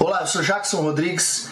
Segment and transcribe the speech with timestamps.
[0.00, 1.51] Olá, eu sou Jackson Rodrigues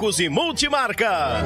[0.09, 1.45] e Multimarcas.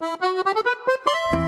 [0.00, 0.22] Thank
[1.32, 1.47] you.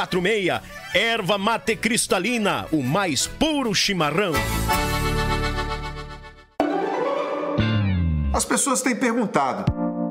[0.07, 0.61] 54991563146.
[0.93, 4.33] Erva mate cristalina, o mais puro chimarrão.
[8.33, 9.90] As pessoas têm perguntado: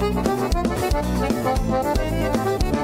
[0.00, 0.22] Thank
[2.62, 2.77] you.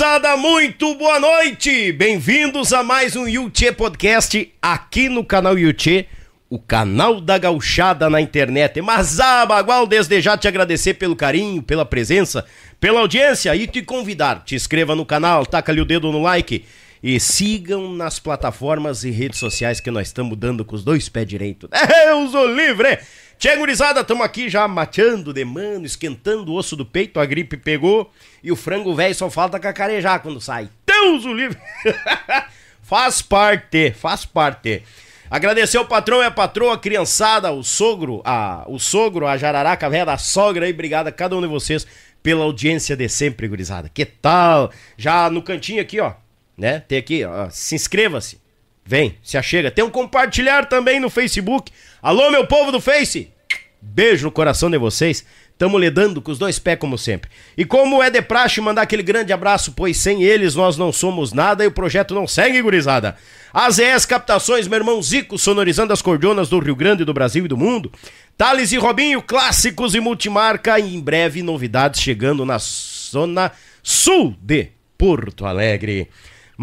[0.00, 1.92] Gurizada, muito boa noite!
[1.92, 6.06] Bem-vindos a mais um Yuchê Podcast aqui no canal Yuchê,
[6.48, 8.80] o canal da gauchada na internet.
[8.80, 12.46] Mas, ah, Bagual, desde já te agradecer pelo carinho, pela presença,
[12.80, 14.42] pela audiência e te convidar.
[14.42, 16.64] Te inscreva no canal, taca ali o dedo no like
[17.02, 21.26] e sigam nas plataformas e redes sociais que nós estamos dando com os dois pés
[21.26, 21.68] direitos.
[22.06, 22.98] Deus o livre!
[23.40, 27.56] Tchê, gurizada, estamos aqui já mateando de mano, esquentando o osso do peito, a gripe
[27.56, 30.68] pegou e o frango velho só falta cacarejar quando sai.
[30.84, 31.56] Deus o livre!
[32.82, 34.82] faz parte, faz parte.
[35.30, 39.88] Agradecer ao patrão e a patroa, a criançada, o sogro, a, o sogro, a jararaca
[39.88, 41.86] velha da sogra aí, obrigado a cada um de vocês
[42.22, 43.88] pela audiência de sempre, gurizada.
[43.88, 44.70] Que tal?
[44.98, 46.12] Já no cantinho aqui, ó,
[46.58, 46.80] né?
[46.80, 48.38] Tem aqui, ó, se inscreva-se.
[48.84, 49.70] Vem, se achega.
[49.70, 51.72] Tem um compartilhar também no Facebook.
[52.02, 53.30] Alô, meu povo do Face!
[53.78, 55.22] Beijo no coração de vocês.
[55.58, 57.30] Tamo lidando com os dois pés como sempre.
[57.58, 61.34] E como é de praxe mandar aquele grande abraço, pois sem eles nós não somos
[61.34, 63.16] nada e o projeto não segue, gurizada.
[63.52, 67.58] AZS Captações, meu irmão Zico, sonorizando as cordionas do Rio Grande, do Brasil e do
[67.58, 67.92] mundo.
[68.34, 70.78] Thales e Robinho, clássicos e multimarca.
[70.78, 73.52] E em breve novidades chegando na zona
[73.82, 76.08] sul de Porto Alegre.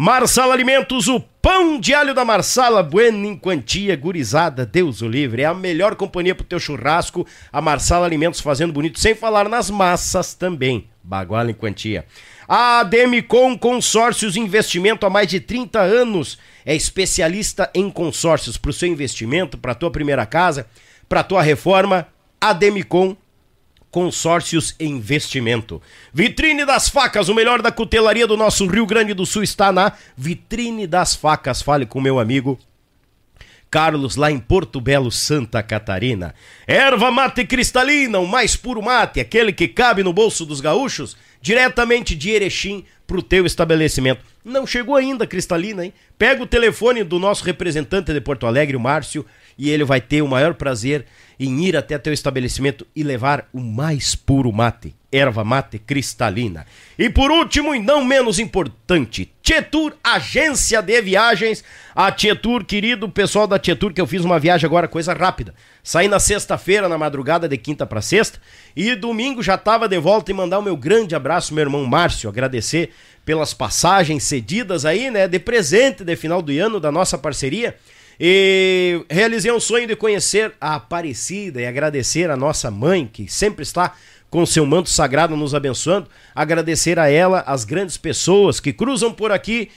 [0.00, 5.42] Marsala Alimentos, o pão de alho da Marsala, bueno em quantia, gurizada, Deus o livre.
[5.42, 9.68] É a melhor companhia pro teu churrasco, a Marsala Alimentos fazendo bonito, sem falar nas
[9.68, 12.06] massas também, baguala em quantia.
[12.46, 18.72] A Demicon Consórcios Investimento há mais de 30 anos, é especialista em consórcios para o
[18.72, 20.68] seu investimento, para tua primeira casa,
[21.08, 22.06] para tua reforma,
[22.40, 23.16] a Demicon
[23.90, 25.80] Consórcios Investimento.
[26.12, 29.92] Vitrine das Facas, o melhor da cutelaria do nosso Rio Grande do Sul está na
[30.16, 31.62] Vitrine das Facas.
[31.62, 32.58] Fale com meu amigo
[33.70, 36.34] Carlos, lá em Porto Belo, Santa Catarina.
[36.66, 42.14] Erva mate cristalina, o mais puro mate, aquele que cabe no bolso dos gaúchos, diretamente
[42.14, 44.22] de Erechim pro teu estabelecimento.
[44.44, 45.92] Não chegou ainda cristalina, hein?
[46.16, 49.24] Pega o telefone do nosso representante de Porto Alegre, o Márcio,
[49.58, 51.04] e ele vai ter o maior prazer
[51.38, 56.66] em ir até teu estabelecimento e levar o mais puro mate, erva mate cristalina.
[56.98, 61.62] E por último, e não menos importante, Tietur Agência de Viagens.
[61.94, 65.54] A Tietur, querido pessoal da Tietur, que eu fiz uma viagem agora, coisa rápida.
[65.82, 68.40] Saí na sexta-feira, na madrugada de quinta para sexta,
[68.76, 72.28] e domingo já estava de volta e mandar o meu grande abraço, meu irmão Márcio,
[72.28, 72.90] agradecer
[73.24, 77.76] pelas passagens cedidas aí, né, de presente de final do ano da nossa parceria.
[78.20, 83.62] E realizei um sonho de conhecer a Aparecida e agradecer a nossa mãe, que sempre
[83.62, 83.94] está
[84.28, 86.08] com seu manto sagrado nos abençoando.
[86.34, 89.70] Agradecer a ela, as grandes pessoas que cruzam por aqui,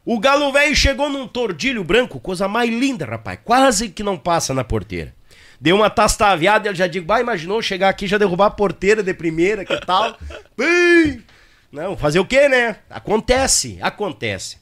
[0.09, 3.39] O galo velho chegou num tordilho branco, coisa mais linda, rapaz.
[3.43, 5.13] Quase que não passa na porteira.
[5.59, 9.03] Deu uma tastaviada e ele já digo, bah, imaginou chegar aqui já derrubar a porteira
[9.03, 10.17] de primeira, que tal?
[11.69, 12.77] Não, fazer o quê, né?
[12.89, 14.59] Acontece, acontece.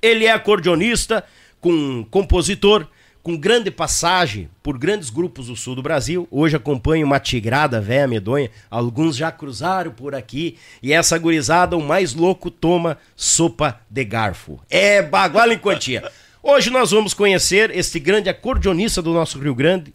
[0.00, 1.22] Ele é acordeonista,
[1.60, 2.88] com compositor,
[3.22, 6.26] com grande passagem por grandes grupos do sul do Brasil.
[6.30, 8.50] Hoje acompanho uma tigrada véia medonha.
[8.70, 10.58] Alguns já cruzaram por aqui.
[10.82, 14.60] E essa gurizada, o mais louco, toma sopa de garfo.
[14.68, 16.10] É baguala em quantia.
[16.42, 19.94] Hoje nós vamos conhecer este grande acordeonista do nosso Rio Grande,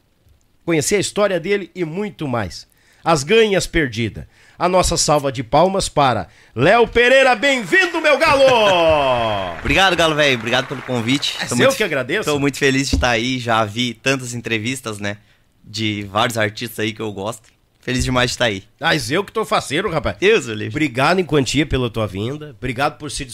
[0.63, 2.65] conhecer a história dele e muito mais.
[3.07, 4.25] As ganhas perdidas
[4.59, 7.37] a nossa salva de palmas para Léo Pereira.
[7.37, 8.43] Bem-vindo, meu galo!
[9.61, 10.37] Obrigado, galo velho.
[10.37, 11.37] Obrigado pelo convite.
[11.39, 12.21] É eu que agradeço.
[12.21, 13.39] Estou muito feliz de estar aí.
[13.39, 15.19] Já vi tantas entrevistas, né?
[15.63, 17.47] De vários artistas aí que eu gosto.
[17.87, 18.65] Feliz demais de estar aí.
[18.81, 20.17] Mas eu que tô faceiro, rapaz.
[20.19, 20.67] Deus, livre.
[20.67, 22.53] Obrigado em quantia pela tua vinda.
[22.57, 23.25] Obrigado por se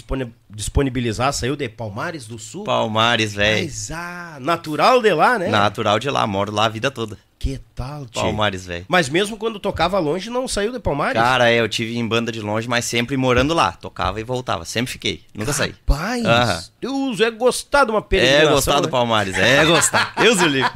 [0.47, 1.33] disponibilizar.
[1.33, 2.63] Saiu de Palmares do Sul.
[2.63, 3.63] Palmares, velho.
[3.63, 5.47] Mas, ah, natural de lá, né?
[5.47, 6.27] Natural de lá.
[6.27, 7.17] Moro lá a vida toda.
[7.39, 8.21] Que tal, tio?
[8.21, 8.85] Palmares, velho.
[8.87, 11.19] Mas mesmo quando tocava longe, não saiu de Palmares?
[11.19, 13.71] Cara, é, eu tive em banda de longe, mas sempre morando lá.
[13.71, 14.65] Tocava e voltava.
[14.65, 15.23] Sempre fiquei.
[15.33, 15.73] Nunca saí.
[15.89, 16.63] Rapaz, uhum.
[16.79, 18.51] Deus, é gostar de uma peregrinação.
[18.51, 18.91] É gostar do né?
[18.91, 20.13] Palmares, é gostar.
[20.21, 20.71] Deus o livre.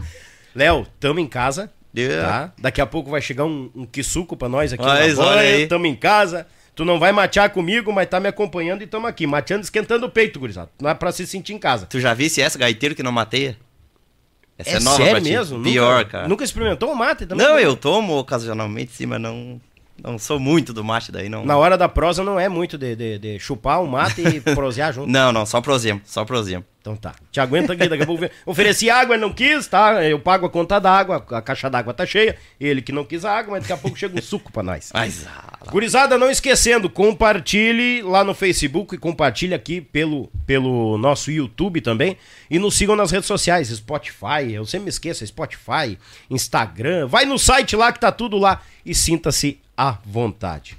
[0.55, 1.71] Léo, tamo em casa.
[2.01, 2.27] Yeah.
[2.27, 2.53] Tá?
[2.57, 4.83] Daqui a pouco vai chegar um, um quisuco pra nós aqui.
[4.83, 5.67] Mas olha aí.
[5.67, 6.47] Tamo em casa.
[6.75, 10.09] Tu não vai matear comigo, mas tá me acompanhando e estamos aqui, mateando, esquentando o
[10.11, 10.69] peito, gurizada.
[10.79, 11.87] Não é pra se sentir em casa.
[11.87, 13.57] Tu já visse essa gaiteiro que não mateia?
[14.57, 15.63] Essa é, é, nova sério mesmo?
[15.63, 16.27] Pior, nunca, cara.
[16.27, 17.45] Nunca experimentou o mate também?
[17.45, 19.59] Não, eu tomo ocasionalmente, sim, mas não,
[20.03, 21.45] não sou muito do mate daí, não.
[21.45, 24.93] Na hora da prosa não é muito de, de, de chupar um mate e prosear
[24.93, 25.09] junto.
[25.09, 26.63] Não, não, só prosemo, só prosemo.
[26.79, 27.15] Então tá.
[27.31, 28.23] Te aguenta aqui, daqui a pouco.
[28.45, 30.01] Ofereci água, ele não quis, tá?
[30.05, 32.37] Eu pago a conta d'água, a caixa d'água tá cheia.
[32.59, 34.91] Ele que não quis a água, mas daqui a pouco chega um suco pra nós.
[34.93, 35.69] Mas, ah.
[35.69, 42.15] Gurizada, não esquecendo, compartilhe lá no Facebook e compartilhe aqui pelo, pelo nosso YouTube também.
[42.49, 45.97] E nos sigam nas redes sociais, Spotify, eu sempre me esqueço, Spotify,
[46.29, 47.07] Instagram.
[47.07, 50.75] Vai no site lá que tá tudo lá e sinta-se à vontade.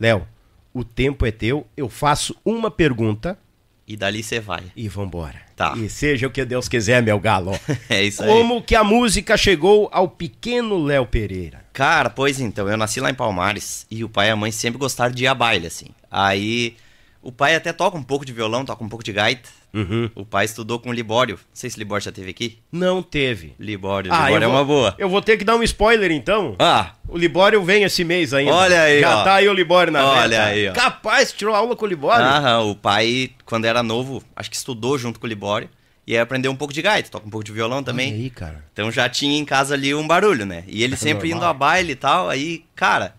[0.00, 0.26] Léo,
[0.72, 3.38] o tempo é teu, eu faço uma pergunta
[3.86, 4.64] E dali você vai.
[4.74, 5.40] e vambora.
[5.54, 5.74] Tá.
[5.76, 7.52] E seja o que Deus quiser, meu galo.
[7.88, 8.28] É isso aí.
[8.28, 11.62] Como que a música chegou ao pequeno Léo Pereira?
[11.72, 14.78] Cara, pois então, eu nasci lá em Palmares e o pai e a mãe sempre
[14.78, 15.88] gostaram de ir a baile, assim.
[16.10, 16.76] Aí,
[17.22, 19.48] o pai até toca um pouco de violão, toca um pouco de gaita.
[19.74, 20.08] Uhum.
[20.14, 21.34] O pai estudou com o Libório.
[21.34, 22.58] Não sei se o Libório já teve aqui.
[22.70, 23.54] Não teve.
[23.58, 24.94] Libório, Ah, Libório é vou- uma boa.
[24.96, 26.54] Eu vou ter que dar um spoiler então.
[26.58, 28.52] Ah, O Libório vem esse mês ainda.
[28.54, 29.24] Olha aí, Já ó.
[29.24, 30.44] tá aí o Libório na Olha reta.
[30.50, 30.72] aí, ó.
[30.72, 32.24] Capaz, tirou aula com o Libório?
[32.24, 35.68] aham, o pai, quando era novo, acho que estudou junto com o Libório.
[36.06, 38.12] E aí aprendeu um pouco de gaita, toca um pouco de violão também.
[38.12, 38.64] Olha aí, cara.
[38.72, 40.62] Então já tinha em casa ali um barulho, né?
[40.66, 41.36] E ele sempre normal.
[41.38, 43.14] indo a baile e tal, aí, cara,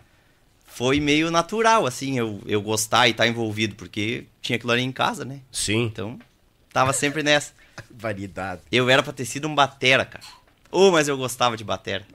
[0.65, 4.91] foi meio natural, assim, eu, eu gostar e estar envolvido, porque tinha aquilo ali em
[4.91, 5.39] casa, né?
[5.51, 5.83] Sim.
[5.85, 6.19] Então,
[6.75, 7.53] tava sempre nessa.
[7.89, 8.61] Variedade.
[8.71, 10.23] Eu era pra ter sido um batera, cara.
[10.69, 12.05] Ô, mas eu gostava de batera.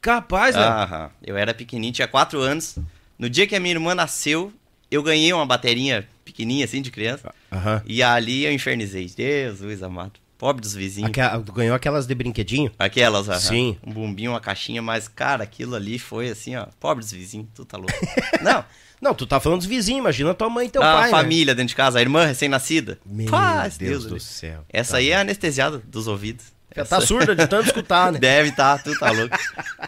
[0.00, 0.62] Capaz, né?
[0.62, 1.10] Aham.
[1.22, 2.76] Eu era pequenininho, tinha quatro anos.
[3.18, 4.52] No dia que a minha irmã nasceu,
[4.90, 7.34] eu ganhei uma baterinha pequenininha, assim, de criança.
[7.50, 7.82] Aham.
[7.86, 9.08] E ali eu infernizei.
[9.08, 10.12] Jesus amado.
[10.38, 11.10] Pobre dos vizinhos.
[11.10, 12.70] Aquela- tu ganhou aquelas de brinquedinho?
[12.78, 13.38] Aquelas, aham.
[13.40, 13.78] Sim.
[13.84, 16.66] Um bumbinho, uma caixinha, mas, cara, aquilo ali foi assim, ó.
[16.78, 17.92] Pobre dos vizinhos, tu tá louco.
[18.42, 18.64] Não,
[19.04, 21.04] Não, tu tá falando dos vizinhos, imagina tua mãe e teu a pai.
[21.04, 21.10] né?
[21.10, 22.98] família dentro de casa, a irmã recém-nascida.
[23.04, 24.20] Meu Paz, Deus, do ali.
[24.20, 24.64] céu.
[24.72, 26.46] Essa Tá aí é anestesiada dos ouvidos.
[26.74, 28.18] Já Essa- tá surda de tanto escutar, né?
[28.20, 29.36] Deve tá, tu tá louco.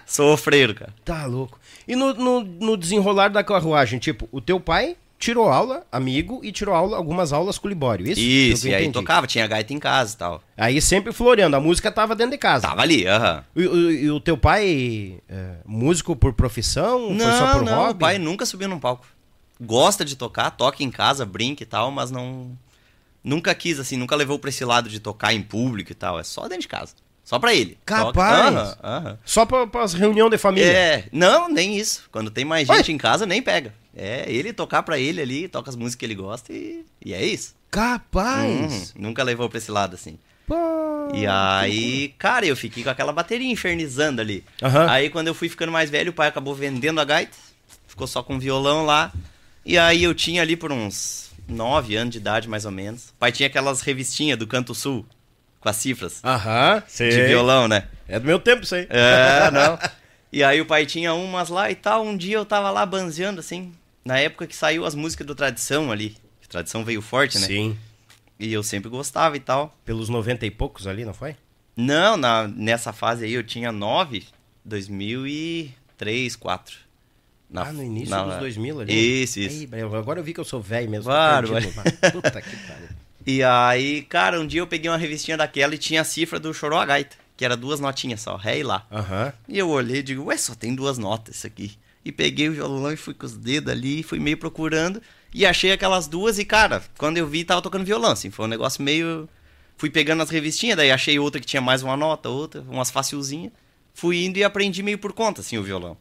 [0.04, 0.92] Sofreiro, cara.
[1.04, 1.58] Tá louco.
[1.88, 6.52] E no, no, no desenrolar da carruagem, tipo, o teu pai tirou aula, amigo, e
[6.52, 8.20] tirou aula, algumas aulas com o Libório, isso?
[8.20, 10.42] Isso, e aí tocava, tinha gaita em casa e tal.
[10.56, 12.66] Aí sempre floreando, a música tava dentro de casa.
[12.68, 13.44] Tava ali, aham.
[13.56, 17.08] E, e- e o teu pai, é, músico por profissão?
[17.18, 17.90] foi só Não, por não, hobby?
[17.92, 19.06] o pai nunca subiu num palco.
[19.60, 22.50] Gosta de tocar, toca em casa, brinca e tal, mas não...
[23.24, 26.16] Nunca quis, assim, nunca levou pra esse lado de tocar em público e tal.
[26.18, 26.92] É só dentro de casa.
[27.24, 27.76] Só pra ele.
[27.84, 28.54] Toca- Capaz?
[28.54, 29.18] Aham, aham.
[29.24, 30.70] Só pra, pras reuniões de família?
[30.70, 32.04] É, não, nem isso.
[32.12, 33.74] Quando tem mais gente em casa, nem pega.
[33.96, 37.24] É ele tocar pra ele ali, toca as músicas que ele gosta e, e é
[37.24, 37.54] isso.
[37.70, 38.92] Capaz!
[38.94, 40.18] Uhum, nunca levou pra esse lado, assim.
[40.46, 40.54] Pô.
[41.14, 44.44] E aí, cara, eu fiquei com aquela bateria infernizando ali.
[44.62, 44.86] Aham.
[44.90, 47.36] Aí quando eu fui ficando mais velho, o pai acabou vendendo a gaita,
[47.88, 49.10] ficou só com violão lá.
[49.64, 53.08] E aí eu tinha ali por uns 9 anos de idade, mais ou menos.
[53.10, 55.06] O pai tinha aquelas revistinhas do Canto Sul,
[55.58, 57.10] com as cifras Aham, sei.
[57.10, 57.88] de violão, né?
[58.06, 58.86] É do meu tempo isso aí.
[58.90, 59.78] É, não.
[60.32, 62.04] E aí o pai tinha umas lá e tal.
[62.04, 63.72] Um dia eu tava lá banzeando, assim,
[64.06, 66.16] na época que saiu as músicas do Tradição ali.
[66.48, 67.46] Tradição veio forte, né?
[67.46, 67.76] Sim.
[68.38, 69.76] E eu sempre gostava e tal.
[69.84, 71.34] Pelos 90 e poucos ali, não foi?
[71.76, 74.24] Não, na, nessa fase aí eu tinha 9,
[74.64, 76.76] 2003, 4.
[77.48, 79.22] Na- ah, no início na- dos 2000 ali?
[79.22, 79.68] Isso, isso.
[79.72, 81.04] Aí, agora eu vi que eu sou velho mesmo.
[81.04, 81.48] Claro,
[82.12, 82.88] Puta que pariu.
[83.26, 86.52] E aí, cara, um dia eu peguei uma revistinha daquela e tinha a cifra do
[86.54, 88.86] Chorou a Gaita, que era duas notinhas só, ré e lá.
[88.90, 89.32] Aham.
[89.48, 91.76] E eu olhei e digo, ué, só tem duas notas isso aqui.
[92.06, 95.02] E peguei o violão e fui com os dedos ali, fui meio procurando.
[95.34, 98.30] E achei aquelas duas e, cara, quando eu vi, tava tocando violão, assim.
[98.30, 99.28] Foi um negócio meio...
[99.76, 103.52] Fui pegando as revistinhas, daí achei outra que tinha mais uma nota, outra, umas facilzinhas.
[103.92, 105.96] Fui indo e aprendi meio por conta, assim, o violão.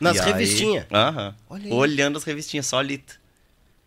[0.00, 0.86] Nas revistinhas?
[0.90, 1.36] Aham.
[1.68, 3.20] Olhando as revistinhas, solito.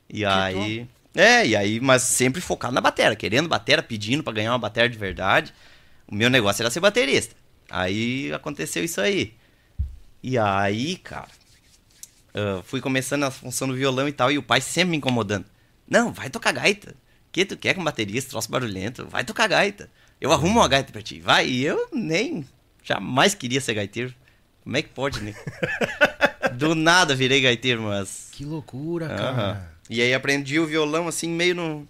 [0.08, 0.88] E aí...
[1.16, 4.88] É, e aí, mas sempre focado na batera, querendo batera, pedindo pra ganhar uma batera
[4.88, 5.52] de verdade.
[6.08, 7.36] O meu negócio era ser baterista.
[7.72, 9.34] Aí aconteceu isso aí.
[10.22, 11.39] E aí, cara,
[12.34, 15.46] ah, fui começando a função do violão e tal, e o pai sempre me incomodando.
[15.88, 16.96] Não, vai tocar gaita.
[17.32, 19.08] que tu quer com baterista, troço barulhento?
[19.08, 19.90] Vai tocar gaita.
[20.22, 21.48] Eu arrumo uma gaita pra ti, vai.
[21.48, 22.46] E eu nem,
[22.84, 24.14] jamais queria ser gaiteiro.
[24.64, 25.34] Como é que pode, né?
[26.54, 28.30] Do nada virei gaiteiro, mas...
[28.32, 29.74] Que loucura, cara.
[29.90, 31.88] E aí aprendi o violão assim, meio no,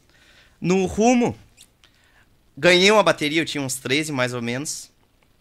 [0.61, 1.37] no rumo.
[2.57, 4.89] Ganhei uma bateria, eu tinha uns 13 mais ou menos.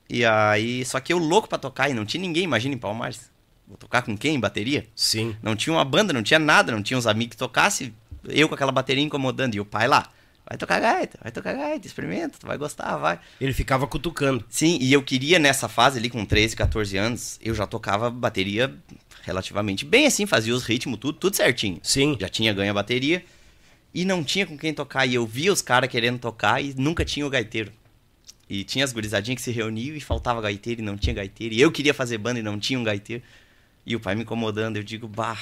[0.09, 3.31] E aí, só que eu louco pra tocar e não tinha ninguém, imagina em Palmares.
[3.69, 4.41] Vou tocar com quem?
[4.41, 4.87] Bateria?
[4.97, 5.37] Sim.
[5.43, 7.95] Não tinha uma banda, não tinha nada, não tinha uns amigos que tocassem.
[8.27, 10.09] Eu com aquela bateria incomodando e o pai lá.
[10.49, 13.21] vai tocar gaita, vai tocar gaita, experimenta, tu vai gostar, vai.
[13.39, 14.43] Ele ficava cutucando.
[14.49, 18.75] Sim, e eu queria nessa fase ali, com 13, 14 anos, eu já tocava bateria
[19.23, 21.79] relativamente bem assim, fazia os ritmos, tudo, tudo certinho.
[21.83, 22.17] Sim.
[22.19, 23.23] Já tinha ganho a bateria
[23.93, 25.05] e não tinha com quem tocar.
[25.05, 27.71] E eu via os caras querendo tocar e nunca tinha o gaiteiro.
[28.49, 31.55] E tinha as gurizadinhas que se reuniam e faltava gaiteiro e não tinha gaiteiro.
[31.55, 33.23] E eu queria fazer banda e não tinha um gaiteiro.
[33.89, 35.39] E o pai me incomodando, eu digo, bah,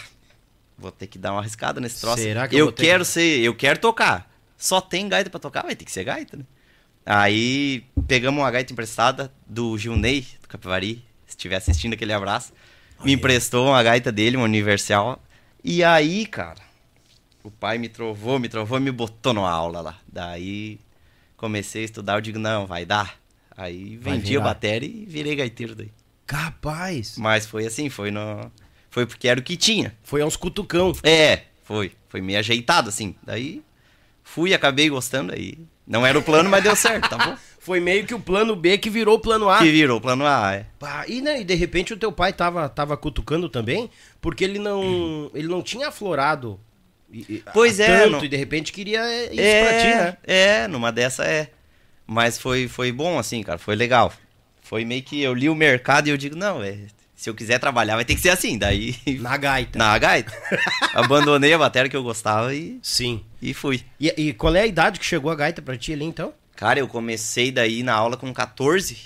[0.79, 2.23] vou ter que dar uma arriscada nesse troço.
[2.23, 4.31] Será que eu eu ter quero que- ser, eu quero tocar.
[4.57, 6.45] Só tem gaita pra tocar, vai ter que ser gaita, né?
[7.05, 11.05] Aí pegamos uma gaita emprestada do Gilney, do Capivari.
[11.27, 12.53] Se estiver assistindo aquele abraço.
[13.05, 15.21] Me emprestou uma gaita dele, uma universal.
[15.63, 16.61] E aí, cara,
[17.43, 19.99] o pai me trovou, me trovou e me botou numa aula lá.
[20.07, 20.79] Daí
[21.37, 23.19] comecei a estudar, eu digo, não, vai dar.
[23.57, 25.91] Aí vendi a bateria e virei gaiteiro daí.
[26.27, 27.17] Capaz.
[27.19, 28.51] Mas foi assim, foi no.
[28.91, 29.95] Foi porque era o que tinha.
[30.03, 30.93] Foi uns cutucão.
[31.03, 31.93] É, foi.
[32.09, 33.15] Foi meio ajeitado, assim.
[33.23, 33.63] Daí
[34.25, 35.59] fui, acabei gostando aí.
[35.87, 37.37] Não era o plano, mas deu certo, tá bom?
[37.61, 39.59] Foi meio que o plano B que virou o plano A.
[39.59, 40.67] Que virou o plano A, é.
[40.79, 44.59] Pá, e, né, e de repente o teu pai tava, tava cutucando também, porque ele
[44.59, 46.61] não, ele não tinha aflorado
[47.53, 49.01] Pois é, tanto não- e de repente queria
[49.33, 50.17] isso é, pra ti, né?
[50.25, 51.51] É, numa dessa é.
[52.07, 53.59] Mas foi, foi bom, assim, cara.
[53.59, 54.13] Foi legal.
[54.69, 56.77] Foi meio que eu li o mercado e eu digo, não, é,
[57.15, 58.59] se eu quiser trabalhar vai ter que ser assim.
[58.59, 59.79] Daí, Na gaita.
[59.79, 60.33] na gaita,
[60.93, 63.23] abandonei a bateria que eu gostava e, Sim.
[63.41, 63.83] e fui.
[64.01, 66.33] E, e qual é a idade que chegou a gaita pra ti ali, então?
[66.57, 68.97] Cara, eu comecei daí na aula com 14.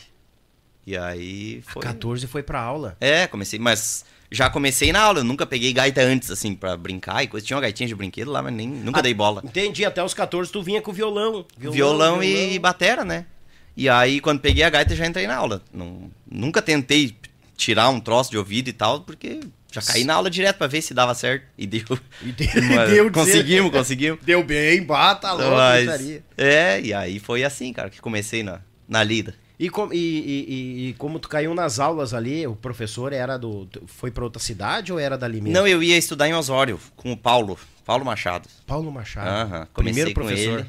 [0.87, 1.83] E aí foi.
[1.83, 2.97] 14 foi pra aula.
[2.99, 5.19] É, comecei, mas já comecei na aula.
[5.19, 7.45] Eu nunca peguei gaita antes, assim, pra brincar e coisa.
[7.47, 9.43] Tinha uma gaitinha de brinquedo lá, mas nem, nunca Ah, dei bola.
[9.45, 11.45] Entendi, até os 14 tu vinha com violão.
[11.59, 13.27] Violão, e batera, né?
[13.77, 15.63] E aí, quando peguei a gaita, já entrei na aula.
[15.73, 17.17] Não, nunca tentei
[17.57, 19.41] tirar um troço de ouvido e tal, porque
[19.73, 21.47] já caí na aula direto pra ver se dava certo.
[21.57, 21.83] E deu.
[22.23, 24.21] E deu- Mas deu conseguimos, conseguimos.
[24.23, 26.25] Deu bem, bata louco, Mas, gritaria.
[26.37, 29.35] é, e aí foi assim, cara, que comecei na, na lida.
[29.59, 33.69] E, com- e- e- e- como tu caiu nas aulas ali, o professor era do.
[33.87, 35.53] Foi pra outra cidade ou era dali mesmo?
[35.59, 38.49] Não, eu ia estudar em Osório com o Paulo, Paulo Machado.
[38.67, 39.69] Paulo Machado.
[39.75, 40.67] Comecei Primeiro professor.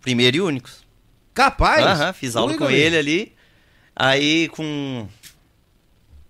[0.00, 0.70] Primeiro e único.
[1.34, 1.84] Capaz?
[1.84, 3.34] Aham, fiz aula Ui, com ele ali.
[3.94, 5.08] Aí, com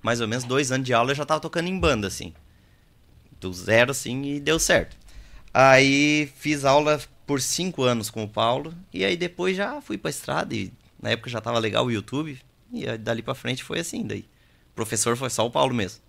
[0.03, 2.33] mais ou menos dois anos de aula, eu já tava tocando em banda, assim.
[3.41, 4.97] Do zero, assim, e deu certo.
[5.53, 8.75] Aí, fiz aula por cinco anos com o Paulo.
[8.93, 10.55] E aí, depois já fui pra estrada.
[10.55, 12.39] E na época já tava legal o YouTube.
[12.73, 14.25] E aí, dali pra frente foi assim, daí.
[14.73, 16.01] O professor foi só o Paulo mesmo.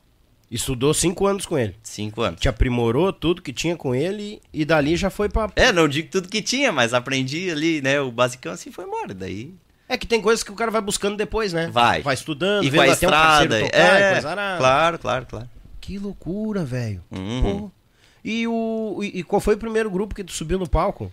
[0.52, 1.74] Estudou cinco anos com ele.
[1.82, 2.42] Cinco anos.
[2.42, 5.50] Te aprimorou tudo que tinha com ele e dali já foi pra.
[5.56, 9.14] É, não digo tudo que tinha, mas aprendi ali, né, o basicão assim foi embora.
[9.14, 9.54] Daí
[9.88, 11.70] É que tem coisas que o cara vai buscando depois, né?
[11.72, 12.02] vai.
[12.02, 13.16] Vai estudando, e vendo até um estrada.
[13.50, 15.50] parceiro tocar e é, coisa claro, claro, claro.
[15.80, 17.02] Que loucura, velho.
[17.10, 17.72] Uhum.
[18.24, 21.12] E, o, e qual foi o primeiro grupo que tu subiu no palco?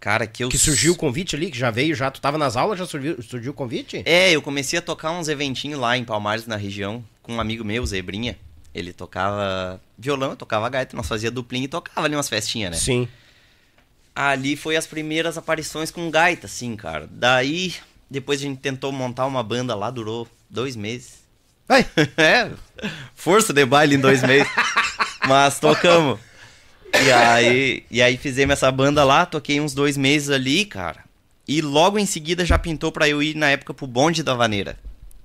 [0.00, 2.56] Cara, que eu Que surgiu o convite ali, que já veio, já tu tava nas
[2.56, 4.02] aulas, já surgiu, surgiu o convite?
[4.06, 7.62] É, eu comecei a tocar uns eventinhos lá em Palmares, na região, com um amigo
[7.62, 8.38] meu, Zebrinha.
[8.74, 12.76] Ele tocava violão, tocava gaita, nós fazia duplinha e tocava ali umas festinhas, né?
[12.76, 13.08] Sim.
[14.14, 17.08] Ali foi as primeiras aparições com gaita, assim, cara.
[17.10, 17.74] Daí,
[18.08, 21.20] depois a gente tentou montar uma banda lá, durou dois meses.
[21.66, 21.86] Vai.
[22.16, 22.50] é,
[23.14, 24.50] força de baile em dois meses.
[25.26, 26.18] Mas tocamos.
[26.92, 31.04] E aí, e aí fizemos essa banda lá, toquei uns dois meses ali, cara.
[31.46, 34.76] E logo em seguida já pintou pra eu ir na época pro bonde da vaneira.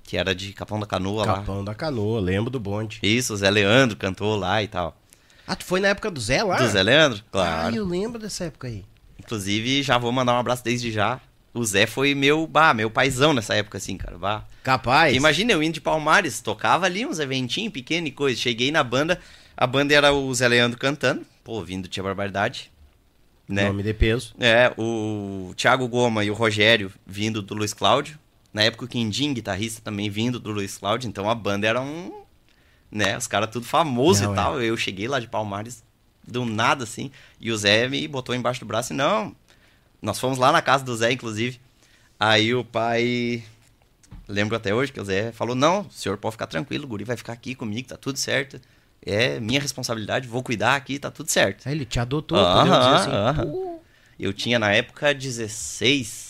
[0.06, 1.36] Que era de Capão da Canoa lá.
[1.36, 3.00] Capão da Canoa, lembro do bonde.
[3.02, 4.96] Isso, o Zé Leandro cantou lá e tal.
[5.48, 6.58] Ah, tu foi na época do Zé lá?
[6.58, 7.20] Do Zé Leandro?
[7.28, 7.76] Ah, Claro.
[7.76, 8.84] eu lembro dessa época aí.
[9.20, 11.20] Inclusive, já vou mandar um abraço desde já.
[11.54, 14.18] O Zé foi meu, bah, meu paizão nessa época, assim, cara.
[14.18, 14.44] Bah.
[14.64, 15.16] Capaz.
[15.16, 18.40] Imagina eu indo de Palmares, tocava ali uns eventinhos pequenos e coisa.
[18.40, 19.20] Cheguei na banda,
[19.56, 22.72] a banda era o Zé Leandro cantando, pô, vindo Tia Barbaridade.
[23.48, 23.68] Né?
[23.68, 24.34] Nome de peso.
[24.40, 28.20] É, o Thiago Goma e o Rogério vindo do Luiz Cláudio.
[28.56, 31.10] Na época o Quindim, guitarrista, também vindo do Luiz Cláudio.
[31.10, 32.24] Então a banda era um.
[32.90, 34.36] Né, os caras tudo famoso Não, e é.
[34.36, 34.62] tal.
[34.62, 35.84] Eu cheguei lá de Palmares
[36.26, 37.12] do nada, assim.
[37.38, 39.36] E o Zé me botou embaixo do braço e não.
[40.02, 41.60] Nós fomos lá na casa do Zé, inclusive.
[42.18, 43.44] Aí o pai.
[44.26, 47.04] Lembro até hoje que o Zé falou: Não, o senhor pode ficar tranquilo, o guri
[47.04, 48.62] vai ficar aqui comigo, tá tudo certo.
[49.06, 51.68] É minha responsabilidade, vou cuidar aqui, tá tudo certo.
[51.68, 53.10] Aí ele te adotou, podemos dizer assim.
[53.10, 53.52] Aham, aham.
[53.52, 53.80] Pô.
[54.18, 56.25] Eu tinha na época 16.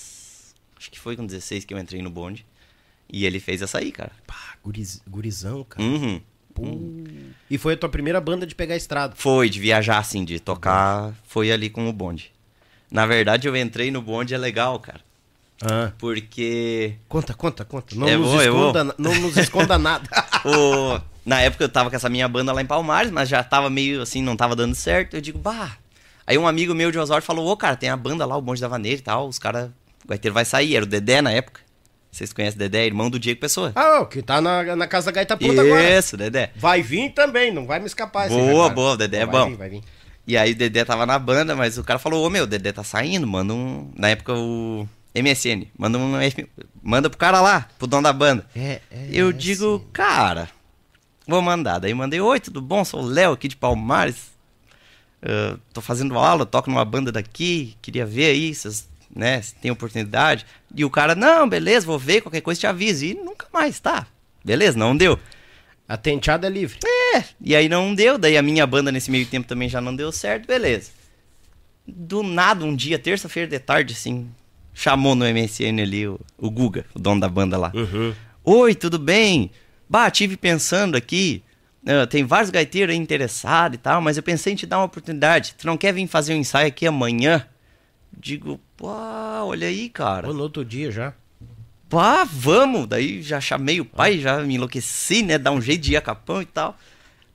[0.77, 2.45] Acho que foi com 16 que eu entrei no bonde.
[3.11, 4.11] E ele fez essa aí, cara.
[4.25, 5.83] Pá, guriz- gurizão, cara.
[5.83, 6.21] Uhum.
[6.53, 6.63] Pô.
[7.49, 9.13] E foi a tua primeira banda de pegar estrada.
[9.15, 11.13] Foi, de viajar, assim, de tocar.
[11.27, 12.31] Foi ali com o bonde.
[12.89, 15.01] Na verdade, eu entrei no bonde, é legal, cara.
[15.61, 15.91] Ah.
[15.97, 16.95] Porque.
[17.07, 17.95] Conta, conta, conta.
[17.95, 18.41] Não, Eu nos, vou.
[18.41, 20.09] esconda, não nos esconda nada.
[20.45, 20.99] o...
[21.25, 24.01] Na época eu tava com essa minha banda lá em Palmares, mas já tava meio
[24.01, 25.15] assim, não tava dando certo.
[25.15, 25.77] Eu digo, bah,
[26.27, 28.61] Aí um amigo meu de Osório falou, ô, cara, tem a banda lá, o Bonde
[28.61, 29.69] da Vaneira e tal, os caras,
[30.05, 31.61] o gaiteiro vai sair, era o Dedé na época.
[32.11, 33.73] Vocês conhecem o Dedé, irmão do Diego Pessoa.
[33.75, 35.97] Ah, o que tá na, na casa da gaita pronta agora.
[35.99, 36.51] Isso, Dedé.
[36.55, 38.29] Vai vir também, não vai me escapar.
[38.29, 39.49] Boa, boa, o Dedé é Vai bom.
[39.49, 39.83] vir, vai vir.
[40.25, 42.71] E aí o Dedé tava na banda, mas o cara falou, ô meu, o Dedé
[42.71, 43.91] tá saindo, manda um.
[43.97, 46.13] Na época o MSN, manda um.
[46.81, 48.45] Manda pro cara lá, pro dono da banda.
[48.55, 50.47] É, é, Eu é, digo, cara,
[51.27, 51.79] vou mandar.
[51.79, 52.85] Daí mandei, oi, tudo bom?
[52.85, 54.35] Sou o Léo aqui de Palmares.
[55.25, 59.71] Ah, tô fazendo aula, toco numa banda daqui, queria ver aí, vocês, né, se tem
[59.71, 60.45] oportunidade.
[60.75, 63.05] E o cara, não, beleza, vou ver, qualquer coisa te aviso.
[63.05, 64.05] E nunca mais, tá?
[64.43, 65.17] Beleza, não deu.
[65.87, 66.77] A tenteada é livre.
[67.15, 69.95] É, e aí não deu, daí a minha banda nesse meio tempo também já não
[69.95, 70.91] deu certo, beleza.
[71.87, 74.27] Do nada, um dia, terça-feira de tarde, assim,
[74.73, 77.71] chamou no MSN ali o, o Guga, o dono da banda lá.
[78.43, 79.51] Oi, tudo bem?
[79.87, 81.43] Bah, tive pensando aqui,
[81.87, 84.85] ah, tem vários gaiteiros aí interessados e tal, mas eu pensei em te dar uma
[84.85, 85.55] oportunidade.
[85.57, 87.45] Tu não quer vir fazer um ensaio aqui amanhã?
[88.17, 90.27] Digo, pô, olha aí, cara.
[90.27, 91.13] Ou no outro dia já.
[91.89, 92.87] Pá, vamos!
[92.87, 95.37] Daí já chamei o pai, já me enlouqueci, né?
[95.37, 96.77] Dar um jeito de ir a capão e tal.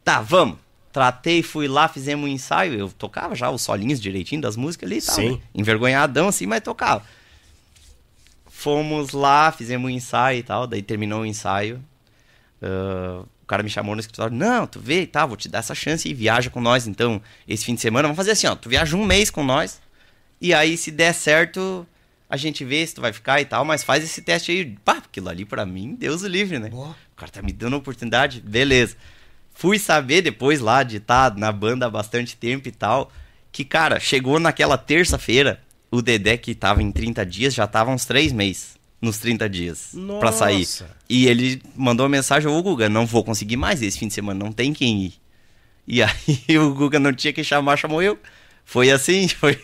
[0.04, 0.58] Tá, vamos.
[0.92, 2.74] Tratei, fui lá, fizemos um ensaio.
[2.74, 5.14] Eu tocava já os solinhos direitinho das músicas ali e tal.
[5.14, 5.30] Sim.
[5.32, 5.38] né?
[5.54, 7.04] Envergonhadão assim, mas tocava.
[8.48, 10.66] Fomos lá, fizemos um ensaio e tal.
[10.66, 11.82] Daí terminou o ensaio.
[12.60, 14.36] ah, o cara me chamou no escritório.
[14.36, 17.64] Não, tu vê tal, vou te dar essa chance e viaja com nós então esse
[17.64, 18.08] fim de semana.
[18.08, 18.54] Vamos fazer assim, ó.
[18.54, 19.80] Tu viaja um mês com nós.
[20.40, 21.87] E aí, se der certo,
[22.29, 24.76] a gente vê se tu vai ficar e tal, mas faz esse teste aí.
[24.85, 26.70] Pá, aquilo ali pra mim, Deus o livre, né?
[27.12, 28.96] O cara tá me dando oportunidade, beleza.
[29.53, 33.12] Fui saber depois lá de estar na banda há bastante tempo e tal,
[33.53, 38.05] que, cara, chegou naquela terça-feira, o Dedé que tava em 30 dias, já tava uns
[38.05, 40.61] 3 meses nos 30 dias pra sair.
[40.61, 40.90] Nossa.
[41.09, 44.42] E ele mandou uma mensagem, ô Guga, não vou conseguir mais esse fim de semana,
[44.42, 45.14] não tem quem ir.
[45.87, 48.18] E aí o Guga não tinha que chamar, chamou eu.
[48.70, 49.59] Foi assim, foi.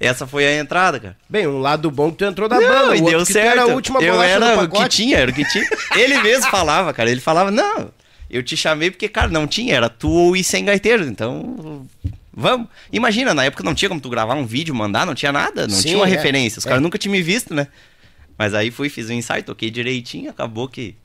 [0.00, 1.16] Essa foi a entrada, cara.
[1.28, 3.46] Bem, um lado bom que tu entrou da Não, banda, e o deu certo.
[3.46, 5.64] era a última eu era o que tinha, era o que tinha.
[5.94, 7.08] Ele mesmo falava, cara.
[7.08, 7.92] Ele falava, não,
[8.28, 11.04] eu te chamei porque, cara, não tinha, era tu ou ir sem gaiteiro.
[11.04, 11.86] Então,
[12.34, 12.66] vamos.
[12.92, 15.76] Imagina, na época não tinha como tu gravar um vídeo, mandar, não tinha nada, não
[15.76, 16.10] Sim, tinha uma é.
[16.10, 16.58] referência.
[16.58, 16.68] Os É.
[16.68, 17.68] caras nunca tinham me visto, né?
[18.36, 20.96] Mas aí fui, fiz um ensaio, toquei direitinho, acabou que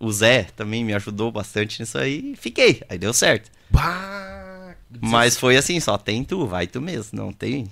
[0.00, 2.80] o Zé também me ajudou bastante nisso aí e fiquei.
[2.88, 3.50] Aí deu certo.
[3.70, 4.33] Bah,
[5.00, 7.66] Mas foi assim, só tem tu, vai tu mesmo, não tem.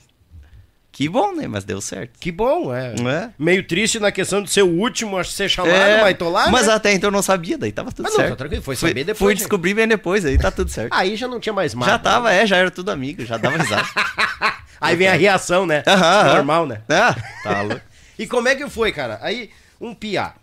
[0.92, 1.48] Que bom, né?
[1.48, 2.18] Mas deu certo.
[2.20, 2.94] Que bom, é.
[2.94, 3.30] É?
[3.38, 6.66] Meio triste na questão de ser o último a ser chamado, mas tô lá, mas
[6.66, 6.74] né?
[6.74, 8.30] até então eu não sabia, daí tava tudo Mas não, certo.
[8.32, 9.38] tá tranquilo, foi saber depois, Fui né?
[9.38, 10.92] descobrir bem depois, aí tá tudo certo.
[10.94, 11.94] Aí já não tinha mais mágoa.
[11.94, 13.88] já tava, é, já era tudo amigo, já dava risada.
[14.78, 15.82] Aí vem a reação, né?
[15.86, 16.34] Aham.
[16.34, 16.82] Normal, né?
[16.90, 17.80] ah, tá louco.
[18.18, 19.18] E como é que foi, cara?
[19.22, 19.48] Aí,
[19.80, 20.34] um piá.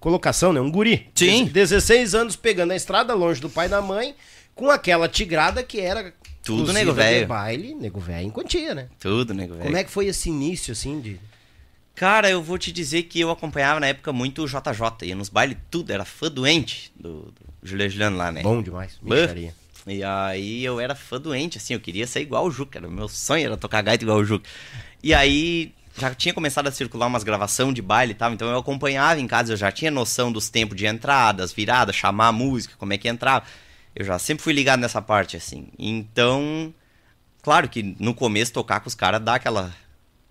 [0.00, 0.60] Colocação, né?
[0.60, 1.08] Um guri.
[1.14, 1.46] Sim.
[1.46, 4.14] 16 anos pegando a estrada, longe do pai e da mãe,
[4.56, 6.12] com aquela tigrada que era.
[6.42, 7.26] Tudo nego velho.
[7.26, 8.88] baile, nego velho em quantia, né?
[8.98, 9.64] Tudo, nego, velho.
[9.64, 11.20] Como é que foi esse início, assim, de.
[11.94, 15.28] Cara, eu vou te dizer que eu acompanhava na época muito o JJ, ia nos
[15.28, 18.42] bailes tudo, era fã doente do, do Juliano Juliano lá, né?
[18.42, 18.98] Bom demais.
[19.00, 19.16] Bah.
[19.16, 19.54] Micharia.
[19.86, 23.08] E aí eu era fã doente, assim, eu queria ser igual o Juca, era meu
[23.08, 24.48] sonho era tocar gaita igual o Juca.
[25.02, 28.58] E aí já tinha começado a circular umas gravação de baile e tal, então eu
[28.58, 32.74] acompanhava em casa, eu já tinha noção dos tempos de entradas, viradas, chamar a música,
[32.76, 33.44] como é que entrava.
[33.98, 35.68] Eu já sempre fui ligado nessa parte, assim.
[35.78, 36.72] Então,
[37.42, 39.74] claro que no começo tocar com os caras dá aquela,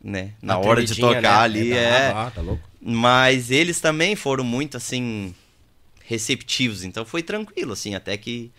[0.01, 1.27] né, na Uma hora de tocar né?
[1.29, 2.29] ali, É, é...
[2.29, 2.61] tá louco.
[2.79, 5.33] Mas eles também foram muito, assim,
[6.03, 6.83] receptivos.
[6.83, 8.51] Então foi tranquilo, assim, até que.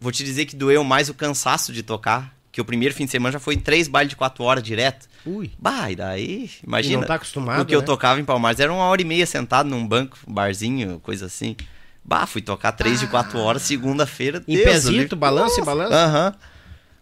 [0.00, 2.34] Vou te dizer que doeu mais o cansaço de tocar.
[2.50, 5.08] Que o primeiro fim de semana já foi três bailes de quatro horas direto.
[5.24, 5.52] Ui.
[5.56, 6.94] Bah, e daí, imagina.
[6.94, 7.86] E não tá acostumado, O que eu né?
[7.86, 11.54] tocava em Palmares era uma hora e meia sentado num banco, um barzinho, coisa assim.
[12.10, 14.42] Bah, fui tocar três de quatro horas, segunda-feira.
[14.48, 14.56] Em
[15.16, 15.94] balança e balança?
[15.94, 16.34] Aham.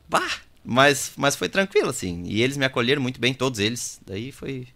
[0.07, 0.31] Bah,
[0.63, 2.25] mas, mas foi tranquilo, assim.
[2.27, 3.99] E eles me acolheram muito bem, todos eles.
[4.07, 4.69] Daí foi,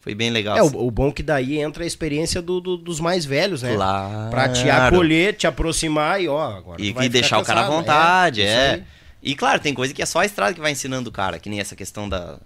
[0.00, 0.56] foi bem legal.
[0.56, 0.76] É, assim.
[0.76, 3.72] o, o bom que daí entra a experiência do- do- dos mais velhos, né?
[3.76, 4.30] Claro.
[4.30, 7.62] Pra te acolher, te aproximar e ó, agora E que deixar ficar o cara à
[7.62, 7.76] cansado.
[7.78, 8.70] vontade, é.
[8.72, 8.84] aí.
[9.22, 11.48] E claro, tem coisa que é só a estrada que vai ensinando o cara, que
[11.48, 12.40] nem essa questão da,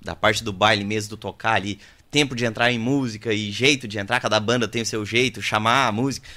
[0.00, 3.88] da parte do baile mesmo, do tocar ali, tempo de entrar em música e jeito
[3.88, 6.28] de entrar, cada banda tem o seu jeito, chamar a música.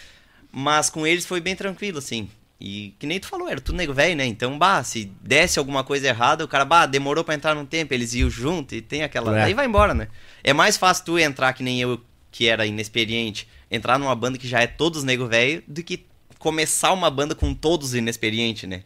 [0.52, 2.30] Mas com eles foi bem tranquilo, assim.
[2.60, 4.26] E que nem tu falou, era tudo nego velho, né?
[4.26, 7.92] Então, bah, se desse alguma coisa errada, o cara, bah, demorou pra entrar num tempo,
[7.92, 9.40] eles iam junto e tem aquela.
[9.40, 9.44] É.
[9.46, 10.08] Aí vai embora, né?
[10.44, 14.48] É mais fácil tu entrar que nem eu, que era inexperiente, entrar numa banda que
[14.48, 16.06] já é todos nego velho, do que
[16.38, 18.84] começar uma banda com todos inexperiente, né?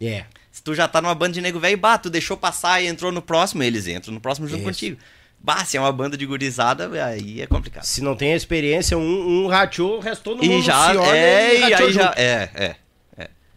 [0.00, 0.24] É.
[0.52, 3.10] Se tu já tá numa banda de nego velho, bah, tu deixou passar e entrou
[3.10, 4.68] no próximo, eles entram no próximo junto Isso.
[4.68, 4.98] contigo.
[5.44, 7.82] Bah, se é uma banda de gurizada, aí é complicado.
[7.84, 11.16] Se não tem a experiência, um, um rachou, restou no E mundo já, se olha
[11.16, 12.18] é, e aí já, junto.
[12.18, 12.76] é, é.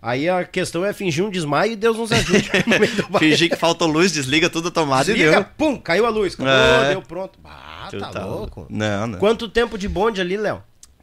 [0.02, 2.48] Aí a questão é fingir um desmaio e Deus nos ajude.
[3.18, 5.46] Fingir que faltou luz, desliga tudo a tomada e Desliga, deu.
[5.58, 6.36] pum, caiu a luz.
[6.36, 6.90] Acabou, É.
[6.90, 7.40] deu pronto.
[7.44, 8.68] Ah, tá, tá louco.
[8.70, 9.18] Não, não.
[9.18, 10.62] Quanto tempo de bonde ali, Léo?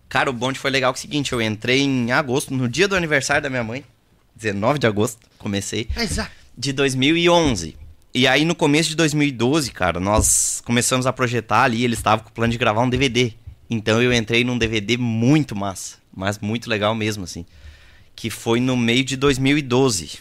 [0.08, 2.86] Cara, o bonde foi legal que é o seguinte, eu entrei em agosto, no dia
[2.86, 3.84] do aniversário da minha mãe.
[4.36, 5.88] 19 de agosto, comecei.
[5.96, 6.30] Exato.
[6.56, 7.76] de 2011.
[8.14, 12.30] E aí no começo de 2012, cara, nós começamos a projetar ali, eles estavam com
[12.30, 13.32] o plano de gravar um DVD.
[13.70, 17.46] Então eu entrei num DVD muito massa, mas muito legal mesmo, assim.
[18.14, 20.18] Que foi no meio de 2012.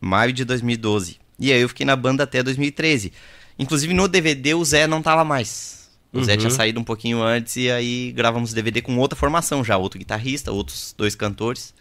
[0.00, 1.18] Maio de 2012.
[1.38, 3.12] E aí eu fiquei na banda até 2013.
[3.56, 5.88] Inclusive no DVD o Zé não tava mais.
[6.12, 9.76] O Zé tinha saído um pouquinho antes e aí gravamos DVD com outra formação já,
[9.76, 11.72] outro guitarrista, outros dois cantores.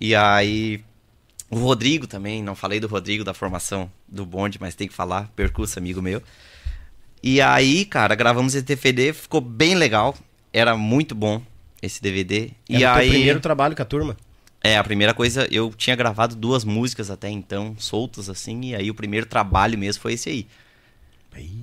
[0.00, 0.82] E aí
[1.50, 5.28] o Rodrigo também, não falei do Rodrigo da formação do bonde, mas tem que falar,
[5.36, 6.22] percurso amigo meu.
[7.22, 10.14] E aí, cara, gravamos esse DVD, ficou bem legal,
[10.52, 11.42] era muito bom
[11.80, 12.50] esse DVD.
[12.68, 14.16] e Era o teu aí, primeiro trabalho com a turma.
[14.62, 18.90] é, a primeira coisa, eu tinha gravado duas músicas até então, soltas assim, e aí
[18.90, 20.46] o primeiro trabalho mesmo foi esse aí.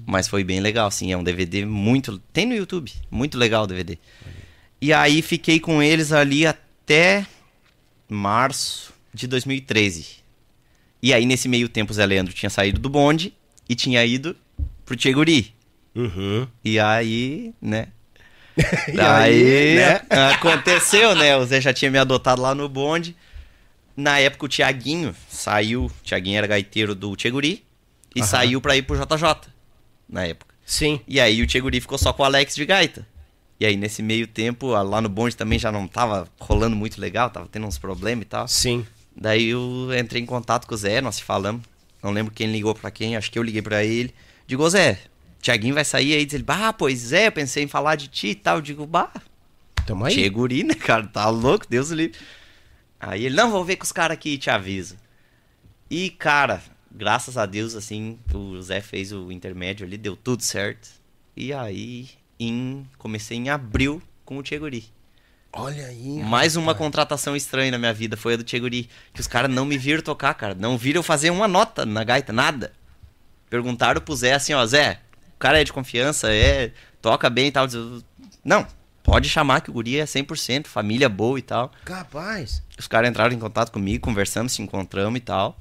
[0.05, 2.19] Mas foi bem legal, assim, é um DVD muito.
[2.33, 3.97] Tem no YouTube, muito legal o DVD.
[4.81, 7.25] E aí fiquei com eles ali até
[8.09, 10.21] março de 2013.
[11.01, 13.33] E aí nesse meio tempo o Zé Leandro tinha saído do bonde
[13.67, 14.35] e tinha ido
[14.85, 15.53] pro Tcheguri.
[15.95, 16.47] Uhum.
[16.63, 17.87] E aí, né?
[18.87, 20.01] E Daí, aí, né?
[20.33, 21.35] aconteceu, né?
[21.37, 23.15] O Zé já tinha me adotado lá no bonde.
[23.95, 27.63] Na época o Tiaguinho saiu, o Tiaguinho era gaiteiro do Tcheguri
[28.15, 28.27] e Aham.
[28.27, 29.49] saiu pra ir pro JJ
[30.07, 30.53] na época.
[30.65, 30.99] Sim.
[31.07, 33.05] E aí o Tcheguri ficou só com o Alex de gaita.
[33.59, 37.29] E aí nesse meio tempo, lá no bonde também já não tava rolando muito legal,
[37.29, 38.47] tava tendo uns problemas e tal.
[38.47, 38.85] Sim.
[39.15, 41.63] Daí eu entrei em contato com o Zé, nós se falamos.
[42.01, 44.13] Não lembro quem ligou pra quem, acho que eu liguei pra ele.
[44.47, 44.99] Digo, Zé,
[45.41, 46.25] Tiaguinho vai sair aí.
[46.25, 48.57] Diz ele, bah, pois é, eu pensei em falar de ti e tal.
[48.57, 49.11] Eu digo, bah,
[49.85, 50.13] Tamo aí.
[50.13, 51.05] Tcheguri, né, cara?
[51.07, 52.17] Tá louco, Deus livre.
[52.99, 54.95] Aí ele, não, vou ver com os caras aqui e te aviso.
[55.89, 60.89] E, cara, graças a Deus, assim, o Zé fez o intermédio ali, deu tudo certo.
[61.35, 64.85] E aí, em, comecei em abril com o Tcheguri.
[65.53, 66.23] Olha aí.
[66.23, 68.89] Mais uma contratação estranha na minha vida foi a do Tcheguri.
[69.13, 70.55] Que os caras não me viram tocar, cara.
[70.55, 72.71] Não viram eu fazer uma nota na gaita, nada.
[73.49, 74.99] Perguntaram pro Zé assim, ó, Zé,
[75.35, 77.67] o cara é de confiança, é, toca bem e tal.
[78.45, 78.65] Não,
[79.03, 81.69] pode chamar que o guri é 100%, família boa e tal.
[81.83, 82.63] Capaz.
[82.79, 85.59] Os caras entraram em contato comigo, conversamos, se encontramos e tal.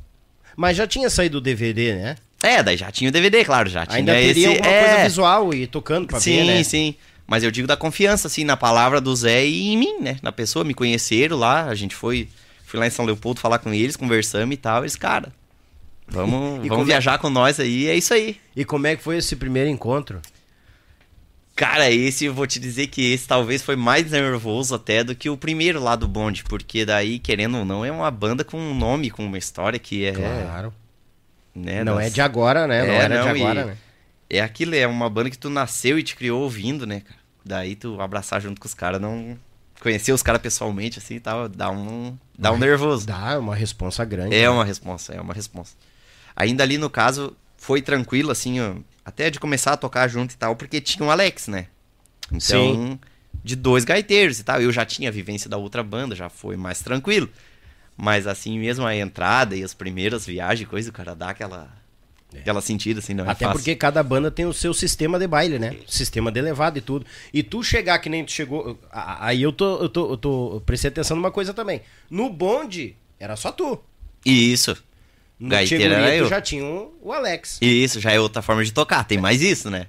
[0.56, 2.16] Mas já tinha saído o DVD, né?
[2.42, 4.46] É, daí já tinha o DVD, claro, já tinha Ainda teria esse...
[4.46, 6.62] alguma é, coisa visual e tocando pra sim, ver, né?
[6.62, 6.94] sim.
[7.30, 10.16] Mas eu digo da confiança, assim, na palavra do Zé e em mim, né?
[10.20, 12.28] Na pessoa, me conheceram lá, a gente foi,
[12.66, 14.82] fui lá em São Leopoldo falar com eles, conversamos e tal.
[14.82, 15.32] Eles, cara,
[16.08, 18.36] vamos, E vamos é- viajar com nós aí, é isso aí.
[18.56, 20.20] E como é que foi esse primeiro encontro?
[21.54, 25.30] Cara, esse eu vou te dizer que esse talvez foi mais nervoso até do que
[25.30, 28.74] o primeiro lá do bonde, porque daí, querendo ou não, é uma banda com um
[28.74, 30.12] nome, com uma história que é.
[30.12, 30.74] Claro.
[31.54, 32.82] Né, não das- é de agora, né?
[32.84, 33.76] Não É, era não, de agora, e- né?
[34.30, 37.19] É aquilo, é uma banda que tu nasceu e te criou ouvindo, né, cara?
[37.50, 39.36] Daí tu abraçar junto com os caras, não.
[39.80, 42.16] Conhecer os caras pessoalmente, assim e tal, dá um.
[42.38, 43.04] Dá um nervoso.
[43.04, 44.36] Dá uma responsa grande.
[44.36, 44.50] É né?
[44.50, 45.74] uma responsa, é uma responsa.
[46.36, 50.36] Ainda ali no caso, foi tranquilo, assim, ó, até de começar a tocar junto e
[50.36, 51.66] tal, porque tinha o Alex, né?
[52.30, 53.00] Então, Sim.
[53.42, 54.62] de dois gaiteiros e tal.
[54.62, 57.28] Eu já tinha a vivência da outra banda, já foi mais tranquilo.
[57.96, 61.68] Mas assim mesmo a entrada e as primeiras viagens, coisa, o cara dá aquela.
[62.38, 63.58] Aquela sentida, assim, não é Até fácil.
[63.58, 65.76] porque cada banda tem o seu sistema de baile, né?
[65.86, 67.04] Sistema de elevado e tudo.
[67.32, 68.78] E tu chegar que nem tu chegou.
[68.92, 70.54] Aí eu tô, eu tô, eu tô.
[70.54, 71.80] eu prestei atenção numa coisa também.
[72.08, 73.80] No bonde, era só tu.
[74.24, 74.76] Isso.
[75.40, 76.28] No Tcheguri, era eu.
[76.28, 77.58] já tinha o, o Alex.
[77.62, 79.04] Isso, já é outra forma de tocar.
[79.04, 79.86] Tem mais isso, né?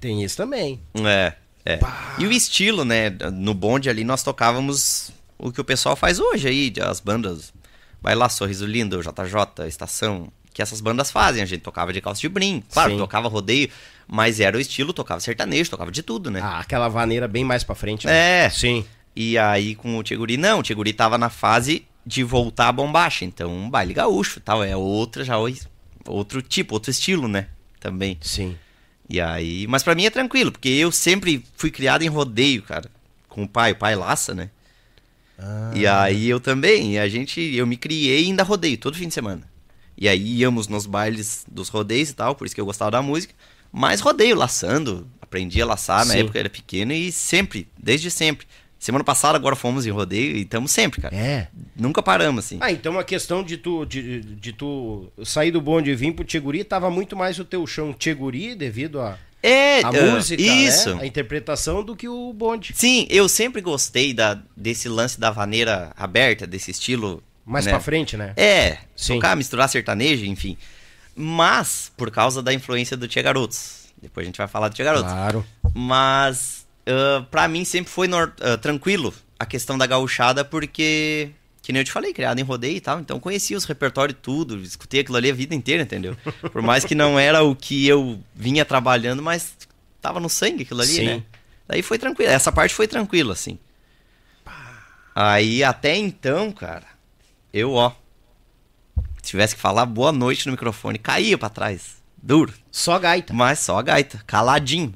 [0.00, 0.80] Tem isso também.
[1.04, 1.78] É, é.
[2.18, 3.10] E o estilo, né?
[3.32, 7.52] No bonde ali nós tocávamos o que o pessoal faz hoje aí, as bandas.
[8.00, 10.32] Vai lá, Sorriso Lindo, JJ, Estação.
[10.52, 11.42] Que essas bandas fazem.
[11.42, 12.62] A gente tocava de calça de brim.
[12.72, 12.98] Claro, Sim.
[12.98, 13.68] tocava rodeio,
[14.06, 16.40] mas era o estilo, tocava sertanejo, tocava de tudo, né?
[16.42, 18.06] Ah, aquela vaneira bem mais pra frente.
[18.06, 18.46] né?
[18.46, 18.50] É.
[18.50, 18.84] Sim.
[19.14, 23.24] E aí com o Tcheguri, não, o Tcheguri tava na fase de voltar a bombacha.
[23.24, 24.64] Então, um baile gaúcho tal.
[24.64, 25.36] É outra, já
[26.06, 27.48] outro tipo, outro estilo, né?
[27.80, 28.16] Também.
[28.20, 28.56] Sim.
[29.10, 32.90] E aí, mas pra mim é tranquilo, porque eu sempre fui criado em rodeio, cara,
[33.28, 34.50] com o pai, o pai laça, né?
[35.74, 39.14] E aí eu também, a gente, eu me criei e ainda rodeio todo fim de
[39.14, 39.42] semana.
[40.00, 43.02] E aí íamos nos bailes dos rodeios e tal, por isso que eu gostava da
[43.02, 43.34] música,
[43.72, 46.20] mas rodeio laçando, aprendi a laçar, na Sim.
[46.20, 48.46] época eu era pequeno e sempre, desde sempre.
[48.78, 51.14] Semana passada agora fomos em rodeio e estamos sempre, cara.
[51.14, 51.48] É.
[51.74, 52.58] Nunca paramos assim.
[52.60, 56.24] Ah, então a questão de tu, de, de tu sair do bonde e vir pro
[56.24, 60.94] Tcheguri tava muito mais o teu chão Tcheguri devido a, É, a ah, música, isso.
[60.94, 61.02] né?
[61.02, 62.72] a interpretação do que o bonde.
[62.76, 67.72] Sim, eu sempre gostei da, desse lance da vaneira aberta, desse estilo Mais né?
[67.72, 68.34] pra frente, né?
[68.36, 69.14] É, Sim.
[69.14, 70.58] tocar, misturar sertanejo, enfim.
[71.16, 73.86] Mas, por causa da influência do Tia Garotos.
[74.00, 75.10] Depois a gente vai falar do Tia Garotos.
[75.10, 75.46] Claro.
[75.74, 81.30] Mas, uh, pra mim sempre foi ah, tranquilo a questão da gauchada, porque,
[81.62, 84.60] que nem eu te falei, criado em rodeio e tal, então conhecia os repertórios tudo,
[84.60, 86.14] escutei aquilo ali a vida inteira, entendeu?
[86.52, 89.56] Por mais que não era o que eu vinha trabalhando, mas
[90.02, 91.06] tava no sangue aquilo ali, Sim.
[91.06, 91.22] né?
[91.66, 93.58] Daí foi tranquilo, essa parte foi tranquila, assim.
[95.14, 96.97] Aí, até então, cara,
[97.52, 97.92] eu, ó,
[99.22, 102.52] se tivesse que falar boa noite no microfone, caía pra trás, duro.
[102.70, 103.32] Só gaita.
[103.32, 104.94] Mas só a gaita, caladinho.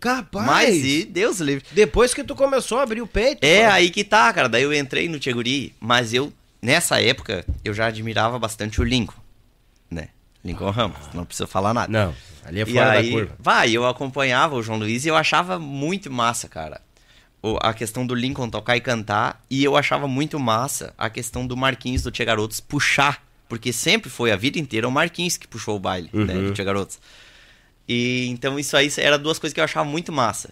[0.00, 0.46] Capaz.
[0.46, 1.64] Mas e Deus livre.
[1.72, 3.42] Depois que tu começou a abrir o peito.
[3.42, 3.74] É cara.
[3.74, 4.48] aí que tá, cara.
[4.50, 9.16] Daí eu entrei no Tcheguri, mas eu, nessa época, eu já admirava bastante o Lincoln,
[9.90, 10.08] né?
[10.44, 11.90] Lincoln Ramos, não precisa falar nada.
[11.90, 13.36] Não, ali é E fora aí, da curva.
[13.38, 16.82] vai, eu acompanhava o João Luiz e eu achava muito massa, cara.
[17.60, 19.42] A questão do Lincoln tocar e cantar.
[19.50, 23.22] E eu achava muito massa a questão do Marquinhos do Tia Garotos puxar.
[23.48, 26.46] Porque sempre foi a vida inteira o Marquinhos que puxou o baile, né, Uhum.
[26.46, 26.98] do Tia Garotos.
[27.88, 30.50] E então isso aí era duas coisas que eu achava muito massa.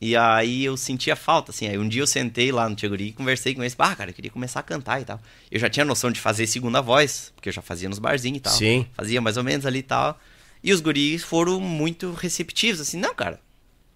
[0.00, 1.68] E aí eu sentia falta, assim.
[1.68, 3.76] Aí um dia eu sentei lá no Tcheguri e conversei com eles.
[3.78, 5.20] Ah, cara, eu queria começar a cantar e tal.
[5.50, 8.40] Eu já tinha noção de fazer segunda voz, porque eu já fazia nos barzinhos e
[8.40, 8.52] tal.
[8.52, 8.86] Sim.
[8.94, 10.18] Fazia mais ou menos ali e tal.
[10.64, 13.38] E os guris foram muito receptivos, assim, não, cara.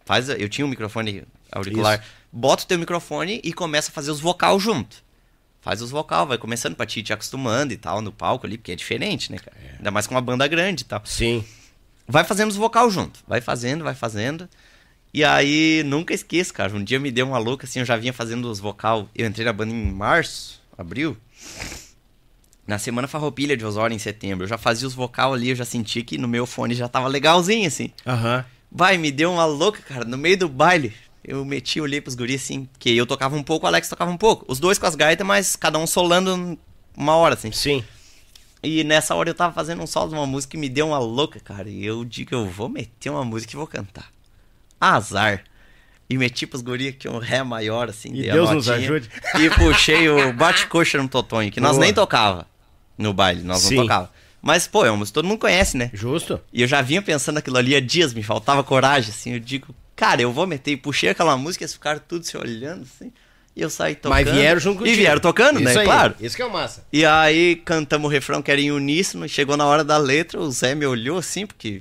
[0.05, 2.05] Faz, eu tinha um microfone auricular.
[2.31, 5.03] Bota o teu microfone e começa a fazer os vocal junto.
[5.61, 8.73] Faz os vocal, vai começando pra ti te acostumando e tal, no palco ali, porque
[8.73, 9.57] é diferente, né, cara?
[9.79, 11.43] Ainda mais com uma banda grande e tal Sim.
[12.07, 13.21] vai fazendo os vocal junto.
[13.27, 14.49] Vai fazendo, vai fazendo.
[15.12, 16.75] E aí, nunca esqueço, cara.
[16.75, 19.09] Um dia me deu uma louca, assim, eu já vinha fazendo os vocal.
[19.14, 21.17] Eu entrei na banda em março, abril.
[22.67, 24.45] Na semana farroupilha de Osório, em setembro.
[24.45, 27.07] Eu já fazia os vocal ali, eu já senti que no meu fone já tava
[27.09, 27.90] legalzinho, assim.
[28.07, 28.45] Aham.
[28.77, 30.05] Vai, me deu uma louca, cara.
[30.05, 33.65] No meio do baile, eu meti, olhei pros guris, assim, que eu tocava um pouco,
[33.65, 34.45] o Alex tocava um pouco.
[34.49, 36.59] Os dois com as gaitas, mas cada um solando
[36.97, 37.53] uma hora, assim.
[37.53, 37.85] Sim.
[38.65, 40.99] E nessa hora eu tava fazendo um solo de uma música que me deu uma
[40.99, 41.69] louca, cara.
[41.69, 44.11] E eu digo, eu vou meter uma música e vou cantar.
[44.81, 45.45] Azar.
[46.11, 48.13] E meti pros guri aqui um ré maior, assim.
[48.13, 49.09] E Deus nos ajude.
[49.39, 51.85] E puxei o bate-coxa no Totonho, que nós Boa.
[51.85, 52.47] nem tocava
[52.99, 53.77] no baile, nós Sim.
[53.77, 54.11] não tocava.
[54.45, 55.91] Mas, pô, é uma música que todo mundo conhece, né?
[55.95, 56.39] Justo?
[56.53, 59.33] E eu já vinha pensando aquilo ali há dias, me faltava coragem, assim.
[59.33, 60.73] Eu digo, cara, eu vou meter.
[60.73, 63.11] E puxei aquela música, eles ficaram tudo se olhando, assim.
[63.57, 64.11] E eu saí tocando.
[64.13, 64.97] Mas vieram junto E contigo.
[64.97, 65.81] vieram tocando, Isso né?
[65.81, 65.87] aí.
[65.87, 66.15] Claro.
[66.21, 66.85] Isso que é o massa.
[66.93, 70.51] E aí cantamos o refrão que era em uníssono, chegou na hora da letra, o
[70.51, 71.81] Zé me olhou assim, porque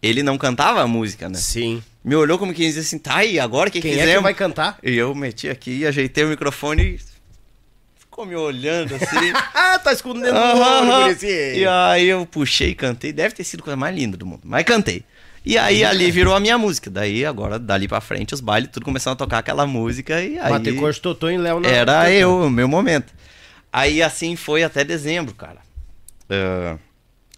[0.00, 1.34] ele não cantava a música, né?
[1.38, 1.82] Sim.
[2.04, 4.12] Me olhou como quem dizia assim, tá, e agora o que Quem fizemos?
[4.12, 4.78] é que vai cantar?
[4.82, 7.00] E eu meti aqui, ajeitei o microfone e
[8.18, 9.32] ficou me olhando assim.
[9.54, 11.02] Ah, tá escondendo o olho, aham.
[11.04, 11.56] gurizinho.
[11.56, 13.12] E aí eu puxei e cantei.
[13.12, 14.40] Deve ter sido a coisa mais linda do mundo.
[14.44, 15.04] Mas cantei.
[15.44, 16.90] E aí ali virou a minha música.
[16.90, 20.20] Daí agora, dali pra frente, os bailes, tudo começando a tocar aquela música.
[20.22, 20.74] E aí.
[20.76, 21.68] Coxa, Totô e Léo na...
[21.68, 23.12] Era eu, o meu momento.
[23.72, 25.58] Aí assim foi até dezembro, cara.
[26.28, 26.76] Ah,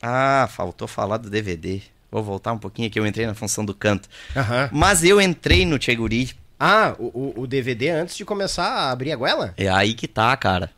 [0.03, 1.83] Ah, faltou falar do DVD.
[2.11, 4.09] Vou voltar um pouquinho aqui, eu entrei na função do canto.
[4.37, 4.69] Aham.
[4.73, 6.31] Mas eu entrei no Tcheguri.
[6.61, 9.55] Ah, o, o- DVD antes de começar a abrir a goela?
[9.57, 10.71] É aí que tá, cara.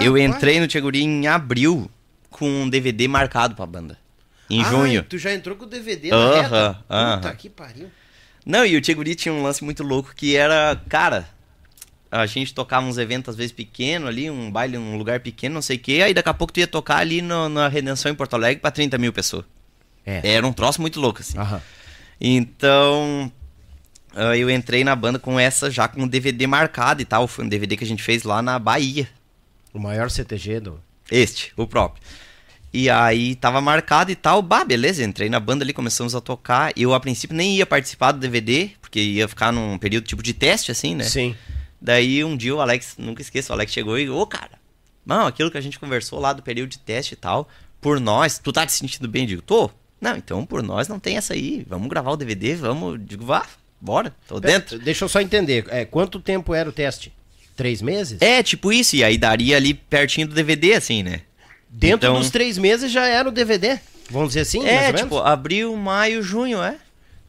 [0.00, 1.90] Eu entrei no Tcheguri em abril
[2.28, 3.96] com um DVD marcado pra banda.
[4.50, 5.02] Em Ai, junho.
[5.02, 6.74] tu já entrou com o DVD na Aham, reta?
[6.74, 7.34] Puta aham.
[7.36, 7.90] que pariu.
[8.44, 11.26] Não, e o Tcheguri tinha um lance muito louco que era, cara,
[12.10, 15.62] a gente tocava uns eventos às vezes pequeno ali, um baile num lugar pequeno, não
[15.62, 18.14] sei o quê, aí daqui a pouco tu ia tocar ali no- na Redenção em
[18.14, 19.44] Porto Alegre pra 30 mil pessoas.
[20.04, 20.34] É.
[20.34, 21.38] Era um troço muito louco, assim.
[21.38, 21.60] Aham.
[22.20, 23.30] Então,
[24.14, 27.26] ah, eu entrei na banda com essa já com o DVD marcado e tal.
[27.26, 29.08] Foi um DVD que a gente fez lá na Bahia.
[29.72, 30.80] O maior CTG do...
[31.10, 32.02] Este, o próprio.
[32.72, 34.42] E aí tava marcado e tal.
[34.42, 36.72] Bah, beleza, entrei na banda ali, começamos a tocar.
[36.76, 40.32] Eu, a princípio, nem ia participar do DVD, porque ia ficar num período tipo de
[40.32, 41.04] teste, assim, né?
[41.04, 41.34] Sim.
[41.80, 44.60] Daí um dia o Alex, nunca esqueço, o Alex chegou e, ô cara,
[45.04, 47.48] não, aquilo que a gente conversou lá do período de teste e tal,
[47.80, 49.22] por nós, tu tá te sentindo bem?
[49.22, 49.70] Eu digo, tô.
[50.00, 51.64] Não, então por nós não tem essa aí.
[51.68, 53.00] Vamos gravar o DVD, vamos.
[53.02, 53.46] Digo, vá,
[53.80, 54.78] bora, tô dentro.
[54.78, 55.64] Deixa eu só entender.
[55.68, 57.12] É, quanto tempo era o teste?
[57.56, 58.20] Três meses?
[58.22, 61.20] É, tipo isso, e aí daria ali pertinho do DVD, assim, né?
[61.68, 63.78] Dentro então- dos três meses já era o DVD.
[64.10, 64.66] Vamos dizer assim?
[64.66, 66.76] é, tipo, abril, maio, junho, é.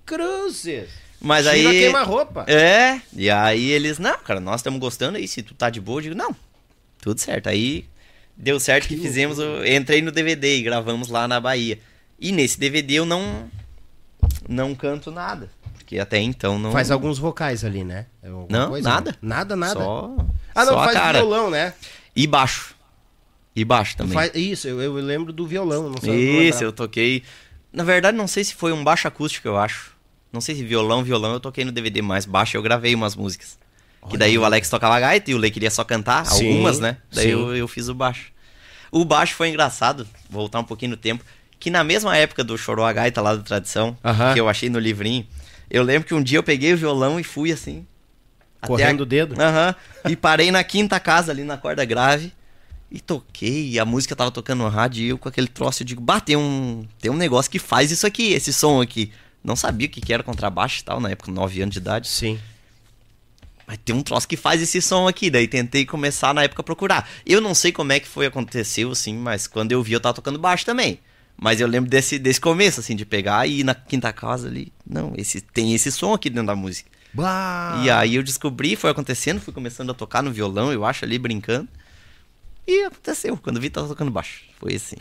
[0.05, 0.89] Cruzes.
[1.19, 1.79] Mas Tira aí.
[1.81, 2.45] queima-roupa.
[2.47, 5.99] É, e aí eles, não, cara, nós estamos gostando aí, se tu tá de boa,
[5.99, 6.35] eu digo, não,
[6.99, 7.47] tudo certo.
[7.47, 7.85] Aí
[8.35, 11.77] deu certo que, fizemos, o- entrei no DVD e gravamos lá na Bahia.
[12.19, 13.49] E nesse DVD eu não
[14.49, 15.49] não canto nada,
[15.91, 18.05] porque até então não Faz alguns vocais ali, né?
[18.23, 18.87] Alguma Não, coisa?
[18.89, 19.17] nada.
[19.21, 19.73] Nada, nada.
[19.73, 20.15] Só,
[20.55, 21.19] ah, não, só faz cara.
[21.19, 21.73] violão, né?
[22.15, 22.73] E baixo.
[23.53, 24.13] E baixo também.
[24.13, 25.89] Faz- isso, eu, eu lembro do violão.
[25.89, 27.23] Não sei Isso, eu toquei.
[27.73, 29.91] Na verdade, não sei se foi um baixo acústico, eu acho.
[30.31, 33.59] Não sei se violão, violão, eu toquei no DVD mais baixo, eu gravei umas músicas.
[34.09, 36.97] Que daí o Alex tocava gaita e o Lei queria só cantar, Sim, algumas, né?
[37.13, 38.31] Daí eu, eu fiz o baixo.
[38.89, 41.21] O baixo foi engraçado, voltar um pouquinho no tempo,
[41.59, 44.33] que na mesma época do Chorou a Gaita lá do Tradição, Aham.
[44.33, 45.27] que eu achei no livrinho,
[45.71, 47.85] eu lembro que um dia eu peguei o violão e fui assim.
[48.61, 49.41] Correndo a- o dedo?
[49.41, 49.75] Aham.
[50.09, 52.31] E parei na quinta casa ali na corda grave.
[52.91, 55.87] E toquei, e a música tava tocando no rádio, e eu com aquele troço, eu
[55.87, 59.13] digo, bah, tem um, tem um negócio que faz isso aqui, esse som aqui.
[59.41, 62.09] Não sabia o que, que era contrabaixo e tal, na época, 9 anos de idade.
[62.09, 62.37] Sim.
[63.65, 65.29] Mas tem um troço que faz esse som aqui.
[65.29, 67.09] Daí tentei começar na época a procurar.
[67.25, 70.13] Eu não sei como é que foi, aconteceu, assim, mas quando eu vi, eu tava
[70.15, 70.99] tocando baixo também.
[71.41, 74.71] Mas eu lembro desse, desse começo, assim, de pegar e ir na quinta casa ali.
[74.87, 76.87] Não, esse, tem esse som aqui dentro da música.
[77.11, 77.81] Bah.
[77.83, 81.17] E aí eu descobri, foi acontecendo, fui começando a tocar no violão, eu acho, ali
[81.17, 81.67] brincando.
[82.67, 84.43] E aconteceu, quando vi tava tocando baixo.
[84.59, 84.95] Foi assim.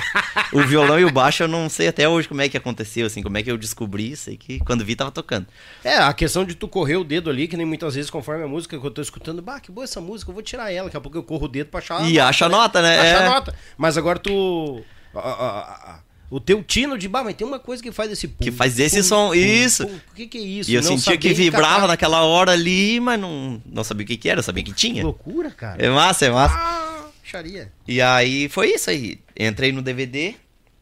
[0.54, 3.22] o violão e o baixo eu não sei até hoje como é que aconteceu, assim,
[3.22, 5.46] como é que eu descobri, sei que quando vi tava tocando.
[5.84, 8.48] É, a questão de tu correr o dedo ali, que nem muitas vezes conforme a
[8.48, 10.96] música que eu tô escutando, bah, que boa essa música, eu vou tirar ela, daqui
[10.96, 12.98] a pouco eu corro o dedo pra achar E acha a nota, né?
[12.98, 13.26] Acha É.
[13.26, 13.54] a nota.
[13.76, 14.82] Mas agora tu...
[15.14, 16.00] a- a- a-
[16.30, 18.78] o teu tino de, bah, mas tem uma coisa que faz esse pum, Que faz
[18.78, 19.84] esse pum, som, pum, isso.
[19.84, 20.70] O que que é isso?
[20.70, 21.88] E eu Não sentia que vibrava encaixar.
[21.88, 25.02] naquela hora ali, mas não, não sabia o que, que era, sabia que Que tinha.
[25.04, 25.84] loucura, cara.
[25.84, 26.54] É massa, é massa.
[26.56, 27.70] Ah, charia.
[27.86, 29.18] E aí foi isso aí.
[29.38, 30.34] Entrei no DVD,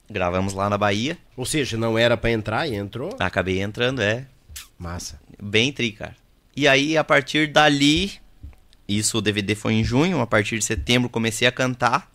[0.09, 1.19] gravamos lá na Bahia.
[1.37, 3.17] Ou seja, não era pra entrar e entrou.
[3.19, 4.27] Acabei entrando, é.
[4.79, 5.21] Massa.
[5.43, 6.15] Bem tri, cara.
[6.57, 8.13] E aí, a partir dali,
[8.89, 12.10] isso o DVD foi em junho, a partir de setembro comecei a cantar.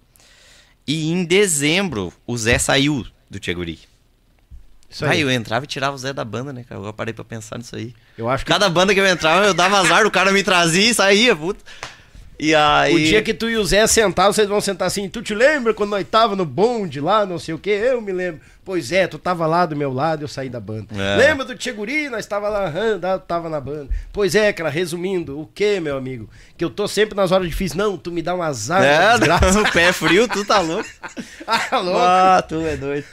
[0.88, 3.80] E em dezembro, o Zé saiu do Tcheguri.
[4.90, 5.22] Isso Aí aí.
[5.22, 6.80] eu entrava e tirava o Zé da banda, né, cara?
[6.80, 7.94] Eu parei pra pensar nisso aí.
[8.18, 10.90] Eu acho que Cada banda que eu entrava, eu dava azar, o cara me trazia
[10.90, 11.60] e saía, puta.
[12.40, 12.94] E aí.
[12.94, 15.74] O dia que tu e o Zé sentar, vocês vão sentar assim, tu te lembra
[15.74, 18.42] quando nós tava no bonde lá, não sei o que, eu me lembro.
[18.64, 20.88] Pois é, tu tava lá do meu lado, eu saí da banda.
[20.96, 21.18] É.
[21.18, 23.90] Lembra do Tcheguri, nós tava lá, da- tava na banda.
[24.12, 26.28] Pois é, cara, resumindo, o que, meu amigo?
[26.58, 27.78] Que eu tô sempre nas horas difíceis.
[27.78, 29.62] Não, tu me dá um azar, É, desgraça.
[29.62, 30.90] o pé frio, tu tá louco.
[31.46, 32.00] ah, louco.
[32.00, 33.06] Ah, tu é doido.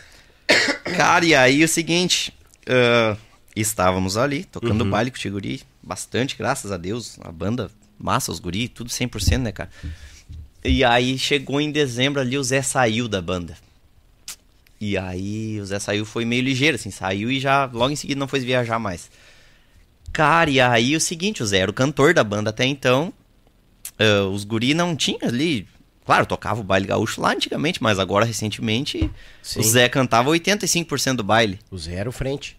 [0.96, 2.32] Cara, e aí o seguinte,
[2.66, 3.16] ah,
[3.54, 7.70] estávamos ali, tocando baile com o Tiguri, bastante, graças a Deus, a banda
[8.04, 9.70] massa, os guri, tudo 100%, né, cara?
[10.64, 13.56] E aí chegou em dezembro ali, o Zé saiu da banda.
[14.80, 18.18] E aí o Zé saiu, foi meio ligeiro, assim, saiu e já logo em seguida
[18.18, 19.10] não foi viajar mais.
[20.12, 23.12] Cara, e aí o seguinte, o Zé era o cantor da banda até então,
[23.98, 25.66] ah, os guri não tinham ali.
[26.04, 29.08] Claro, tocava o baile gaúcho lá antigamente, mas agora recentemente
[29.40, 29.60] Sim.
[29.60, 31.60] o Zé cantava 85% do baile.
[31.70, 32.56] O Zé era o frente.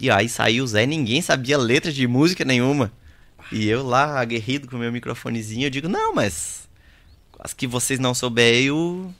[0.00, 2.92] E aí saiu o Zé, ninguém sabia letra de música nenhuma.
[3.52, 6.68] E eu lá, aguerrido com o meu microfonezinho, eu digo, não, mas
[7.38, 9.12] as que vocês não souberem, eu,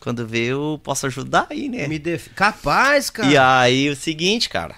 [0.00, 1.86] quando vê, eu posso ajudar aí, né?
[1.86, 2.28] Me def...
[2.34, 3.28] Capaz, cara.
[3.28, 4.76] E aí o seguinte, cara.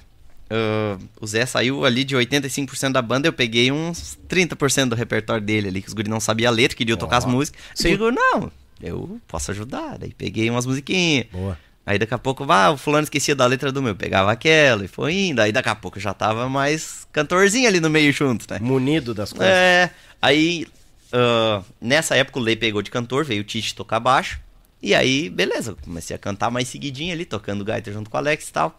[0.51, 5.43] ah, o Zé saiu ali de 85% da banda, eu peguei uns 30% do repertório
[5.43, 7.61] dele ali, que os guris não sabiam a letra, queriam tocar as músicas.
[7.85, 8.53] Eu digo, não,
[8.83, 9.97] eu posso ajudar.
[9.99, 11.27] Daí peguei umas musiquinhas.
[11.33, 11.59] Boa.
[11.87, 14.89] Aí daqui a pouco, vá, o fulano esquecia da letra do meu, pegava aquela e
[14.89, 15.41] foi indo.
[15.41, 18.59] Aí daqui a pouco já tava mais cantorzinho ali no meio junto, né?
[18.61, 19.55] Munido das coisas.
[19.55, 20.67] É, aí
[21.15, 24.41] ah, nessa época o Lei pegou de cantor, veio o Tite tocar baixo.
[24.83, 28.49] E aí, beleza, comecei a cantar mais seguidinho ali, tocando gaita junto com o Alex
[28.49, 28.79] e tal.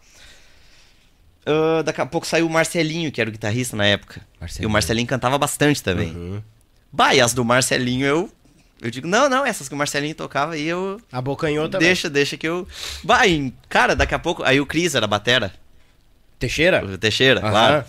[1.46, 4.20] Ah, daqui a pouco saiu o Marcelinho, que era o guitarrista na época.
[4.38, 4.66] Marcelinho.
[4.66, 6.10] E o Marcelinho cantava bastante também.
[6.10, 6.42] Uhum.
[6.92, 8.30] Bah, e as do Marcelinho eu.
[8.80, 11.00] Eu digo, não, não, essas que o Marcelinho tocava aí eu.
[11.10, 11.86] Abocanhou também.
[11.88, 12.68] Deixa, deixa que eu.
[13.26, 14.42] E, cara, daqui a pouco.
[14.42, 15.52] Aí o Cris era batera.
[16.38, 16.84] Teixeira?
[16.84, 17.50] O Teixeira, Aham.
[17.50, 17.84] claro.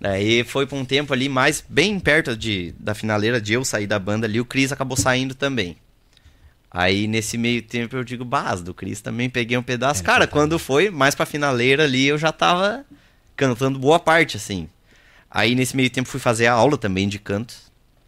[0.00, 3.86] Daí foi pra um tempo ali mais bem perto de, da finaleira de eu sair
[3.86, 5.76] da banda ali, o Cris acabou saindo também.
[6.70, 10.02] Aí nesse meio tempo eu digo, base do Cris também peguei um pedaço.
[10.02, 12.84] Cara, quando foi mais pra finaleira ali, eu já tava
[13.36, 14.68] cantando boa parte, assim.
[15.30, 17.54] Aí nesse meio tempo fui fazer a aula também de canto,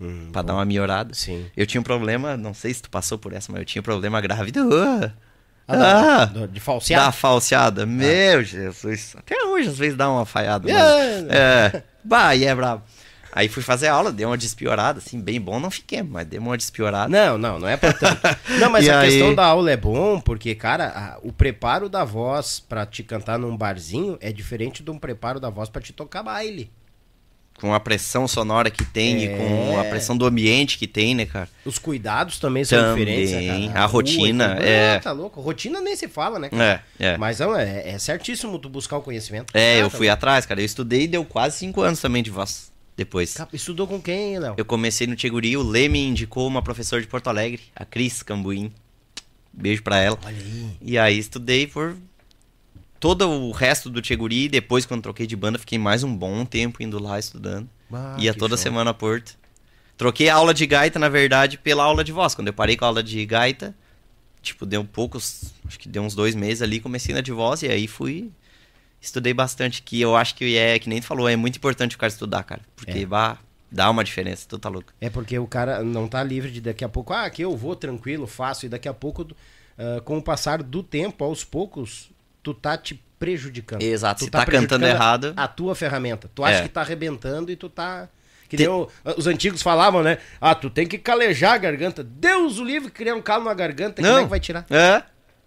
[0.02, 1.14] Hum, pra dar uma melhorada.
[1.14, 1.46] Sim.
[1.56, 3.84] Eu tinha um problema, não sei se tu passou por essa, mas eu tinha um
[3.84, 4.68] problema grave do...
[4.74, 5.12] Ah,
[5.68, 7.04] Ah, de falseado?
[7.06, 7.86] da falseada.
[7.86, 9.14] Meu Jesus.
[9.16, 10.66] Até hoje, às vezes, dá uma falhada.
[10.68, 11.26] mas- É.
[11.76, 11.82] É.
[12.04, 12.82] Bah, e é brabo.
[13.34, 16.54] Aí fui fazer aula, deu uma despiorada, assim, bem bom, não fiquei, mas deu uma
[16.58, 17.08] despiorada.
[17.08, 18.20] Não, não, não é pra tanto.
[18.60, 19.08] Não, mas E a aí?
[19.08, 23.38] questão da aula é bom, porque, cara, a- o preparo da voz pra te cantar
[23.38, 26.70] num barzinho é diferente de um preparo da voz pra te tocar baile.
[27.62, 29.36] Com a pressão sonora que tem e É.
[29.36, 31.48] com a pressão do ambiente que tem, né, cara?
[31.64, 33.30] Os cuidados também são Também, diferentes.
[33.32, 33.80] né, cara?
[33.84, 34.64] a rua e rotina, tudo.
[34.66, 34.96] é.
[34.96, 35.40] Ah, tá louco.
[35.40, 36.48] Rotina nem se fala, né?
[36.50, 36.84] cara?
[36.98, 37.16] É, é.
[37.16, 39.56] Mas não, é, é certíssimo tu buscar o conhecimento.
[39.56, 40.12] É, Ah, eu tá fui louco.
[40.18, 40.60] atrás, cara.
[40.60, 42.72] Eu estudei e deu quase cinco anos também de voz.
[42.96, 43.36] Depois.
[43.52, 44.54] Estudou com quem, Léo?
[44.56, 48.22] Eu comecei no Tcheguri, o Lê me indicou uma professora de Porto Alegre, a Cris
[48.24, 48.70] Cambuim.
[49.52, 50.18] Beijo pra ela.
[50.24, 50.66] Olha aí.
[50.82, 51.96] E aí estudei por
[53.02, 54.48] todo o resto do Tcheguri.
[54.48, 57.68] Depois, quando troquei de banda, fiquei mais um bom tempo indo lá estudando.
[57.92, 58.62] Ah, Ia toda show.
[58.62, 59.36] semana a Porto.
[59.98, 62.32] Troquei a aula de gaita, na verdade, pela aula de voz.
[62.32, 63.74] Quando eu parei com a aula de gaita,
[64.40, 67.66] tipo, deu poucos, acho que deu uns dois meses ali, comecei na de voz e
[67.68, 68.30] aí fui.
[69.00, 71.98] Estudei bastante, que eu acho que é, que nem tu falou, é muito importante o
[71.98, 72.62] cara estudar, cara.
[72.76, 73.04] Porque, É.
[73.06, 73.36] bah,
[73.68, 74.92] dá uma diferença, tu tá louco.
[75.00, 77.74] É porque o cara não tá livre de daqui a pouco, ah, aqui eu vou
[77.74, 79.26] tranquilo, faço, e daqui a pouco,
[79.76, 82.11] ah, com o passar do tempo, aos poucos,
[82.42, 83.82] tu tá te prejudicando.
[83.82, 86.28] Exato, Tu se tá prejudicando cantando errado- A tua ferramenta.
[86.34, 86.62] Tu acha É.
[86.62, 88.08] que tá arrebentando e tu tá.
[88.48, 88.86] Que o-
[89.16, 90.18] os antigos falavam, né?
[90.40, 92.02] Ah, tu tem que calejar a garganta.
[92.04, 94.66] Deus o livre, criar um calo na garganta, como é que vai tirar?
[94.68, 95.02] É?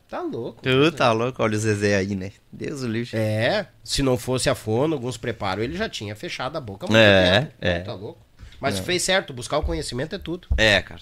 [0.10, 0.62] Tá louco.
[0.64, 2.32] Tu tá louco, olha o Zezé aí, né?
[2.52, 3.16] Deus o livre.
[3.18, 7.39] É, se não fosse a fono, alguns preparos, ele já tinha fechado a boca É,
[7.41, 7.54] tempo.
[7.62, 7.80] é.
[7.82, 8.24] Tá louco.
[8.60, 10.48] Mas fez certo, buscar o conhecimento é tudo.
[10.58, 11.02] É, cara.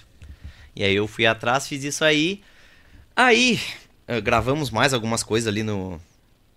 [0.76, 2.42] E aí eu fui atrás, fiz isso aí.
[3.16, 3.60] Aí,
[4.08, 6.00] eh, gravamos mais algumas coisas ali no,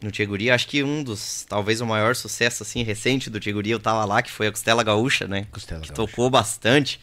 [0.00, 0.50] no Tcheguri.
[0.50, 4.22] Acho que um dos, talvez o maior sucesso, assim, recente do Tcheguri, eu tava lá,
[4.22, 5.46] que foi a Costela Gaúcha, né?
[5.50, 6.06] Costela que Gaúcha.
[6.06, 7.00] tocou bastante.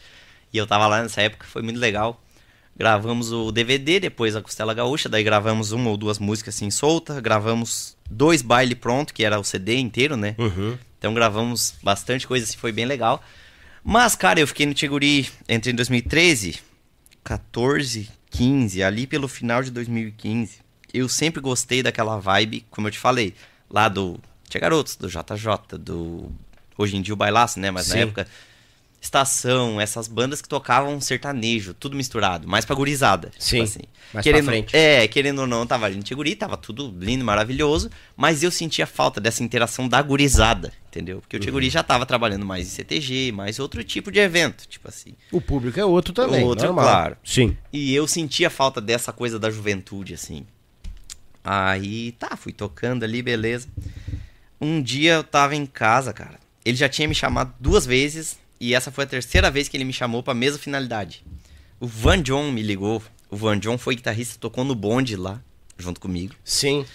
[0.52, 2.20] E eu tava lá nessa época, foi muito legal.
[2.76, 7.20] Gravamos o DVD, depois a Costela Gaúcha, daí gravamos uma ou duas músicas assim solta,
[7.20, 10.34] gravamos dois baile pronto, que era o CD inteiro, né?
[10.38, 10.76] Uhum.
[10.98, 13.22] Então gravamos bastante coisa assim, foi bem legal.
[13.84, 16.58] Mas, cara, eu fiquei no Tiguri entre em 2013,
[17.22, 20.58] 14, 15, ali pelo final de 2015.
[20.92, 23.34] Eu sempre gostei daquela vibe, como eu te falei,
[23.70, 24.18] lá do
[24.48, 26.30] Tia Garotos, do JJ, do.
[26.76, 27.70] Hoje em dia o Bailaço, né?
[27.70, 27.94] Mas Sim.
[27.94, 28.28] na época.
[29.04, 33.28] Estação, essas bandas que tocavam sertanejo, tudo misturado, mais pra gurizada.
[33.28, 33.80] tipo Sim, assim.
[34.14, 34.74] mais querendo, pra frente.
[34.74, 38.86] É, querendo ou não, tava ali no Tiguri, tava tudo lindo, maravilhoso, mas eu sentia
[38.86, 41.20] falta dessa interação da gurizada, entendeu?
[41.20, 41.44] Porque o Uhum.
[41.44, 45.14] Tiguri já tava trabalhando mais em CTG, mais outro tipo de evento, tipo assim.
[45.30, 46.42] O público é outro também.
[46.42, 46.84] Outro, normal.
[46.86, 47.16] claro.
[47.22, 47.54] Sim.
[47.70, 50.46] E eu sentia falta dessa coisa da juventude, assim.
[51.44, 53.68] Aí, tá, fui tocando ali, beleza.
[54.58, 56.38] Um dia eu tava em casa, cara.
[56.64, 59.84] Ele já tinha me chamado duas vezes e essa foi a terceira vez que ele
[59.84, 61.24] me chamou pra mesma finalidade.
[61.80, 63.02] O Van John me ligou.
[63.30, 65.40] O Van John foi guitarrista, tocou no bonde lá,
[65.76, 66.34] junto comigo.
[66.44, 66.86] Sim.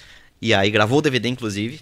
[0.41, 1.81] E aí gravou o DVD, inclusive.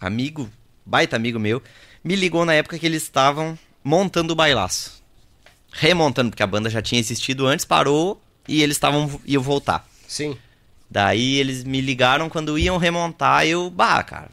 [0.00, 0.50] Amigo,
[0.84, 1.62] baita amigo meu,
[2.02, 5.02] me ligou na época que eles estavam montando o bailaço.
[5.72, 9.86] Remontando, porque a banda já tinha existido antes, parou e eles estavam iam voltar.
[10.08, 10.36] Sim.
[10.90, 14.30] Daí eles me ligaram quando iam remontar, eu, bah, cara,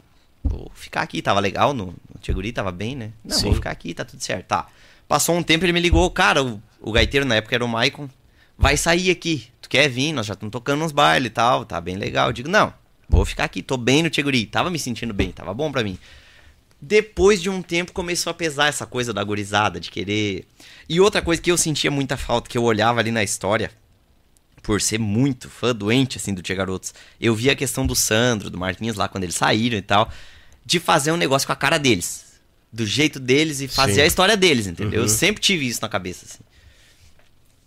[0.54, 3.12] vou ficar aqui, tava legal no, no Tiguri, tava bem, né?
[3.24, 3.44] Não, Sim.
[3.46, 4.46] vou ficar aqui, tá tudo certo.
[4.46, 4.66] Tá.
[5.06, 8.08] Passou um tempo, ele me ligou, cara, o, o gaiteiro na época era o Maicon,
[8.56, 10.12] vai sair aqui, tu quer vir?
[10.12, 12.28] Nós já estamos tocando uns bailes e tal, tá bem legal.
[12.28, 12.72] Eu digo, não,
[13.08, 15.98] vou ficar aqui, tô bem no Tiguri, tava me sentindo bem, tava bom pra mim.
[16.80, 20.46] Depois de um tempo começou a pesar essa coisa da gurizada, de querer.
[20.86, 23.70] E outra coisa que eu sentia muita falta, que eu olhava ali na história,
[24.62, 28.50] por ser muito fã doente, assim, do Tia Garotos, eu vi a questão do Sandro,
[28.50, 30.10] do Marquinhos lá, quando eles saíram e tal,
[30.64, 32.24] de fazer um negócio com a cara deles.
[32.72, 34.00] Do jeito deles e fazer Sim.
[34.00, 35.02] a história deles, entendeu?
[35.02, 36.42] Eu sempre tive isso na cabeça, assim.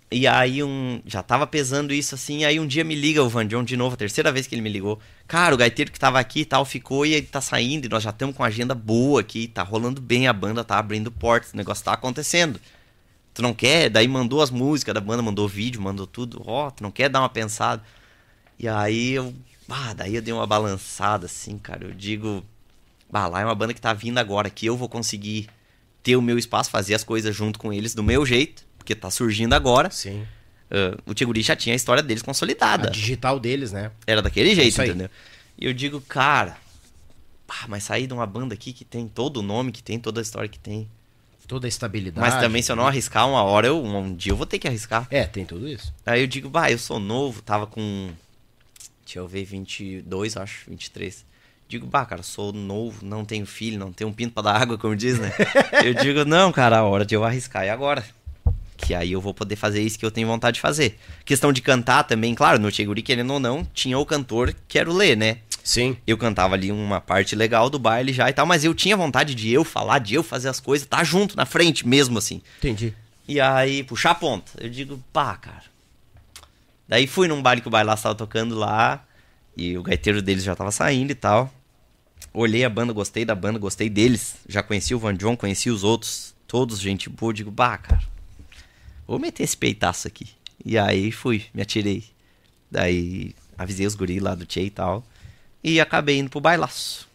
[0.10, 1.02] E aí um.
[1.06, 3.96] Já tava pesando isso assim, aí um dia me liga o Van John de novo,
[3.96, 5.00] a terceira vez que ele me ligou.
[5.28, 8.04] Cara, o gaiteiro que tava aqui e tal ficou e ele tá saindo, e nós
[8.04, 11.52] já estamos com a agenda boa aqui, tá rolando bem, a banda tá abrindo portas,
[11.52, 12.60] o negócio tá acontecendo.
[13.34, 13.90] Tu não quer?
[13.90, 16.42] Daí mandou as músicas da banda, mandou vídeo, mandou tudo.
[16.46, 17.84] Ó, tu não quer dar uma pensada?
[18.58, 19.34] E aí eu.
[19.70, 21.86] Ah, daí eu dei uma balançada assim, cara.
[21.86, 22.44] Eu digo.
[23.10, 25.48] Bah, lá é uma banda que tá vindo agora, que eu vou conseguir
[26.04, 29.10] ter o meu espaço, fazer as coisas junto com eles do meu jeito, porque tá
[29.10, 29.90] surgindo agora.
[29.90, 30.26] Sim.
[30.70, 32.90] Ah, o Tiguri já tinha a história deles A consolidada.
[32.90, 33.92] digital deles, né?
[34.06, 34.90] Era daquele jeito, Isso aí.
[34.90, 35.10] entendeu?
[35.58, 36.58] E eu digo, cara,
[37.68, 40.24] mas sair de uma banda aqui que tem todo o nome que tem, toda a
[40.24, 40.88] história que tem.
[41.48, 42.20] Toda a estabilidade.
[42.20, 44.68] Mas também, se eu não arriscar uma hora, eu, um dia eu vou ter que
[44.68, 45.08] arriscar.
[45.10, 45.94] É, tem tudo isso.
[46.06, 48.10] Aí eu digo, bah, eu sou novo, tava com.
[49.06, 51.26] Deixa eu ver, 22, acho, 23.
[51.68, 54.78] Digo, bah, cara, sou novo, não tenho filho, não tenho um pinto pra dar água,
[54.78, 55.34] como diz, né?
[55.84, 58.06] eu digo, não, cara, a hora de eu arriscar é agora.
[58.78, 60.98] Que aí eu vou poder fazer isso que eu tenho vontade de fazer.
[61.26, 64.90] Questão de cantar também, claro, no Cheguri, querendo ou não, tinha o cantor que era
[64.90, 65.40] o Lê, né?
[65.62, 65.98] Sim.
[66.08, 69.36] Eu cantava ali uma parte legal do baile já e tal, mas eu tinha vontade
[69.36, 72.42] de eu falar, de eu fazer as coisas, tá junto, na frente mesmo, assim.
[72.60, 72.94] Entendi.
[73.28, 74.54] E aí, puxar a ponta.
[74.58, 75.64] Eu digo, pá, cara.
[76.88, 79.04] Daí fui num baile que o bailaço tava tocando lá.
[79.58, 81.52] E o gaiteiro deles já tava saindo e tal.
[82.34, 84.36] Olhei a banda, gostei da banda, gostei deles.
[84.48, 86.36] Já conheci o Van John, conheci os outros.
[86.48, 87.34] Todos, gente boa.
[87.34, 88.02] Digo, bah, cara.
[89.08, 90.28] Vou meter esse peitaço aqui.
[90.64, 92.04] E aí fui, me atirei.
[92.70, 95.04] Daí avisei os guris lá do Tchê e tal.
[95.64, 97.08] E acabei indo pro bailaço.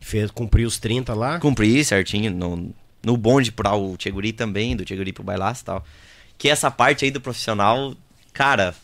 [0.00, 1.40] Fez, cumpriu os 30 lá.
[1.40, 2.72] Cumpri certinho no,
[3.02, 5.84] no bonde pra o Tcheguri também, do Tcheguri pro bailaço e tal.
[6.38, 7.94] Que essa parte aí do profissional,
[8.32, 8.74] cara,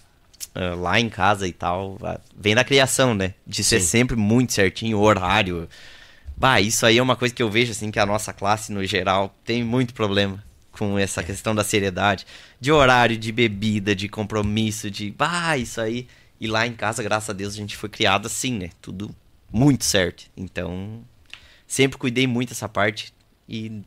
[0.79, 3.35] lá em casa e tal, ah, vem da criação, né?
[3.47, 3.87] De ser Sim.
[3.87, 5.69] sempre muito certinho, horário.
[6.37, 8.85] Bah, isso aí é uma coisa que eu vejo assim que a nossa classe no
[8.85, 12.27] geral tem muito problema com essa questão da seriedade,
[12.61, 16.09] de horário, de bebida, de compromisso, de bah, isso aí.
[16.41, 18.71] E lá em casa, graças a Deus, a gente foi criado assim, né?
[18.81, 19.15] Tudo
[19.53, 20.25] muito certo.
[20.37, 21.05] Então,
[21.67, 23.15] sempre cuidei muito dessa parte
[23.49, 23.83] e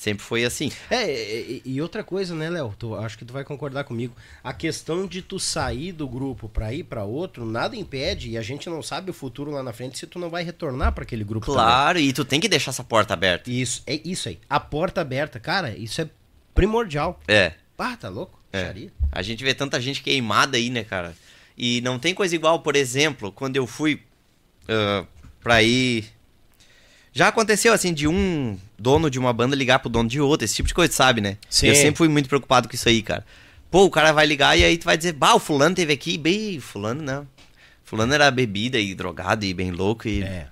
[0.00, 0.72] sempre foi assim.
[0.90, 2.74] É, e, e outra coisa, né, Léo?
[2.78, 4.14] Tu- Acho que tu vai concordar comigo.
[4.42, 8.42] A questão de tu sair do grupo pra ir pra outro, nada impede, e a
[8.42, 11.22] gente não sabe o futuro lá na frente se tu não vai retornar pra aquele
[11.22, 11.60] grupo também.
[11.60, 13.50] Claro, e tu tem que deixar essa porta aberta.
[13.50, 14.38] Isso, é isso aí.
[14.48, 16.08] A porta aberta, cara, isso é
[16.54, 17.20] primordial.
[17.28, 17.52] É.
[17.76, 18.40] Ah, tá louco?
[18.52, 18.64] É.
[18.66, 18.92] Xaria.
[19.12, 21.14] A gente vê tanta gente queimada aí, né, cara?
[21.56, 24.02] E não tem coisa igual, por exemplo, quando eu fui
[24.66, 25.04] ah,
[25.42, 26.06] pra ir.
[27.12, 30.54] Já aconteceu assim de um dono de uma banda ligar pro dono de outra, esse
[30.54, 31.36] tipo de coisa, sabe, né?
[31.48, 31.66] Sim.
[31.68, 33.24] Eu sempre fui muito preocupado com isso aí, cara.
[33.70, 36.16] Pô, o cara vai ligar e aí tu vai dizer, bah, o fulano teve aqui,
[36.16, 37.26] bem, fulano não.
[37.84, 40.22] Fulano era bebida e drogado e bem louco e.
[40.22, 40.46] É.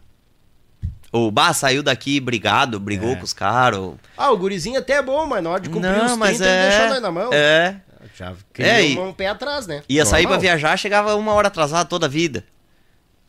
[1.11, 3.16] Ou, bah, saiu daqui, brigado, brigou É.
[3.16, 3.79] com os caras.
[3.81, 6.37] ou- Ah, o gurizinho até é bom, mas na hora de cumprir os Não, mas
[6.37, 6.68] 30 ele é.
[6.68, 7.33] deixou nós na mão.
[7.33, 7.81] É.
[8.14, 9.83] Já É, e- um pé atrás, né?
[9.89, 10.41] Ia sair pra Normal.
[10.41, 12.45] viajar, chegava uma hora atrasado toda a vida.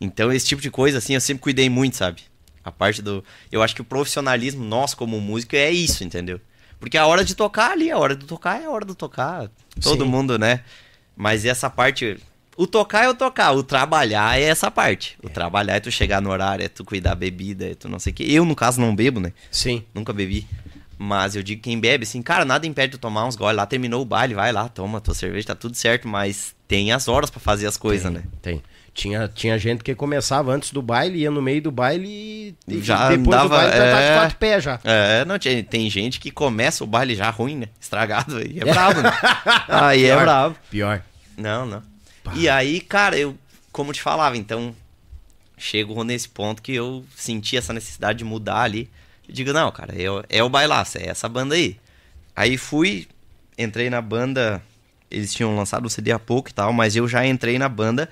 [0.02, 2.22] Então, esse tipo de coisa, assim, eu sempre cuidei muito, sabe?
[2.64, 3.24] A parte do.
[3.52, 6.40] Eu acho que o profissionalismo nosso como músico é isso, entendeu?
[6.80, 9.50] Porque a hora de tocar ali, a hora de tocar é a hora de tocar.
[9.82, 10.10] Todo Sim.
[10.10, 10.62] mundo, né?
[11.16, 12.18] Mas essa parte.
[12.56, 15.18] O tocar é o tocar, o trabalhar é essa parte.
[15.24, 18.00] O trabalhar é tu chegar no horário, é tu cuidar da bebida, é tu não
[18.00, 18.26] sei o quê.
[18.28, 19.32] Eu, no caso, não bebo, né?
[19.50, 19.86] Sim.
[19.94, 20.46] Nunca bebi.
[20.98, 24.02] Mas eu digo quem bebe, assim, cara, nada impede de tomar uns goles lá, terminou
[24.02, 27.40] o baile, vai lá, toma tua cerveja, tá tudo certo, mas tem as horas pra
[27.40, 28.24] fazer as coisas, né?
[28.42, 28.62] Tem.
[28.94, 33.10] Tinha, tinha gente que começava antes do baile, ia no meio do baile e Já
[33.10, 34.16] depois do andava, baile já tá de é.
[34.16, 34.80] quatro pés já.
[34.84, 37.68] É, não, tem, tem gente que começa o baile já ruim, né?
[37.80, 39.12] Estragado, aí é brabo, né?
[39.70, 40.22] Aí é Pior.
[40.24, 40.56] brabo.
[40.70, 41.02] Pior.
[41.38, 41.84] Não, não.
[42.36, 43.36] E aí, cara, eu,
[43.72, 44.76] como eu te falava, então,
[45.58, 48.90] chego nesse ponto que eu senti essa necessidade de mudar ali.
[49.28, 51.78] Eu digo, não, cara, é, o- é o bailaço, é essa banda aí.
[52.36, 53.08] Aí fui,
[53.58, 54.62] entrei na banda,
[55.10, 58.10] eles tinham lançado o CD há pouco e tal, mas eu já entrei na banda,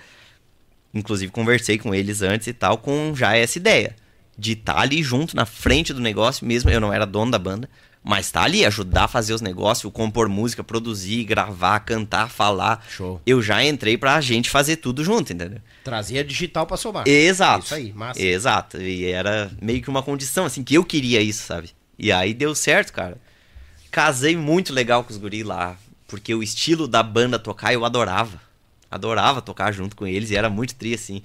[0.98, 3.95] inclusive conversei com eles antes e tal, com já essa ideia.
[4.38, 7.68] De estar ali junto, na frente do negócio mesmo, eu não era dono da banda,
[8.04, 12.86] mas tá ali, ajudar a fazer os negócios, compor música, produzir, gravar, cantar, falar.
[12.89, 13.22] Show.
[13.26, 15.60] Eu já entrei pra gente fazer tudo junto, entendeu?
[15.84, 17.08] Trazia digital pra somar.
[17.08, 17.66] Exato.
[17.66, 18.22] Isso aí, massa.
[18.22, 18.82] Exato.
[18.82, 21.72] E era meio que uma condição, assim, que eu queria isso, sabe?
[22.00, 23.18] E aí deu certo, cara.
[23.91, 25.76] Casei muito legal com os guris lá,
[26.08, 28.39] porque o estilo da banda tocar eu adorava.
[28.90, 31.22] Adorava tocar junto com eles e era muito tri, assim.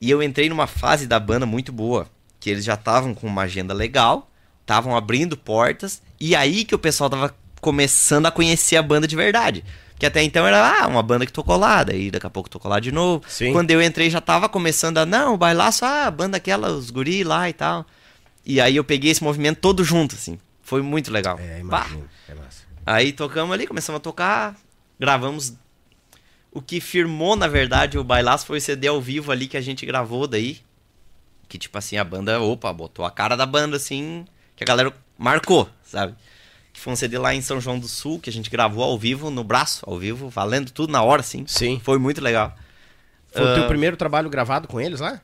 [0.00, 2.08] E eu entrei numa fase da banda muito boa,
[2.40, 6.78] que eles já estavam com uma agenda legal, estavam abrindo portas, e aí que o
[6.78, 9.64] pessoal tava começando a conhecer a banda de verdade.
[9.98, 12.68] Que até então era ah, uma banda que tocou lá, daí daqui a pouco tocou
[12.68, 13.22] lá de novo.
[13.28, 13.52] Sim.
[13.52, 16.90] Quando eu entrei já tava começando a, não, o bailaço, ah, a banda aquela, os
[16.90, 17.86] guri lá e tal.
[18.44, 20.40] E aí eu peguei esse movimento todo junto, assim.
[20.60, 21.38] Foi muito legal.
[21.38, 21.86] É, Pá.
[21.86, 22.08] imagino.
[22.28, 22.62] É massa.
[22.84, 24.56] Aí tocamos ali, começamos a tocar,
[24.98, 25.54] gravamos.
[26.52, 29.60] O que firmou, na verdade, o bailaço foi o CD ao vivo ali que a
[29.60, 30.58] gente gravou daí.
[31.48, 34.24] Que, tipo assim, a banda, opa, botou a cara da banda, assim,
[34.54, 36.14] que a galera marcou, sabe?
[36.72, 38.98] Que foi um CD lá em São João do Sul, que a gente gravou ao
[38.98, 41.44] vivo, no braço, ao vivo, valendo tudo na hora, assim.
[41.46, 41.80] Sim.
[41.82, 42.54] Foi muito legal.
[43.30, 45.20] Foi o Ah, teu primeiro trabalho gravado com eles lá?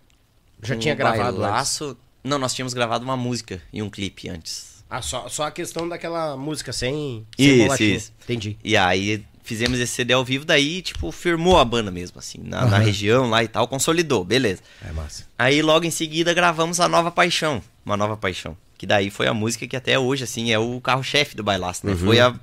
[0.63, 1.41] Já tinha um gravado antes?
[1.41, 1.97] bailaço...
[2.25, 4.85] Não, nós tínhamos gravado uma música e um clipe antes.
[4.91, 7.95] Ah, só, só a questão daquela música sem, Isso, sem mulatinho.
[7.97, 8.13] isso.
[8.25, 8.59] Entendi.
[8.65, 12.67] E aí fizemos esse CD ao vivo, daí, tipo, firmou a banda mesmo, assim, na,
[12.67, 12.85] na Aham.
[12.85, 14.61] região lá e tal, consolidou, beleza.
[14.87, 15.25] É massa.
[15.39, 18.55] Aí logo em seguida gravamos a Nova Paixão, uma Nova Paixão.
[18.77, 21.97] Que daí foi a música que até hoje, assim, é o carro-chefe do bailaço, né?
[21.97, 22.35] Foi, a,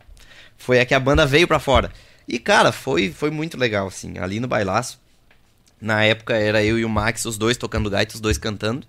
[0.57, 1.91] foi a que a banda veio pra fora.
[2.27, 4.99] E, cara, foi, foi muito legal, assim, ali no bailaço.
[5.79, 8.87] Na época era eu e o Max, os dois tocando gaita, os dois cantando.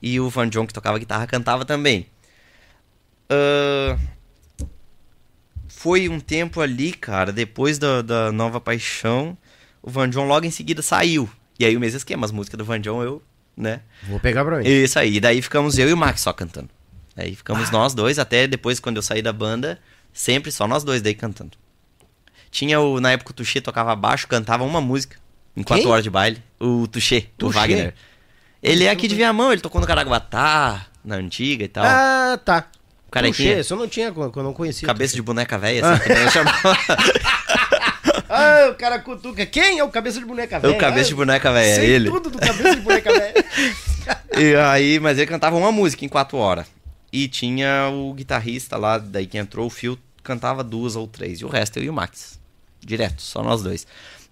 [0.00, 2.06] E o Van John, que tocava guitarra, cantava também.
[3.28, 3.98] Ahn,
[5.80, 9.34] foi um tempo ali, cara, depois da, da Nova Paixão,
[9.80, 11.26] o Van John logo em seguida saiu.
[11.58, 13.22] E aí o mesmo esquema, as músicas do Van John eu,
[13.56, 13.80] né?
[14.06, 14.68] Vou pegar pra mim.
[14.68, 16.68] Isso aí, e daí ficamos eu e o Max só cantando.
[17.16, 19.80] Aí ficamos nós dois, até depois quando eu saí da banda,
[20.12, 21.56] sempre só nós dois daí cantando.
[22.50, 25.16] Tinha o, na época o Tuxê tocava baixo, cantava uma música
[25.56, 25.92] em quatro Quem?
[25.92, 26.42] horas de baile.
[26.60, 27.48] O Tuxê, o?
[27.48, 27.94] Wagner.
[28.62, 31.86] Ele é aqui de Viamão, ele tocou no Caraguatá, na antiga e tal.
[31.86, 32.66] Ah, tá.
[33.10, 33.50] Carequinha.
[33.50, 34.86] Puxa, isso eu não tinha, eu não conhecia.
[34.86, 36.76] Cabeça de boneca velha, assim, que eu chamava.
[38.32, 39.44] Ah, o cara cutuca.
[39.44, 40.74] Quem é o cabeça de boneca É velha?
[40.74, 42.08] o cabeça de boneca velha, é ele.
[42.08, 43.34] tudo do cabeça de boneca velha.
[44.38, 46.66] E aí, mas ele cantava uma música em quatro horas.
[47.12, 51.40] E tinha o guitarrista lá, daí que entrou o Phil, cantava duas ou três.
[51.40, 52.38] E o resto eu e o Max.
[52.80, 53.86] Direto, só nós dois.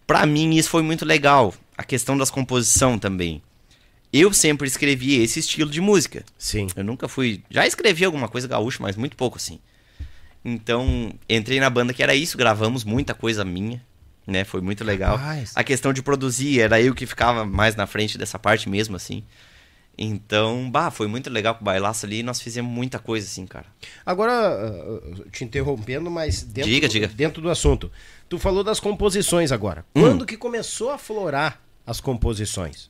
[0.07, 1.53] Pra mim isso foi muito legal.
[1.77, 3.43] A questão das composição também.
[4.13, 6.25] Eu sempre escrevi esse estilo de música.
[6.39, 6.69] Sim.
[6.75, 7.43] Eu nunca fui.
[7.51, 9.59] Já escrevi alguma coisa gaúcha, mas muito pouco assim.
[10.45, 13.85] Então, entrei na banda que era isso, gravamos muita coisa minha,
[14.27, 14.45] né?
[14.45, 15.17] Foi muito legal.
[15.17, 15.53] Rapaz.
[15.55, 19.23] A questão de produzir, era eu que ficava mais na frente dessa parte mesmo, assim.
[20.01, 23.45] Então, bah, foi muito legal com o bailaço ali e nós fizemos muita coisa, assim,
[23.45, 23.67] cara.
[24.07, 27.09] Agora, uh, te interrompendo, mas dentro, Diga, do, diga.
[27.09, 27.91] dentro do assunto.
[28.29, 29.85] Tu falou das composições agora.
[29.95, 30.03] Hum.
[30.03, 32.89] Quando que começou a florar as composições?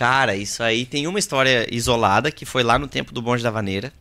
[0.00, 3.50] Cara, isso aí tem uma história isolada que foi lá no tempo do Bonde da
[3.50, 3.92] Vaneira.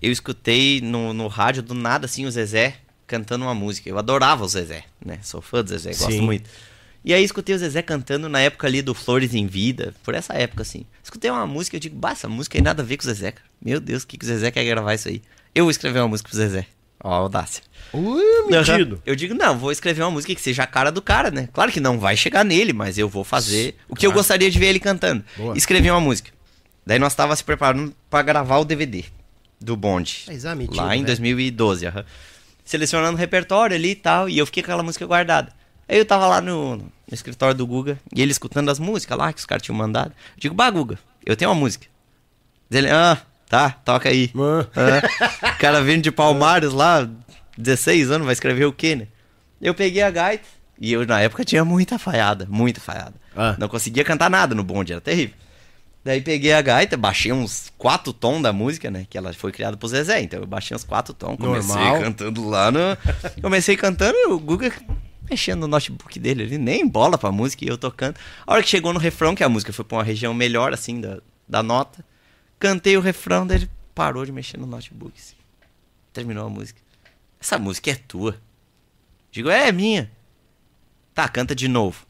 [0.00, 2.76] Eu escutei no, no rádio do nada assim o Zezé
[3.06, 3.86] cantando uma música.
[3.86, 5.18] Eu adorava o Zezé, né?
[5.22, 6.22] Sou fã do Zezé, gosto Sim.
[6.22, 6.48] muito.
[7.04, 10.32] E aí escutei o Zezé cantando na época ali do Flores em Vida, por essa
[10.32, 10.86] época assim.
[11.02, 13.06] Escutei uma música e eu digo, bah, essa música tem nada a ver com o
[13.06, 13.46] Zezé, cara.
[13.62, 15.20] Meu Deus, o que, que o Zezé quer gravar isso aí?
[15.54, 16.66] Eu vou escrever uma música pro Zezé.
[17.04, 17.62] Ó, a audácia.
[17.92, 19.00] Ui, metido.
[19.04, 21.50] Eu digo, não, vou escrever uma música que seja a cara do cara, né?
[21.52, 24.58] Claro que não vai chegar nele, mas eu vou fazer o que eu gostaria de
[24.58, 25.22] ver ele cantando.
[25.36, 25.56] Boa.
[25.56, 26.30] Escrevi uma música.
[26.84, 29.04] Daí nós tava se preparando pra gravar o DVD
[29.60, 30.24] do Bonde.
[30.26, 31.06] Mas, ah, metido, lá em né?
[31.06, 32.04] 2012, aham.
[32.64, 35.52] Selecionando o repertório ali e tal, e eu fiquei com aquela música guardada.
[35.86, 39.30] Aí eu tava lá no, no escritório do Guga, e ele escutando as músicas lá
[39.30, 40.10] que os caras tinham mandado.
[40.10, 41.86] Eu digo, bah, Guga, eu tenho uma música.
[42.70, 43.18] Diz Ele, ah,
[43.54, 44.32] tá, toca aí.
[44.36, 45.54] Ah.
[45.54, 47.08] O cara vindo de Palmares lá,
[47.56, 49.06] 16 anos, vai escrever o quê, né?
[49.62, 50.44] Eu peguei a gaita
[50.80, 53.14] e eu na época tinha muita falhada, muita falhada.
[53.36, 53.54] Ah.
[53.56, 55.36] Não conseguia cantar nada no bonde, era terrível.
[56.04, 59.06] Daí peguei a gaita, baixei uns quatro tons da música, né?
[59.08, 62.00] Que ela foi criada pro Zezé, então eu baixei uns quatro tons, comecei Normal.
[62.00, 62.80] cantando lá no.
[63.40, 64.72] Comecei cantando e o Guga
[65.30, 68.16] mexendo no notebook dele ali, nem bola pra música e eu tocando.
[68.46, 71.00] A hora que chegou no refrão, que a música foi pra uma região melhor, assim,
[71.00, 72.04] da, da nota,
[72.64, 75.12] cantei o refrão, daí ele parou de mexer no notebook.
[75.18, 75.34] assim.
[76.14, 76.80] Terminou a música.
[77.38, 78.40] Essa música é tua.
[79.30, 80.10] Digo, é, é minha.
[81.12, 82.06] Tá, canta de novo.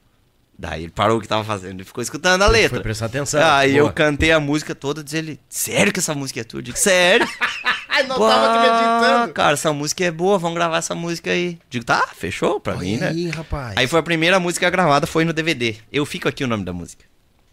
[0.56, 2.76] Daí ele parou o que tava fazendo e ficou escutando a letra.
[2.76, 3.42] Foi prestar atenção.
[3.44, 3.88] Aí Boa.
[3.88, 6.58] eu cantei a música toda, diz ele, sério que essa música é tua?
[6.58, 7.26] Eu digo, sério?
[8.08, 9.32] Não Bah, tava acreditando.
[9.32, 11.58] Cara, essa música é boa, vamos gravar essa música aí.
[11.70, 13.08] Digo, tá, fechou pra mim, né?
[13.08, 13.76] aí, rapaz.
[13.76, 15.76] Aí foi a primeira música gravada, foi no DVD.
[15.92, 17.04] Eu fico aqui o nome da música.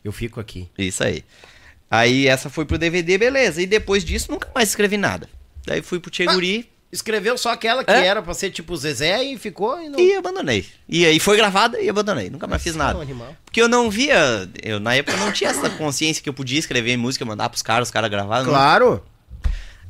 [0.03, 0.69] Eu fico aqui.
[0.77, 1.23] Isso aí.
[1.91, 3.61] Aí essa foi pro DVD, beleza.
[3.61, 5.29] E depois disso, nunca mais escrevi nada.
[5.65, 8.05] Daí fui pro Tcheguri Escreveu só aquela que É?
[8.05, 9.97] era pra ser tipo Zezé e ficou e não...
[9.97, 10.67] e abandonei.
[10.89, 12.29] E aí foi gravada e abandonei.
[12.29, 12.95] Nunca mais fiz nada.
[12.95, 13.33] Não, animal.
[13.45, 16.97] Porque eu não via, eu na época não tinha essa consciência que eu podia escrever
[16.97, 18.51] música, mandar pros caras, os caras gravavam.
[18.51, 19.01] Claro.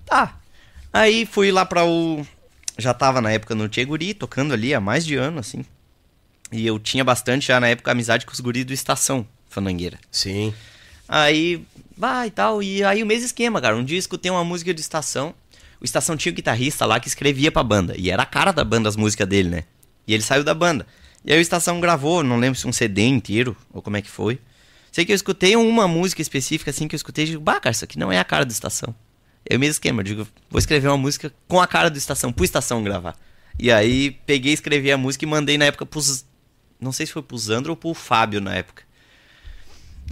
[0.05, 0.37] Tá.
[0.93, 2.23] Aí fui lá pra o.
[2.77, 5.65] Já tava na época no Tcheguri, tocando ali há mais de ano, assim.
[6.51, 9.97] E eu tinha bastante já na época amizade com os guris do Estação Fanangueira.
[10.11, 10.53] Sim.
[11.07, 11.65] Aí,
[12.01, 12.63] vai e tal.
[12.63, 13.77] E aí o mesmo esquema, cara.
[13.77, 15.35] Um dia eu escutei uma música de Estação.
[15.79, 17.93] O Estação tinha um guitarrista lá que escrevia pra banda.
[17.95, 19.63] E era a cara da banda as músicas dele, né?
[20.07, 20.85] E ele saiu da banda.
[21.23, 24.09] E aí o Estação gravou, não lembro se um CD inteiro ou como é que
[24.09, 24.39] foi.
[24.91, 27.71] Sei que eu escutei uma música específica assim que eu escutei e digo, bah, cara,
[27.71, 28.93] isso aqui não é a cara do Estação.
[29.47, 32.33] É o mesmo esquema, eu digo, vou escrever uma música com a cara do Estação,
[32.33, 33.15] pro Estação gravar.
[33.59, 36.25] E aí peguei, escrevi a música e mandei na época pros.
[36.79, 38.83] Não sei se foi pro Zandro ou pro Fábio na época.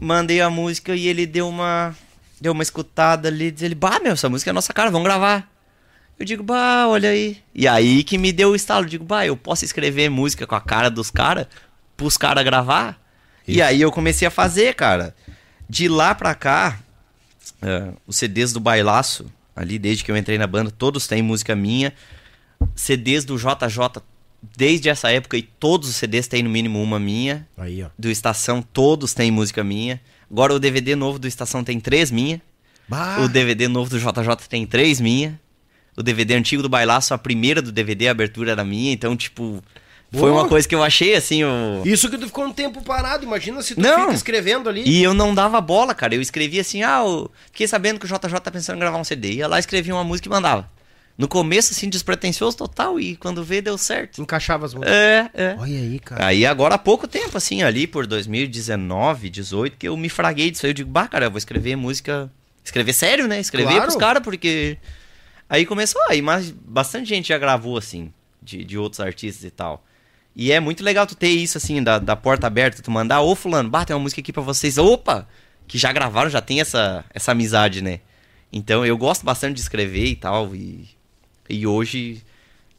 [0.02, 1.96] Mandei a música e ele deu uma.
[2.40, 5.50] Deu uma escutada ali, diz ele, bah, meu, essa música é nossa cara, vamos gravar.
[6.18, 7.38] Eu digo, bah, olha aí.
[7.54, 10.56] E aí que me deu o estalo, eu digo, bah, eu posso escrever música com
[10.56, 11.48] a cara dos caras,
[11.98, 12.98] pros caras gravar?
[13.46, 15.16] E aí eu comecei a fazer, cara.
[15.68, 16.80] De lá pra cá,
[17.62, 19.26] é, os CDs do Bailaço,
[19.56, 21.94] ali desde que eu entrei na banda, todos têm música minha.
[22.76, 24.02] CDs do JJ,
[24.58, 27.48] desde essa época, e todos os CDs têm no mínimo uma minha.
[27.58, 27.88] Aí, ó.
[27.98, 30.02] Do Estação, todos têm música minha.
[30.32, 32.42] Agora o DVD novo do Estação tem três minha.
[32.88, 33.20] Bah.
[33.22, 35.40] O DVD novo do JJ tem três minha.
[35.98, 38.92] O DVD antigo do Bailaço, a primeira do DVD, a abertura era minha.
[38.92, 39.62] Então, tipo,
[40.12, 40.42] foi Boa.
[40.42, 41.84] uma coisa que eu achei, assim, o...
[41.86, 44.02] Isso que tu ficou um tempo parado, imagina se tu Não.
[44.02, 44.84] fica escrevendo ali.
[44.88, 46.16] E eu não dava bola, cara.
[46.16, 49.04] Eu escrevia assim, ah, eu fiquei sabendo que o JJ tá pensando em gravar um
[49.04, 49.34] CD.
[49.34, 50.70] Ia lá, escrevia uma música e mandava.
[51.20, 54.22] No começo, assim, despretensioso total, e quando vê, deu certo.
[54.22, 54.96] Encaixava as músicas.
[54.96, 55.56] É, é.
[55.60, 56.26] Olha aí, cara.
[56.26, 60.66] Aí agora há pouco tempo, assim, ali por 2019, 18, que eu me fraguei disso
[60.66, 60.70] aí.
[60.70, 62.32] Eu digo, bah, cara, eu vou escrever música.
[62.64, 63.38] Escrever sério, né?
[63.38, 63.84] Escrever Claro.
[63.84, 64.78] pros caras, porque.
[65.50, 69.84] Aí começou, aí mas bastante gente já gravou, assim, de, de outros artistas e tal.
[70.34, 73.36] E é muito legal tu ter isso, assim, da, da porta aberta, tu mandar, ô
[73.36, 74.78] fulano, bah, tem uma música aqui pra vocês.
[74.78, 75.28] Opa!
[75.68, 78.00] Que já gravaram, já tem essa, essa amizade, né?
[78.54, 80.56] Então eu gosto bastante de escrever e tal.
[80.56, 80.88] E,
[81.50, 82.22] e hoje,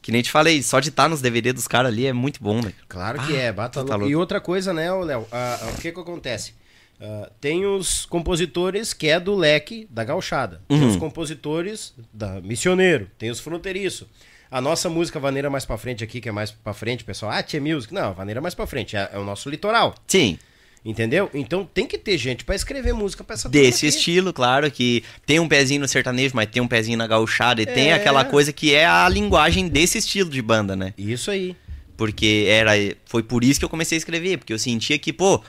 [0.01, 2.61] que nem te falei, só de estar nos DVD dos caras ali é muito bom,
[2.61, 2.73] né?
[2.87, 4.09] Claro que é, bata tá louco.
[4.11, 5.27] E outra coisa, né, Léo?
[5.31, 6.53] ah, ah, o que que acontece?
[6.99, 10.61] Ah, tem os compositores que é do leque da gauchada.
[10.67, 10.87] Tem Uhum.
[10.89, 13.09] os compositores da missioneiro.
[13.17, 14.07] Tem os fronteiriço.
[14.49, 17.31] A nossa música Vaneira mais pra frente aqui, que é mais pra frente, pessoal.
[17.31, 17.93] Ah, Tia Music.
[17.93, 18.95] Não, Vaneira mais pra frente.
[18.97, 19.95] É, é o nosso litoral.
[20.07, 20.37] Sim.
[20.83, 21.29] Entendeu?
[21.31, 25.39] Então tem que ter gente pra escrever música pra essa Desse estilo, claro, que tem
[25.39, 27.93] um pezinho no sertanejo, mas tem um pezinho na gauchada, e tem É.
[27.93, 30.93] aquela coisa que é a linguagem desse estilo de banda, né?
[30.97, 31.55] Isso aí.
[31.95, 32.71] Porque era,
[33.05, 35.43] foi por isso que eu comecei a escrever, porque eu sentia que, pô,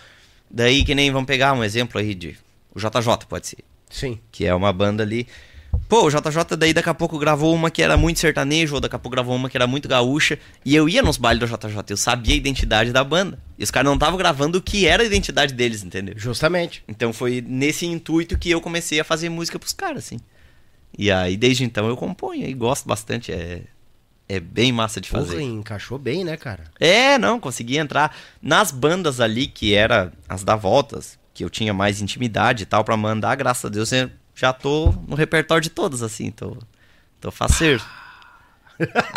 [0.50, 2.36] daí que nem, vamos pegar um exemplo aí de,
[2.74, 3.58] o JJ pode ser,
[3.88, 4.18] Sim.
[4.30, 5.26] que é uma banda ali,
[5.88, 8.96] pô, o JJ daí daqui a pouco gravou uma que era muito sertanejo, ou daqui
[8.96, 11.78] a pouco gravou uma que era muito gaúcha, e eu ia nos bailes do JJ,
[11.90, 15.02] eu sabia a identidade da banda, e os caras não estavam gravando o que era
[15.02, 16.14] a identidade deles, entendeu?
[16.16, 16.82] Justamente.
[16.88, 20.18] Então foi nesse intuito que eu comecei a fazer música pros caras, assim.
[20.96, 23.32] E aí, desde então, eu componho e gosto bastante.
[23.32, 23.62] É,
[24.28, 25.36] é bem massa de fazer.
[25.36, 26.64] Porra, encaixou bem, né, cara?
[26.78, 31.72] É, não, consegui entrar nas bandas ali, que era as da Voltas, que eu tinha
[31.72, 35.70] mais intimidade e tal, pra mandar, graças a Deus, eu já tô no repertório de
[35.70, 36.56] todas, assim, tô,
[37.20, 37.82] tô faceiro.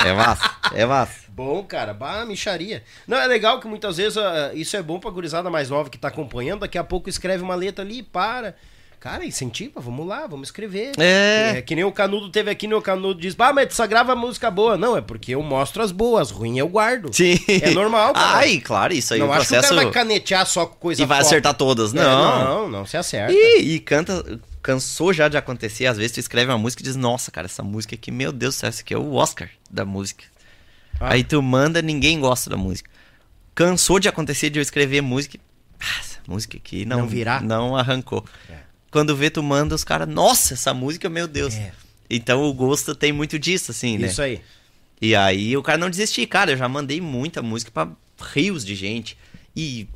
[0.04, 1.26] É massa, é massa.
[1.30, 2.84] Bom, cara, bah, micharia.
[3.08, 5.98] Não, é legal que muitas vezes ah, isso é bom pra gurizada mais nova que
[5.98, 8.56] tá acompanhando, daqui a pouco escreve uma letra ali e para.
[9.00, 10.94] Cara, incentiva, vamos lá, vamos escrever.
[10.98, 11.62] É.
[11.62, 14.16] que nem o Canudo teve aqui, nem o Canudo diz, bah, mas tu só grava
[14.16, 14.78] música boa.
[14.78, 17.14] Não, é porque eu mostro as boas, ruim eu guardo.
[17.14, 17.38] Sim.
[17.48, 18.38] É normal, cara.
[18.38, 19.76] Ai, claro, isso aí, não o acho que o processo...
[19.76, 22.46] cara vai canetear só com coisa E vai acertar todas, É, não.
[22.46, 23.32] não, não se acerta.
[23.32, 26.96] E, e canta, cansou já de acontecer, às vezes tu escreve uma música e diz,
[26.96, 29.86] nossa, cara, essa música aqui, meu Deus do céu, esse aqui é o Oscar da
[29.86, 30.24] música.
[31.00, 31.14] Ah.
[31.14, 32.90] Aí tu manda, ninguém gosta da música.
[33.54, 35.40] Cansou de acontecer de eu escrever música, e,
[35.80, 37.44] ah, essa música aqui não, Não virar?
[37.44, 38.26] não arrancou.
[38.50, 38.58] É.
[38.90, 41.54] Quando vê, tu manda os caras, nossa, essa música, meu Deus.
[41.54, 41.72] É.
[42.10, 44.08] Então o gosto tem muito disso, assim, né?
[44.08, 44.42] Isso aí.
[45.00, 47.88] E aí o cara não desistir, cara, eu já mandei muita música pra
[48.34, 49.16] rios de gente.
[49.56, 49.88] E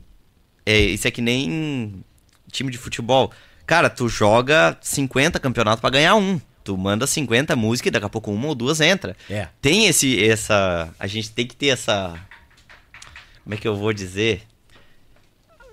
[0.64, 2.04] é, isso é que nem
[2.52, 3.34] time de futebol.
[3.70, 6.42] Cara, tu joga 50 campeonatos pra ganhar um.
[6.64, 9.16] Tu manda 50 músicas e daqui a pouco uma ou duas entra.
[9.30, 9.48] É.
[9.62, 12.20] Tem esse essa a gente tem que ter essa
[13.44, 14.42] como é que eu vou dizer?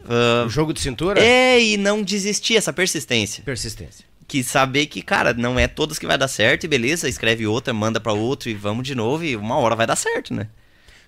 [0.06, 4.04] Ah, O jogo de cintura, é e não desistir essa persistência persistência.
[4.28, 7.72] que saber que, cara, não é todas que vai dar certo e beleza, escreve outra,
[7.72, 10.48] manda pra outro e vamos de novo e uma hora vai dar certo, né?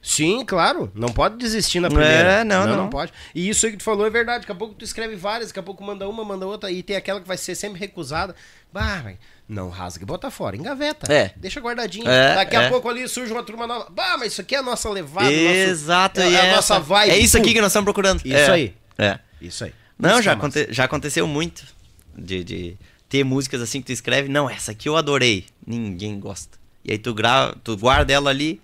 [0.00, 0.90] Sim, claro.
[0.94, 2.32] Não pode desistir na primeira.
[2.40, 2.76] É, não, não.
[2.76, 2.88] não.
[2.88, 3.12] pode.
[3.34, 4.40] E isso aí que tu falou é verdade.
[4.40, 6.70] Daqui a pouco tu escreve várias, daqui a pouco manda uma, manda outra.
[6.70, 8.34] E tem aquela que vai ser sempre recusada.
[8.72, 9.12] Bah,
[9.48, 10.56] não rasga e bota fora.
[10.56, 11.12] Engaveta.
[11.12, 11.32] É.
[11.36, 12.08] Deixa guardadinho.
[12.08, 12.68] É, daqui a é.
[12.68, 13.88] pouco ali surge uma turma nova.
[13.90, 15.32] Bah, mas isso aqui é a nossa levada.
[15.32, 17.10] Exato, nosso, e é a essa- nossa vibe.
[17.12, 18.20] É isso aqui que nós estamos procurando.
[18.24, 18.50] Isso É.
[18.50, 18.74] aí.
[18.98, 19.18] É.
[19.40, 19.72] Isso aí.
[19.98, 21.64] Não, Isso já, é aconte- já aconteceu muito
[22.16, 22.76] de, de
[23.08, 25.46] ter músicas assim que tu escreve, não, essa aqui eu adorei.
[25.66, 26.56] Ninguém gosta.
[26.84, 28.60] E aí tu grava, tu guarda ela ali.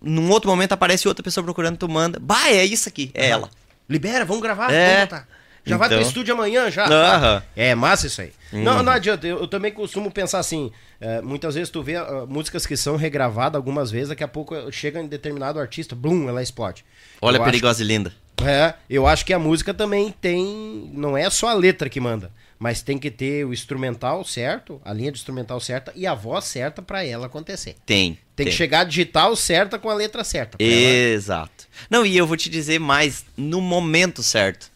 [0.00, 2.18] Num outro momento aparece outra pessoa procurando, tu manda.
[2.20, 3.50] Bah, é isso aqui, é ela.
[3.88, 4.72] Libera, vamos gravar.
[4.72, 4.94] É.
[4.96, 5.28] Vamos botar.
[5.66, 6.08] Já vai pro Então.
[6.08, 6.86] estúdio amanhã, já.
[6.86, 7.42] Aham.
[7.54, 8.32] É massa isso aí.
[8.52, 8.82] Não, Uhum.
[8.84, 9.26] não adianta.
[9.26, 10.70] Eu, eu também costumo pensar assim.
[11.00, 14.54] é, muitas vezes tu vê ah, músicas que são regravadas algumas vezes, daqui a pouco
[14.54, 16.84] eh, chega em determinado artista, blum, ela explode.
[17.20, 18.12] Olha Eu perigosa e linda.
[18.40, 20.90] Acho, é, eu acho que a música também tem.
[20.94, 24.92] Não é só a letra que manda, mas tem que ter o instrumental certo, a
[24.92, 27.76] linha de instrumental certa e a voz certa pra ela acontecer.
[27.86, 28.18] Tem.
[28.34, 30.56] Tem, que chegar a digital certa com a letra certa.
[30.56, 31.66] pra ela- Exato.
[31.90, 34.70] Não, e eu vou te dizer mais, no momento certo.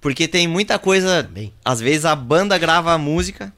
[0.00, 1.24] Porque tem muita coisa.
[1.24, 1.52] Também.
[1.64, 3.52] Às vezes a banda grava a música,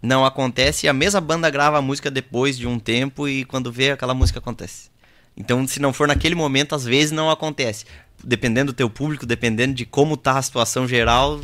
[0.00, 3.70] não acontece, e a mesma banda grava a música depois de um tempo, e quando
[3.72, 4.88] vê, aquela música acontece.
[5.36, 7.84] Então, se não for naquele momento, às vezes não acontece.
[8.22, 11.40] Dependendo do teu público, dependendo de como tá a situação geral.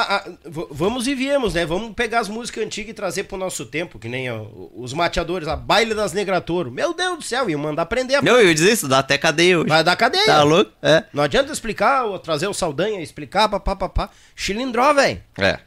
[0.00, 0.30] Ah, ah,
[0.70, 1.66] vamos e viemos, né?
[1.66, 4.46] Vamos pegar as músicas antigas e trazer pro nosso tempo, que nem ó,
[4.76, 6.70] os mateadores, a Baile das Negratouro.
[6.70, 8.22] Meu Deus do céu, iam mandar prender.
[8.22, 9.68] Não, eu disse isso, dá até cadeia hoje.
[9.68, 10.24] Vai dar cadeia.
[10.24, 10.70] Tá louco?
[10.80, 11.02] É.
[11.12, 14.08] Não adianta explicar, ou trazer o Saldanha, explicar, papapá.
[14.36, 15.20] Chilindró, velho.
[15.36, 15.58] É,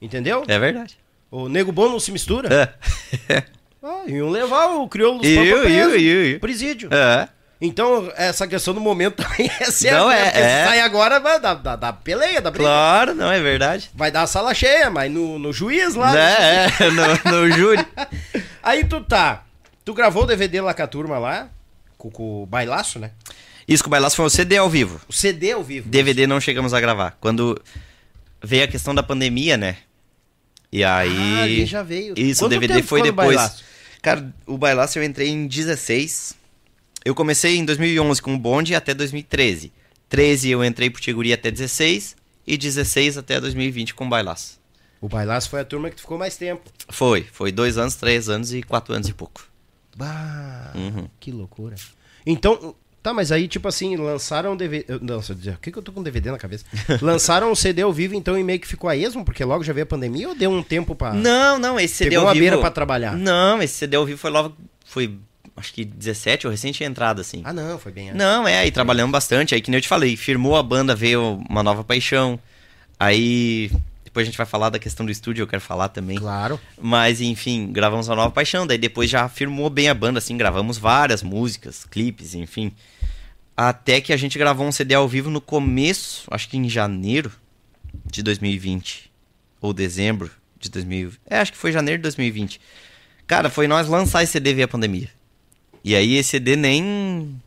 [0.00, 0.44] Entendeu?
[0.48, 0.96] é verdade.
[1.30, 2.74] O nego bom não se mistura.
[3.28, 3.44] É.
[3.82, 5.90] Ah, iam levar o crioulo dos Eu, Pampa preso.
[5.90, 6.40] eu, eu, eu.
[6.40, 6.88] Presídio.
[6.90, 7.28] É.
[7.66, 9.98] Então, essa questão do momento também é certa.
[9.98, 10.20] Não, né?
[10.20, 10.64] é- Porque é.
[10.66, 12.64] sai agora, vai dar, dar, dar peleia, da briga.
[12.64, 13.90] Claro, não é verdade.
[13.94, 16.16] Vai dar a sala cheia, mas no, no juiz lá.
[16.16, 17.84] É, é, no, no júri.
[18.62, 19.44] Aí tu tá.
[19.84, 21.48] Tu gravou o DVD lá com a turma lá,
[21.98, 23.10] com, com o bailaço, né?
[23.66, 25.00] Isso que o Bailaço foi um CD ao vivo.
[25.08, 25.88] O CD ao vivo.
[25.88, 27.16] DVD não chegamos a gravar.
[27.18, 27.58] Quando
[28.42, 29.78] veio a questão da pandemia, né?
[30.70, 31.40] E aí.
[31.40, 32.14] Ah, ele já veio.
[32.14, 33.36] Isso, o Quanto DVD tempo foi depois.
[33.36, 33.64] Bailaço?
[34.02, 36.34] Cara, o Bailaço eu entrei em 16.
[37.04, 39.72] Eu comecei em 2011 com o Bonde até 2013.
[40.08, 42.16] 13 eu entrei pro Tiguri até 16.
[42.46, 44.60] E 16 até 2020 com o Bailaço.
[45.00, 46.62] O bailaço foi a turma que tu ficou mais tempo.
[46.90, 47.26] Foi.
[47.32, 49.44] Foi dois anos, três anos e quatro anos e pouco.
[49.96, 51.08] Bah, Uhum.
[51.20, 51.74] que loucura.
[52.26, 54.84] Então, tá, mas aí, tipo assim, lançaram o DVD.
[55.00, 56.64] Não, o que, que eu tô com DVD na cabeça?
[57.02, 59.72] lançaram o CD ao vivo, então, e meio que ficou a esmo, porque logo já
[59.72, 61.12] veio a pandemia ou deu um tempo pra.
[61.14, 62.42] Não, não, esse CD Pegou ao uma vivo.
[62.42, 63.14] beira pra trabalhar.
[63.16, 64.54] Não, esse CD ao vivo foi logo.
[64.86, 65.18] Foi
[65.56, 67.42] acho que 17, eu recém tinha entrado, assim.
[67.44, 68.18] Ah, não, foi bem antes.
[68.18, 69.54] Não, é, aí trabalhamos bastante.
[69.54, 72.38] Aí, que nem eu te falei, firmou a banda, veio uma nova paixão.
[72.98, 73.70] Aí,
[74.04, 76.18] depois a gente vai falar da questão do estúdio, eu quero falar também.
[76.18, 76.60] Claro.
[76.80, 78.66] Mas, enfim, gravamos uma nova paixão.
[78.66, 82.72] Daí depois já firmou bem a banda, assim, gravamos várias músicas, clipes, enfim.
[83.56, 87.30] Até que a gente gravou um CD ao vivo no começo, acho que em janeiro
[88.04, 89.10] de 2020.
[89.60, 91.20] Ou dezembro de 2020.
[91.26, 92.60] É, acho que foi janeiro de 2020.
[93.26, 95.08] Cara, foi nós lançar esse CD via pandemia.
[95.84, 97.38] E aí esse CD nem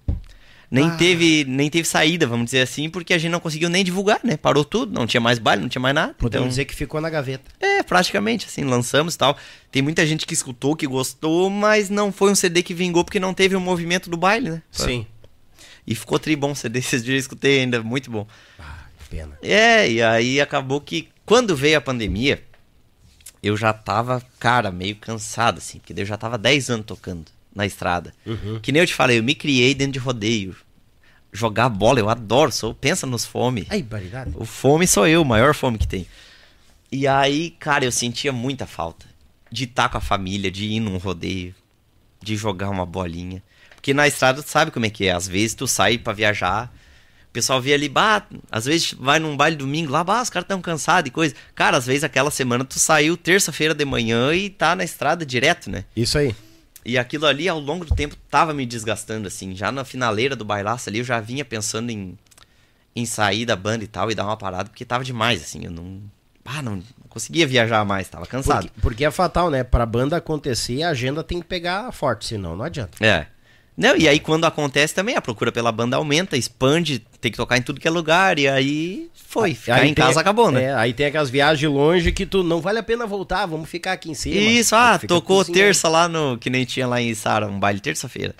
[0.69, 0.95] nem Ah.
[0.97, 4.37] teve nem teve saída, vamos dizer assim, porque a gente não conseguiu nem divulgar, né?
[4.37, 6.13] Parou tudo, não tinha mais baile, não tinha mais nada.
[6.13, 7.49] Podemos então, dizer que ficou na gaveta.
[7.59, 9.37] é, praticamente, assim, lançamos e tal.
[9.71, 13.19] Tem muita gente que escutou, que gostou, mas não foi um CD que vingou porque
[13.19, 14.61] não teve o movimento do baile, né?
[14.71, 15.05] Sim.
[15.85, 18.27] E ficou tri bom o CD, esses dias eu escutei ainda, muito bom.
[18.59, 19.37] Ah, que pena.
[19.41, 22.43] É, e aí acabou que quando veio a pandemia,
[23.41, 27.25] eu já tava, cara, meio cansado, assim, porque eu já tava 10 anos tocando
[27.57, 28.13] na estrada.
[28.61, 30.55] Que nem eu te falei, eu me criei dentro de rodeio.
[31.33, 33.65] Jogar bola, eu adoro, sou, pensa nos fome.
[33.69, 34.31] Ai, baridade.
[34.35, 36.07] O fome sou eu, o maior fome que tem.
[36.91, 39.07] E aí, cara, eu sentia muita falta
[39.51, 41.53] de estar com a família, de ir num rodeio,
[42.21, 43.41] de jogar uma bolinha.
[43.75, 45.11] Porque na estrada tu sabe como é que é.
[45.11, 46.71] Às vezes tu sai pra viajar,
[47.29, 50.47] o pessoal vê ali, bah, às vezes vai num baile domingo lá, bah, os caras
[50.47, 51.35] tão cansados e coisa.
[51.53, 55.69] Cara, às vezes aquela semana tu saiu terça-feira de manhã e tá na estrada direto,
[55.69, 55.85] né?
[55.95, 56.35] Isso aí.
[56.87, 59.53] E aquilo ali, ao longo do tempo, tava me desgastando, assim.
[59.53, 62.17] Já na finaleira do bailaço ali, eu já vinha pensando em,
[62.95, 65.65] em sair da banda e tal, e dar uma parada, porque tava demais, assim.
[65.65, 66.01] Eu não.
[66.45, 68.67] Ah, não, conseguia viajar mais, tava cansado.
[68.69, 69.65] Porque, porque é fatal, né?
[69.65, 73.03] Pra banda acontecer, a agenda tem que pegar forte, senão não adianta.
[73.05, 73.27] É.
[73.77, 77.57] Não, e aí quando acontece também, a procura pela banda aumenta, expande, tem que tocar
[77.57, 79.53] em tudo que é lugar, e aí foi.
[79.53, 80.63] Ficar Aí em tem- casa acabou, né?
[80.63, 83.91] É, aí tem aquelas viagens longe que tu não vale a pena voltar, vamos ficar
[83.93, 84.35] aqui em cima.
[84.35, 85.59] Isso, ah, tocou cozinhando.
[85.63, 86.37] terça lá no.
[86.39, 88.33] Que nem tinha lá em Sara, um baile terça-feira.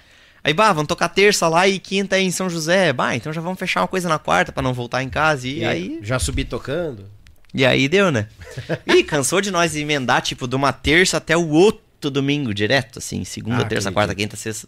[0.44, 2.92] Aí, bah, vamos tocar terça lá e quinta aí em São José.
[2.92, 5.48] Bah, então já vamos fechar uma coisa na quarta pra não voltar em casa.
[5.48, 6.00] E É, aí.
[6.02, 7.06] Já subi tocando.
[7.54, 8.28] E aí deu, né?
[8.88, 13.24] Ih, cansou de nós emendar, tipo, de uma terça até o outro domingo, direto, assim.
[13.24, 13.94] Segunda, Ah, terça, acredito.
[13.94, 14.68] quarta, quinta, sexta.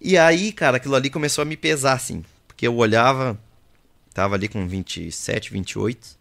[0.00, 2.24] E aí, cara, aquilo ali começou a me pesar, assim.
[2.46, 3.38] Porque eu olhava,
[4.14, 6.18] tava ali com 27, 28.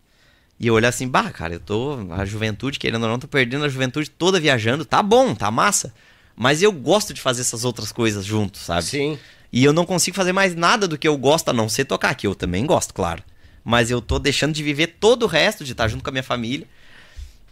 [0.60, 1.98] E eu olhava assim, bah, cara, eu tô.
[2.12, 4.86] A juventude, querendo ou não, tô perdendo a juventude toda viajando.
[4.86, 5.94] Tá bom, tá massa.
[6.36, 8.84] Mas eu gosto de fazer essas outras coisas junto, sabe?
[8.84, 9.20] Sim.
[9.52, 12.14] E eu não consigo fazer mais nada do que eu gosto, a não ser tocar,
[12.16, 13.24] que eu também gosto, claro.
[13.64, 16.24] Mas eu tô deixando de viver todo o resto, de estar junto com a minha
[16.24, 16.68] família.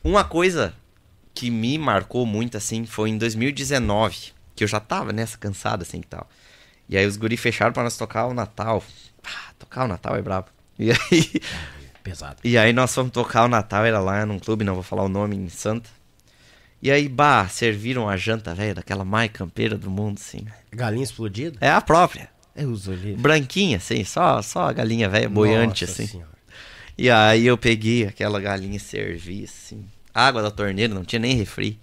[0.03, 0.73] Uma coisa
[1.33, 5.99] que me marcou muito, assim, foi em 2019, que eu já tava nessa cansada, assim,
[5.99, 6.27] e tal.
[6.87, 8.83] E aí os guri fecharam pra nós tocar o Natal.
[9.23, 10.47] Ah, tocar o Natal é brabo.
[10.77, 11.41] E aí,
[12.03, 12.37] Pesado.
[12.43, 15.09] e aí nós fomos tocar o Natal, era lá num clube, não vou falar o
[15.09, 15.89] nome, em Santa.
[16.81, 20.45] E aí, bah, serviram a janta, velho, daquela mais campeira do mundo, assim.
[20.71, 21.57] Galinha explodida?
[21.61, 22.29] É a própria.
[22.55, 23.15] Eu uso ali.
[23.15, 26.07] Branquinha, assim, só, só a galinha velha, boiante, Nossa assim.
[26.11, 26.29] Senhora.
[26.97, 29.85] E aí eu peguei aquela galinha e servi, assim.
[30.13, 31.79] Água da torneira, não tinha nem refri.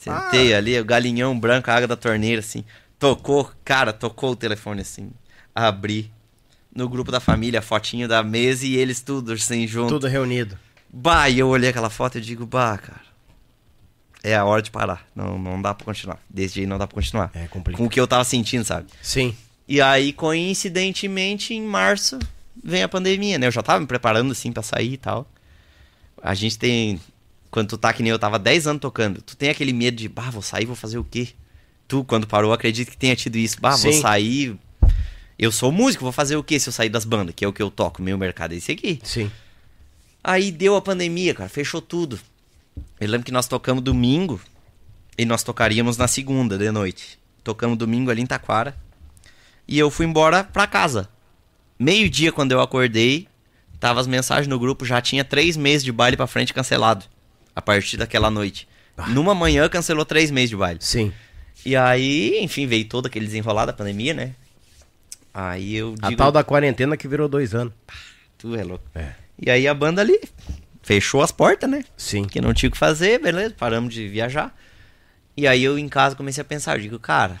[0.00, 2.64] Sentei ali, o galinhão branco, a água da torneira, assim.
[2.98, 5.10] Tocou, cara, tocou o telefone, assim.
[5.54, 6.10] Abri.
[6.74, 9.90] No grupo da família, a fotinho da mesa e eles tudo, assim, junto.
[9.90, 10.56] Tudo reunido.
[10.90, 13.10] Bah, e eu olhei aquela foto e digo, bah, cara.
[14.22, 15.06] É a hora de parar.
[15.14, 16.18] Não, não dá pra continuar.
[16.28, 17.30] Desde aí não dá pra continuar.
[17.34, 17.78] É complicado.
[17.78, 18.86] Com o que eu tava sentindo, sabe?
[19.02, 19.36] Sim.
[19.68, 22.18] E aí, coincidentemente, em março,
[22.62, 23.46] vem a pandemia, né?
[23.46, 25.26] Eu já tava me preparando, assim, pra sair e tal.
[26.22, 27.00] A gente tem...
[27.50, 30.08] Quando tu tá que nem eu tava 10 anos tocando, tu tem aquele medo de,
[30.08, 31.28] bah, vou sair, vou fazer o quê?
[31.88, 33.60] Tu, quando parou, acredito que tenha tido isso.
[33.60, 34.00] Bah, vou Sim.
[34.00, 34.56] sair...
[35.38, 37.34] Eu sou músico, vou fazer o quê se eu sair das bandas?
[37.34, 39.00] Que é o que eu toco, meu mercado é esse aqui.
[39.02, 39.30] Sim.
[40.22, 42.20] Aí deu a pandemia, cara, fechou tudo.
[43.00, 44.38] Eu lembro que nós tocamos domingo
[45.16, 47.18] e nós tocaríamos na segunda de noite.
[47.42, 48.76] Tocamos domingo ali em Taquara.
[49.66, 51.08] E eu fui embora pra casa.
[51.78, 53.26] Meio-dia, quando eu acordei,
[53.80, 57.06] tava as mensagens no grupo, já tinha três meses de baile pra frente cancelado.
[57.60, 58.66] A partir daquela noite.
[59.08, 60.78] Numa manhã cancelou três meses de baile.
[60.80, 61.12] Sim.
[61.62, 64.34] E aí, enfim, veio todo aquele desenrolar da pandemia, né?
[65.32, 67.74] Aí eu A digo, tal da quarentena que virou dois anos.
[68.38, 68.84] tu é louco.
[68.94, 69.12] É.
[69.38, 70.18] E aí a banda ali
[70.82, 71.84] fechou as portas, né?
[71.98, 72.24] Sim.
[72.24, 74.56] que não tinha o que fazer, beleza, paramos de viajar.
[75.36, 77.38] E aí eu em casa comecei a pensar, eu digo, cara,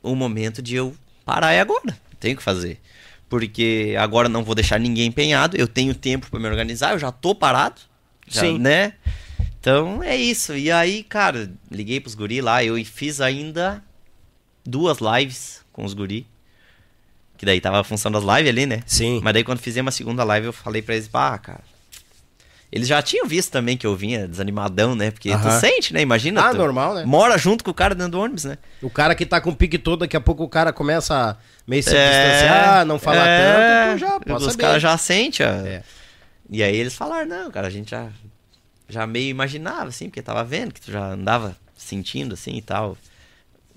[0.00, 0.94] o momento de eu
[1.24, 2.80] parar é agora, tenho que fazer.
[3.28, 7.10] Porque agora não vou deixar ninguém empenhado, eu tenho tempo pra me organizar, eu já
[7.10, 7.80] tô parado,
[8.28, 8.58] já, Sim.
[8.58, 8.92] né?
[9.66, 10.54] Então é isso.
[10.56, 13.82] E aí, cara, liguei pros guri lá, eu fiz ainda
[14.64, 16.24] duas lives com os guri.
[17.36, 18.82] Que daí tava a função das lives ali, né?
[18.86, 19.20] Sim.
[19.24, 21.64] Mas daí quando fizemos a segunda live, eu falei pra eles, pá, cara,
[22.70, 25.10] Eles já tinham visto também que eu vinha desanimadão, né?
[25.10, 25.42] Porque Aham.
[25.42, 26.00] tu sente, né?
[26.00, 26.46] Imagina.
[26.46, 27.04] Ah, tu normal, né?
[27.04, 28.58] Mora junto com o cara dentro do ônibus, né?
[28.80, 31.36] O cara que tá com o pique todo, daqui a pouco o cara começa a
[31.66, 33.40] meio se É, distanciar, não falar é,
[33.88, 34.62] tanto, tu já pode Os saber.
[34.62, 35.50] caras já sentem, ó.
[35.66, 35.82] É.
[36.48, 38.08] E aí eles falaram, não, cara, a gente já,
[38.88, 42.96] já meio imaginava, assim, porque tava vendo que tu já andava sentindo, assim, e tal.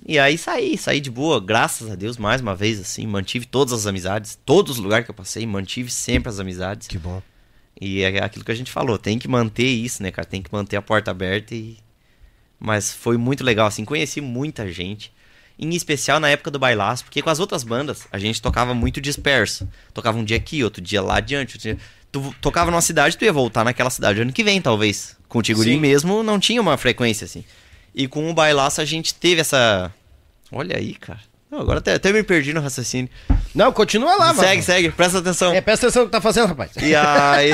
[0.05, 3.74] E aí saí, saí de boa, graças a Deus, mais uma vez, assim, mantive todas
[3.74, 6.88] as amizades, todos os lugares que eu passei, mantive sempre as amizades.
[6.88, 7.22] Que bom.
[7.80, 10.28] E é aquilo que a gente falou, tem que manter isso, né, cara?
[10.28, 11.78] Tem que manter a porta aberta e.
[12.60, 15.14] Mas foi muito legal, assim, conheci muita gente.
[15.57, 19.01] Em especial na época do bailaço, porque com as outras bandas a gente tocava muito
[19.01, 19.68] disperso.
[19.93, 21.55] Tocava um dia aqui, outro dia lá adiante.
[21.55, 21.78] outro dia-
[22.12, 25.16] Tu tocava numa cidade, tu ia voltar naquela cidade ano que vem, talvez.
[25.28, 25.80] Com o Tigurim Sim.
[25.80, 27.43] mesmo não tinha uma frequência assim.
[27.93, 29.93] E com o bailaço a gente teve essa.
[30.51, 31.20] Olha aí, cara.
[31.51, 33.10] Não, agora até, até me perdi no raciocínio.
[33.53, 34.47] Não, continua lá, mano.
[34.47, 35.53] segue, segue, presta atenção.
[35.53, 36.72] É, presta atenção no que tá fazendo, rapaz.
[36.78, 37.53] E aí.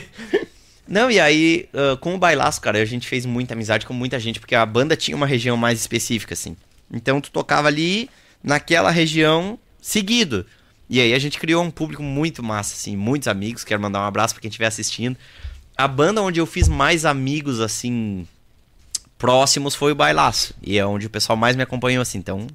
[0.86, 4.18] Não, e aí, ah, com o bailaço, cara, a gente fez muita amizade com muita
[4.18, 6.56] gente, porque a banda tinha uma região mais específica, assim.
[6.92, 8.10] Então tu tocava ali
[8.42, 10.44] naquela região seguido.
[10.92, 13.62] E aí a gente criou um público muito massa, assim, muitos amigos.
[13.62, 15.16] Quero mandar um abraço pra quem estiver assistindo.
[15.78, 18.26] A banda onde eu fiz mais amigos, assim,
[19.16, 20.54] próximos foi o Bailaço.
[20.62, 22.18] E é onde o pessoal mais me acompanhou, assim.
[22.18, 22.46] Então,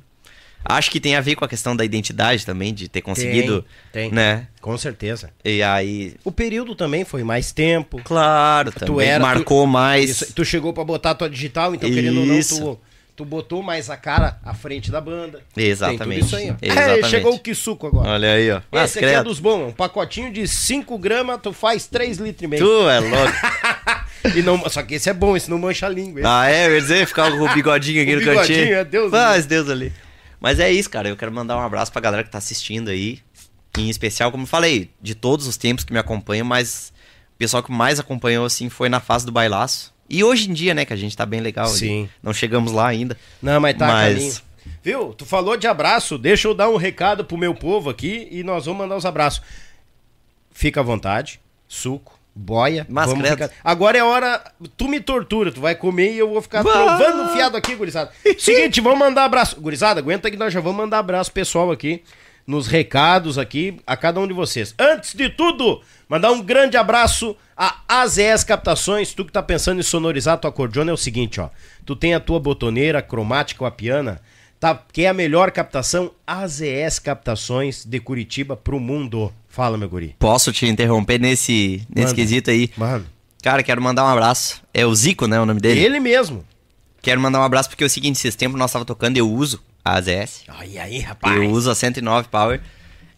[0.64, 3.64] acho que tem a ver com a questão da identidade também, de ter conseguido,
[3.94, 4.12] tem.
[4.12, 4.48] né?
[4.62, 5.30] Com certeza.
[5.44, 8.02] E aí, O período também foi mais tempo.
[8.04, 10.10] Claro, também era- marcou mais.
[10.10, 12.60] Isso, tu chegou pra botar a tua digital, então querendo ou não, Isso.
[12.60, 12.80] tu,
[13.16, 15.42] tu botou mais a cara à frente da banda.
[15.56, 16.26] Exatamente.
[16.26, 16.56] isso aí, ó.
[16.62, 17.06] Exatamente.
[17.06, 18.10] É, chegou o Kisuko agora.
[18.10, 18.62] Olha aí, ó.
[18.72, 19.24] Mas Esse aqui é credo.
[19.30, 22.64] dos bons, um pacotinho de 5 gramas, tu faz 3 litros e meio.
[22.64, 23.34] Tu é louco.
[24.36, 26.20] E não, só que esse é bom, esse não mancha a língua.
[26.20, 28.76] esse- ah, é, eu ia dizer, ficar com o bigodinho aqui O no bigodinho, cantinho.
[28.78, 29.94] é Deus Faz Deus ali.
[30.40, 31.08] Mas é isso, cara.
[31.08, 33.20] Eu quero mandar um abraço pra galera que tá assistindo aí.
[33.78, 36.92] Em especial, como eu falei, de todos os tempos que me acompanham, mas
[37.36, 39.94] o pessoal que mais acompanhou, assim, foi na fase do bailaço.
[40.10, 41.68] E hoje em dia, né, que a gente tá bem legal.
[41.68, 42.08] Sim.
[42.22, 43.18] Não chegamos lá ainda.
[43.42, 44.44] Não, mas tá, Mas-.
[44.84, 45.14] Viu?
[45.14, 48.66] Tu falou de abraço, deixa eu dar um recado pro meu povo aqui e nós
[48.66, 49.42] vamos mandar os abraços.
[50.52, 52.86] Fica à vontade, suco, boia.
[52.90, 54.44] Mas vamos ficar- Agora é hora,
[54.78, 56.72] tu me tortura, tu vai comer e eu vou ficar Bah!
[56.72, 58.12] trovando fiado aqui, gurizada.
[58.40, 59.60] Seguinte, vamos mandar abraço.
[59.60, 62.02] Gurizada, aguenta que nós já vamos mandar abraço pessoal aqui,
[62.46, 64.76] nos recados aqui, a cada um de vocês.
[64.78, 69.14] Antes de tudo, mandar um grande abraço a AZS Captações.
[69.14, 71.50] Tu que tá pensando em sonorizar tua cordiona é o seguinte, ó.
[71.86, 74.22] Tu tem a tua botoneira cromática ou a piana,
[74.60, 74.80] tá?
[74.94, 79.34] Que é a melhor captação AZS Captações de Curitiba pro mundo.
[79.48, 80.16] Fala, meu guri.
[80.20, 82.16] Posso te interromper nesse, nesse Manda.
[82.16, 82.70] quesito aí?
[82.78, 83.06] Mano,
[83.42, 84.62] Cara, quero mandar um abraço.
[84.74, 85.80] É o Zico, né, o nome dele?
[85.80, 86.44] ele mesmo.
[87.00, 89.62] Quero mandar um abraço porque é o seguinte, esses tempos nós tava tocando, eu uso
[89.86, 90.44] a AZS.
[90.48, 91.36] Ai, aí, rapaz.
[91.36, 92.60] Eu uso a 109 Power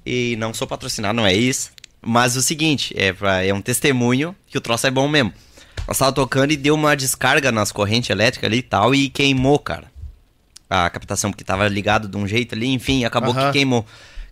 [0.06, 1.72] e não sou patrocinado, não é isso.
[2.02, 5.34] Mas o seguinte, é, pra, é um testemunho que o troço é bom mesmo.
[5.88, 9.58] Nós tava tocando e deu uma descarga nas correntes elétricas ali e tal e queimou,
[9.58, 9.90] cara.
[10.70, 13.86] A captação, porque tava ligado de um jeito ali, enfim, acabou que queimou.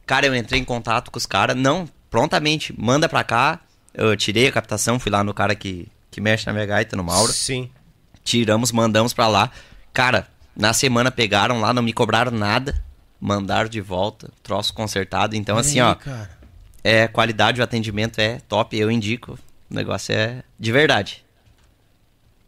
[0.05, 3.61] Cara, eu entrei em contato com os caras, não, prontamente, manda pra cá.
[3.93, 7.03] Eu tirei a captação, fui lá no cara que, que mexe na minha gaita, no
[7.03, 7.31] Mauro.
[7.31, 7.69] Sim.
[8.23, 9.49] Tiramos, mandamos pra lá.
[9.93, 12.83] Cara, na semana pegaram lá, não me cobraram nada.
[13.19, 15.35] Mandaram de volta, troço consertado.
[15.35, 16.29] Então, assim, Aí, ó, cara.
[16.83, 19.39] é qualidade, o atendimento é top, eu indico.
[19.71, 21.25] O negócio é de verdade.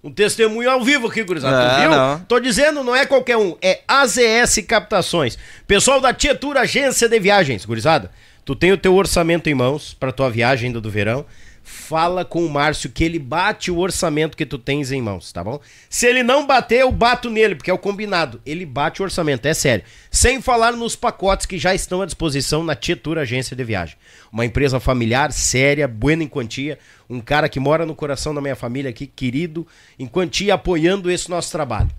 [0.03, 1.75] Um testemunho ao vivo aqui, gurizada.
[1.75, 1.89] Ah, viu?
[1.89, 2.19] não.
[2.19, 5.37] Tô dizendo, não é qualquer um, é AZS Captações.
[5.65, 8.11] Pessoal da Tietur Agência de Viagens, gurizada.
[8.45, 11.25] Tu tem o teu orçamento em mãos pra tua viagem do verão.
[11.77, 15.41] Fala com o Márcio que ele bate o orçamento que tu tens em mãos, tá
[15.41, 15.61] bom?
[15.89, 18.41] Se ele não bater, eu bato nele, porque é o combinado.
[18.45, 19.85] Ele bate o orçamento, é sério.
[20.11, 23.95] Sem falar nos pacotes que já estão à disposição na Tietur Agência de Viagem.
[24.31, 26.77] Uma empresa familiar, séria, buena em quantia.
[27.09, 29.65] Um cara que mora no coração da minha família aqui, querido,
[29.97, 31.91] em quantia, apoiando esse nosso trabalho.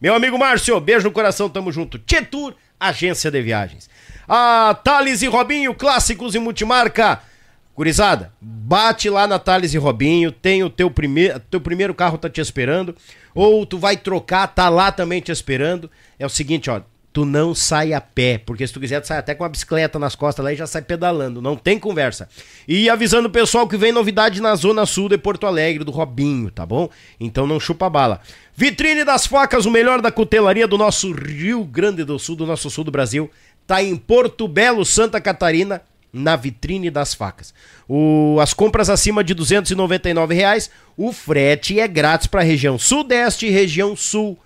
[0.00, 1.98] Meu amigo Márcio, beijo no coração, tamo junto.
[1.98, 3.90] Tietur, agência de viagens.
[4.28, 7.31] A Thales e Robinho, clássicos e multimarca.
[7.74, 12.28] Gurizada, bate lá na Thales e Robinho, tem o teu, primeir, teu primeiro carro tá
[12.28, 12.94] te esperando,
[13.34, 15.90] ou tu vai trocar, tá lá também te esperando.
[16.18, 16.82] É o seguinte, ó,
[17.12, 19.98] tu não sai a pé, porque se tu quiser, tu sai até com uma bicicleta
[19.98, 22.28] nas costas lá e já sai pedalando, não tem conversa.
[22.66, 26.50] E avisando o pessoal que vem novidade na Zona Sul de Porto Alegre, do Robinho,
[26.50, 26.88] tá bom?
[27.20, 28.20] Então não chupa bala.
[28.54, 32.70] Vitrine das Facas, o melhor da cutelaria do nosso Rio Grande do Sul, do nosso
[32.70, 33.30] sul do Brasil,
[33.66, 35.82] tá em Porto Belo, Santa Catarina,
[36.12, 37.54] na vitrine das facas.
[37.88, 43.46] O, as compras acima de 299 reais, o frete é grátis para a região sudeste
[43.46, 44.38] e região sul.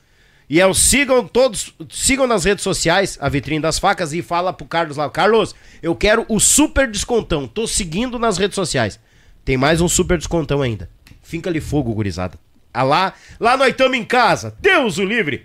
[0.48, 4.52] E é o sigam todos, sigam nas redes sociais a vitrine das facas e fala
[4.52, 7.48] pro Carlos lá, Carlos, eu quero o super descontão.
[7.48, 9.00] Tô seguindo nas redes sociais.
[9.44, 10.88] Tem mais um super descontão ainda.
[11.20, 12.38] Finca-lhe fogo, gurizada.
[12.72, 14.56] Ah lá, lá nós estamos em casa.
[14.60, 15.44] Deus o livre.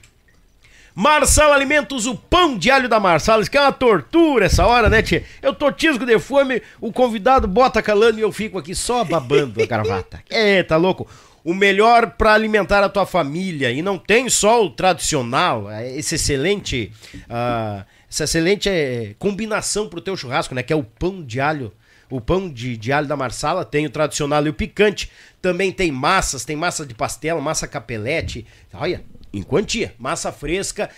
[0.94, 3.42] Marçal Alimentos, o pão de alho da Marçal.
[3.42, 5.24] Isso que é uma tortura essa hora, né, tia?
[5.42, 9.62] Eu tô tisco de fome, o convidado bota calando e eu fico aqui só babando
[9.62, 10.22] a gravata.
[10.30, 11.08] É, tá louco?
[11.44, 13.72] O melhor para alimentar a tua família.
[13.72, 16.92] E não tem só o tradicional, é esse excelente.
[17.16, 20.62] Uh, essa excelente é, combinação pro teu churrasco, né?
[20.62, 21.72] Que é o pão de alho.
[22.10, 25.10] O pão de, de alho da Marsala tem o tradicional e o picante.
[25.42, 28.46] Também tem massas, tem massa de pastel, massa capelete.
[28.74, 29.02] Olha,
[29.34, 29.94] em quantia.
[29.98, 30.90] Massa fresca.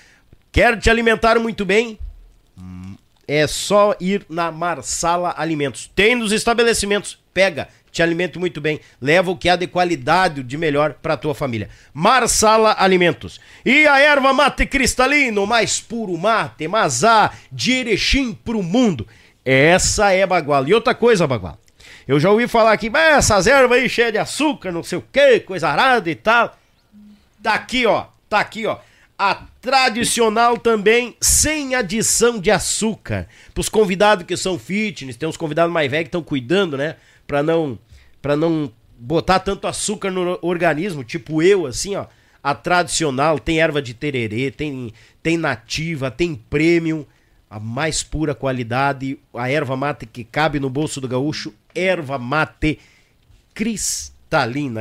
[0.52, 1.98] Quer te alimentar muito bem?
[3.28, 5.90] É só ir na Marsala Alimentos.
[5.96, 7.18] Tem nos estabelecimentos.
[7.34, 8.80] Pega, te alimenta muito bem.
[9.02, 11.70] Leva o que há de qualidade, de melhor para tua família.
[11.94, 13.40] Marsala Alimentos.
[13.66, 19.08] E a erva mate cristalino, mais puro mate, mazá, de Erechim pro mundo.
[19.46, 20.68] Essa é Bagual.
[20.68, 21.58] E outra coisa, Bagual.
[22.08, 25.40] Eu já ouvi falar aqui, essas ervas aí cheias de açúcar, não sei o que,
[25.40, 26.58] coisa arada e tal.
[27.42, 28.13] Tá aqui, ó.
[28.34, 28.80] Tá aqui, ó.
[29.16, 33.28] A tradicional também, sem adição de açúcar.
[33.54, 36.96] Pros convidados que são fitness, tem uns convidados mais velhos que estão cuidando, né?
[37.28, 37.78] Pra não,
[38.24, 42.08] pra não botar tanto açúcar no organismo, tipo eu, assim, ó.
[42.42, 44.92] A tradicional tem erva de tererê, tem,
[45.22, 47.06] tem nativa, tem premium,
[47.48, 52.80] a mais pura qualidade, a erva mate que cabe no bolso do gaúcho, erva mate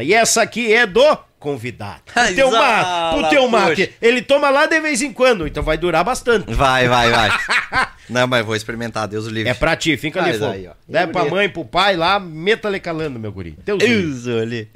[0.02, 2.02] E essa aqui é do convidado.
[2.14, 3.92] Pro teu, ma pro teu mate.
[4.00, 6.52] Ele toma lá de vez em quando, então vai durar bastante.
[6.54, 7.30] Vai, vai, vai.
[8.08, 9.50] Não, mas vou experimentar, Deus o livre.
[9.50, 10.70] É pra ti, fica ali, fogo.
[10.88, 13.58] Leva pra mãe, pro pai lá, meta-lhe calando, meu guri.
[13.64, 14.68] Deus, Deus ali.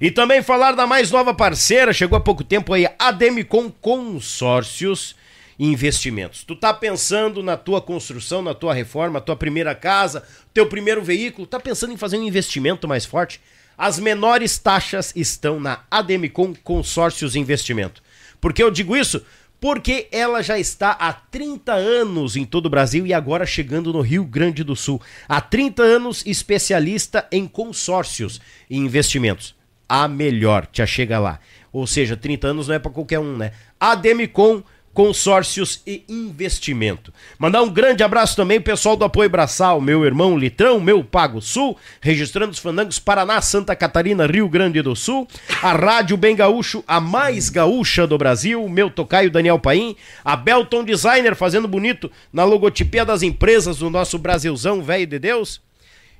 [0.00, 5.14] E também falar da mais nova parceira, chegou há pouco tempo aí, a Demicon Consórcios
[5.58, 6.42] Investimentos.
[6.42, 11.46] Tu tá pensando na tua construção, na tua reforma, tua primeira casa, teu primeiro veículo,
[11.46, 13.40] tá pensando em fazer um investimento mais forte?
[13.82, 18.00] As menores taxas estão na Ademicon Consórcios Investimento.
[18.40, 19.26] Por que eu digo isso?
[19.60, 24.00] Porque ela já está há 30 anos em todo o Brasil e agora chegando no
[24.00, 25.02] Rio Grande do Sul.
[25.28, 28.40] Há 30 anos especialista em consórcios
[28.70, 29.52] e investimentos.
[29.88, 31.40] A melhor, te chega lá.
[31.72, 33.50] Ou seja, 30 anos não é para qualquer um, né?
[33.80, 34.62] Ademicon
[34.94, 37.12] consórcios e investimento.
[37.38, 41.76] Mandar um grande abraço também pessoal do Apoio Braçal, meu irmão Litrão, meu Pago Sul,
[42.00, 45.26] registrando os fandangos Paraná, Santa Catarina, Rio Grande do Sul,
[45.62, 50.84] a Rádio Bem Gaúcho, a mais gaúcha do Brasil, meu tocaio Daniel Paim, a Belton
[50.84, 55.60] Designer fazendo bonito na logotipia das empresas do nosso Brasilzão velho de Deus,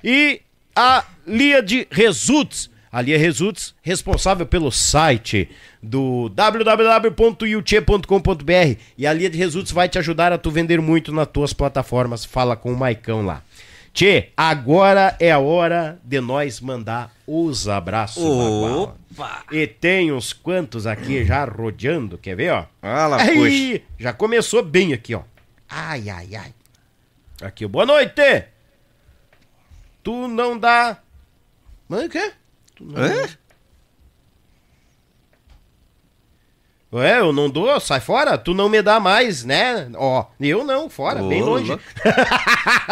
[0.03, 0.41] e
[0.75, 5.49] a Lia de Results, a Lia Results, responsável pelo site
[5.81, 11.27] do www.yuchê.com.br e a Lia de Results vai te ajudar a tu vender muito nas
[11.27, 12.23] tuas plataformas.
[12.23, 13.41] Fala com o Maicão lá.
[13.91, 18.23] Tchê, agora é a hora de nós mandar os abraços.
[18.23, 19.41] Opa!
[19.51, 22.65] E tem uns quantos aqui já rodeando, quer ver, ó?
[22.79, 25.23] Fala, Aí, já começou bem aqui, ó.
[25.67, 26.53] Ai, ai, ai.
[27.41, 28.43] Aqui, boa noite!
[30.03, 30.99] Tu não dá...
[31.89, 32.33] Mas o quê?
[36.95, 39.89] É, eu não dou, sai fora, tu não me dá mais, né?
[39.95, 41.75] Ó, eu não, fora, Ô, bem longe.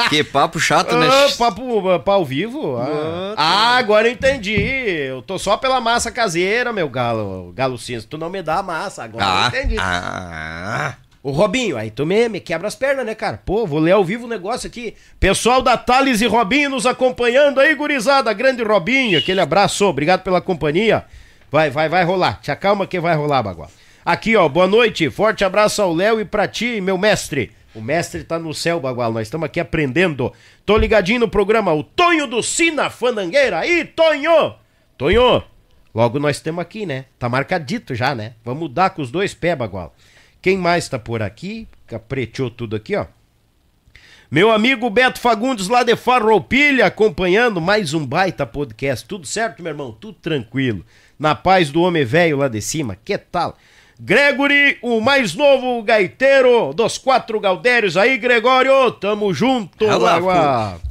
[0.09, 1.07] que papo chato, né?
[1.13, 2.77] Ah, papo pau vivo?
[2.77, 3.35] Ah.
[3.37, 4.55] Ah, agora eu entendi.
[4.59, 8.07] Eu tô só pela massa caseira, meu galo, galo cinza.
[8.09, 9.75] Tu não me dá a massa, agora eu Ah, entendi.
[9.79, 13.39] ah, Ô Robinho, aí tu me, me quebra as pernas, né, cara?
[13.45, 14.95] Pô, vou ler ao vivo o negócio aqui.
[15.19, 18.33] Pessoal da Thales e Robinho nos acompanhando aí, gurizada.
[18.33, 21.05] Grande Robinho, aquele abraço, obrigado pela companhia.
[21.51, 22.39] Vai, vai, vai rolar.
[22.41, 23.69] Te acalma que vai rolar, Bagual.
[24.03, 25.11] Aqui, ó, boa noite.
[25.11, 27.51] Forte abraço ao Léo e pra ti, meu mestre.
[27.75, 29.13] O mestre tá no céu, Bagual.
[29.13, 30.33] Nós estamos aqui aprendendo.
[30.65, 31.71] Tô ligadinho no programa.
[31.71, 33.59] O Tonho do Sina Fandangueira.
[33.59, 34.55] Aí, Tonho!
[34.97, 35.43] Tonho,
[35.93, 37.05] logo nós temos aqui, né?
[37.19, 38.33] Tá marcadito já, né?
[38.43, 39.93] Vamos dar com os dois pés, Bagual.
[40.41, 41.67] Quem mais tá por aqui?
[41.85, 43.05] Capreteou tudo aqui, ó.
[44.29, 49.05] Meu amigo Beto Fagundes lá de Farroupilha acompanhando mais um baita podcast.
[49.05, 49.91] Tudo certo, meu irmão?
[49.91, 50.83] Tudo tranquilo.
[51.19, 52.97] Na paz do homem velho lá de cima.
[53.03, 53.55] Que tal?
[53.99, 58.89] Gregory, o mais novo gaiteiro dos quatro Galdérios aí, Gregório.
[58.93, 60.81] Tamo junto, Olá, Bagual.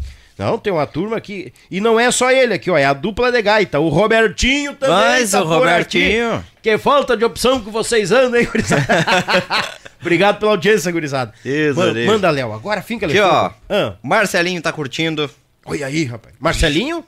[0.40, 1.52] Não, tem uma turma aqui.
[1.70, 2.78] E não é só ele aqui, ó.
[2.78, 3.78] É a dupla de gaita.
[3.78, 4.94] O Robertinho também.
[4.96, 6.36] Mas tá o Robertinho.
[6.36, 6.44] aqui.
[6.62, 8.86] Que falta de opção que vocês andam, hein, gurizada?
[10.00, 11.34] Obrigado pela audiência, gurizada.
[11.44, 12.54] Deus Man- manda, Léo.
[12.54, 13.26] Agora Aqui, Léo.
[13.26, 13.50] ó.
[13.68, 15.30] Ah, Marcelinho tá curtindo.
[15.66, 16.34] olha aí, rapaz.
[16.40, 17.04] Marcelinho?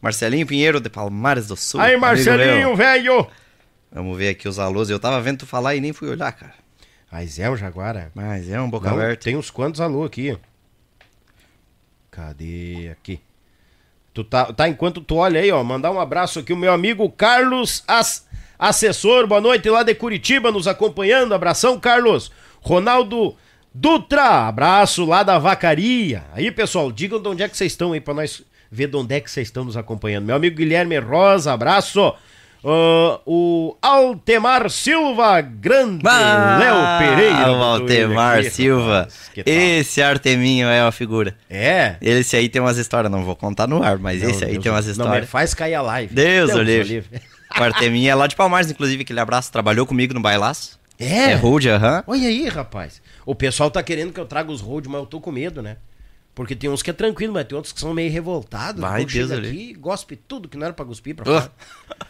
[0.00, 1.80] Marcelinho Pinheiro de Palmares do Sul.
[1.80, 1.96] aí.
[1.96, 3.26] Marcelinho, velho.
[3.90, 4.90] Vamos ver aqui os alôs.
[4.90, 6.54] Eu tava vendo tu falar e nem fui olhar, cara.
[7.10, 8.12] Mas é o Jaguara.
[8.14, 9.24] Mas é um boca Não, aberta.
[9.24, 10.36] tem uns quantos alô aqui.
[12.14, 13.18] Cadê aqui?
[14.12, 17.10] Tu tá, tá enquanto tu olha aí, ó, mandar um abraço aqui o meu amigo
[17.10, 18.24] Carlos As,
[18.56, 21.34] Assessor, boa noite lá de Curitiba nos acompanhando.
[21.34, 22.30] Abração, Carlos.
[22.60, 23.34] Ronaldo
[23.74, 26.22] Dutra, abraço lá da Vacaria.
[26.32, 29.12] Aí, pessoal, digam de onde é que vocês estão aí pra nós ver de onde
[29.12, 30.26] é que vocês estão nos acompanhando.
[30.26, 32.14] Meu amigo Guilherme Rosa, abraço.
[32.64, 37.52] Uh, o Altemar Silva, grande Ah, Léo Pereira.
[37.52, 39.06] O Altemar Aqui, Silva.
[39.44, 41.36] Esse Arteminho é uma figura.
[41.50, 41.96] É.
[42.00, 44.72] Esse aí tem umas histórias, não vou contar no ar, mas esse aí Deus tem
[44.72, 45.28] umas Não, mas histórias.
[45.30, 46.14] faz cair a live.
[46.14, 47.04] Deus o o livre.
[47.58, 49.52] O Arteminho é lá de Palmares, inclusive, aquele abraço.
[49.52, 50.80] Trabalhou comigo no bailaço.
[50.98, 51.32] É?
[51.32, 52.02] É rude, aham.
[52.06, 53.02] Olha aí, rapaz.
[53.26, 55.76] O pessoal tá querendo que eu traga os road, mas eu tô com medo, né?
[56.34, 58.80] Porque tem uns que é tranquilo, mas tem outros que são meio revoltados.
[58.80, 59.48] Vai, Quando chega Deus ali.
[59.48, 61.52] aqui, gospe tudo que não era pra cuspir pra fora.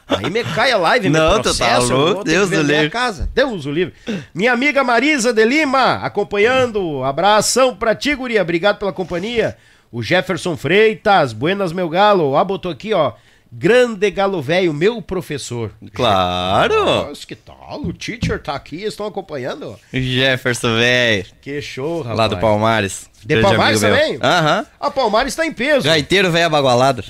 [0.06, 2.88] Aí me cai a live, me Não, tu tá processo, eu louco, Deus do livre.
[2.88, 3.28] casa.
[3.34, 3.92] Deus o livre.
[4.34, 7.04] Minha amiga Marisa de Lima, acompanhando.
[7.04, 8.40] Abração pra ti, guria.
[8.40, 9.58] Obrigado pela companhia.
[9.92, 12.34] O Jefferson Freitas, buenas, meu galo.
[12.36, 13.12] Ah, botou aqui, ó.
[13.56, 15.70] Grande galo velho, meu professor.
[15.92, 16.84] Claro!
[16.84, 17.82] Nossa, que tal?
[17.84, 19.78] O teacher tá aqui, estão acompanhando.
[19.92, 21.26] Jefferson, velho.
[21.40, 22.18] Que show, rapaz.
[22.18, 23.08] Lá do Palmares.
[23.24, 24.18] De Palmares também?
[24.20, 24.66] Aham.
[24.80, 25.86] A Palmares está em peso.
[25.86, 27.04] Gaiteiro velho abagualado.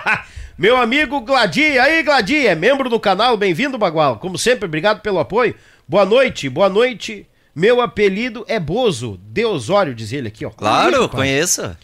[0.56, 4.18] Meu amigo Gladi, aí Gladi, é membro do canal, bem-vindo Bagual.
[4.18, 5.54] Como sempre, obrigado pelo apoio.
[5.86, 7.26] Boa noite, boa noite.
[7.54, 10.50] Meu apelido é Bozo, de Osório, diz ele aqui, ó.
[10.50, 11.76] Claro, conheço.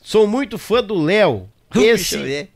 [0.00, 1.48] Sou muito fã do Léo.
[1.74, 2.48] Esse.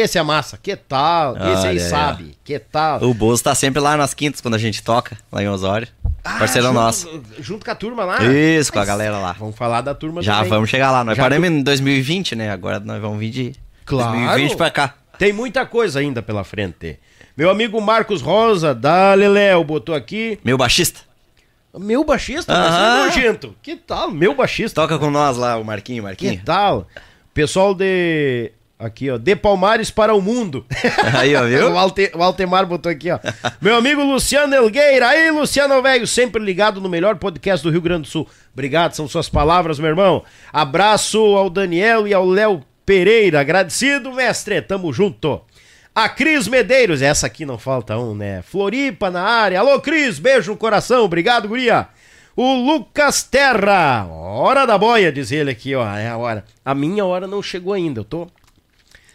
[0.00, 1.36] Esse é massa, que tal?
[1.36, 3.02] Esse aí Olha sabe, que tal?
[3.02, 5.88] O Bozo tá sempre lá nas quintas quando a gente toca, lá em Osório.
[6.24, 7.22] Ah, Parceirão junto- nosso.
[7.40, 8.18] Junto com a turma lá.
[8.24, 9.32] Isso, com a galera lá.
[9.32, 10.50] Vamos falar da turma Já também.
[10.50, 11.02] vamos chegar lá.
[11.04, 12.50] Nós Já paramos em 2020, né?
[12.50, 13.52] Agora nós vamos vir de
[13.86, 14.12] Claro.
[14.12, 14.94] 2020 pra cá.
[15.18, 16.98] Tem muita coisa ainda pela frente.
[17.36, 20.38] Meu amigo Marcos Rosa, da Léo, botou aqui.
[20.44, 21.00] Meu baixista.
[21.78, 23.54] Meu baixista, mas é nojento.
[23.62, 24.10] Que tal?
[24.10, 24.80] Meu baixista.
[24.82, 26.42] Toca com nós lá, o Marquinho, Que Marquinho.
[26.44, 26.86] tal?
[27.32, 28.50] Pessoal de.
[28.78, 29.18] Aqui, ó.
[29.18, 30.64] De Palmares para o mundo.
[31.18, 31.72] Aí, ó, viu?
[31.72, 33.18] o, Alte- o Altemar botou aqui, ó.
[33.60, 35.08] Meu amigo Luciano Elgueira.
[35.08, 38.28] Aí, Luciano, velho, sempre ligado no melhor podcast do Rio Grande do Sul.
[38.52, 40.22] Obrigado, são suas palavras, meu irmão.
[40.52, 43.40] Abraço ao Daniel e ao Léo Pereira.
[43.40, 44.62] Agradecido, mestre.
[44.62, 45.40] Tamo junto.
[45.92, 48.42] A Cris Medeiros, essa aqui não falta um, né?
[48.42, 49.58] Floripa na área.
[49.58, 51.02] Alô, Cris, beijo no coração.
[51.04, 51.88] Obrigado, guria.
[52.36, 54.06] O Lucas Terra.
[54.08, 55.84] Hora da boia, diz ele aqui, ó.
[55.96, 56.44] É a hora.
[56.64, 57.98] A minha hora não chegou ainda.
[58.00, 58.28] Eu tô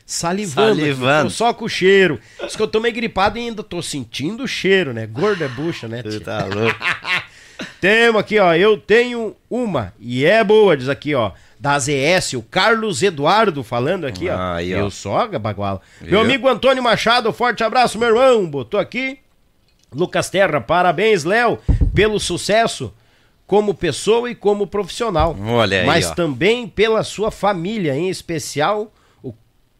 [0.05, 0.79] salivando.
[0.79, 1.29] Salivando.
[1.29, 2.19] Só com o cheiro.
[2.43, 5.05] Diz que eu tô meio gripado e ainda tô sentindo o cheiro, né?
[5.05, 6.01] Gordo é bucha, né?
[6.03, 6.19] Tia?
[6.19, 6.77] tá louco.
[7.79, 8.53] Temos aqui, ó.
[8.53, 11.31] Eu tenho uma e é boa, diz aqui, ó.
[11.59, 14.55] Da ZS, o Carlos Eduardo falando aqui, ó.
[14.55, 14.79] Aí, ó.
[14.79, 15.81] Eu só, Baguala.
[16.01, 18.45] Meu amigo Antônio Machado, forte abraço, meu irmão.
[18.45, 19.19] Botou aqui.
[19.93, 21.59] Lucas Terra, parabéns, Léo,
[21.93, 22.93] pelo sucesso
[23.45, 25.37] como pessoa e como profissional.
[25.39, 26.15] Olha aí, Mas ó.
[26.15, 28.91] também pela sua família, em especial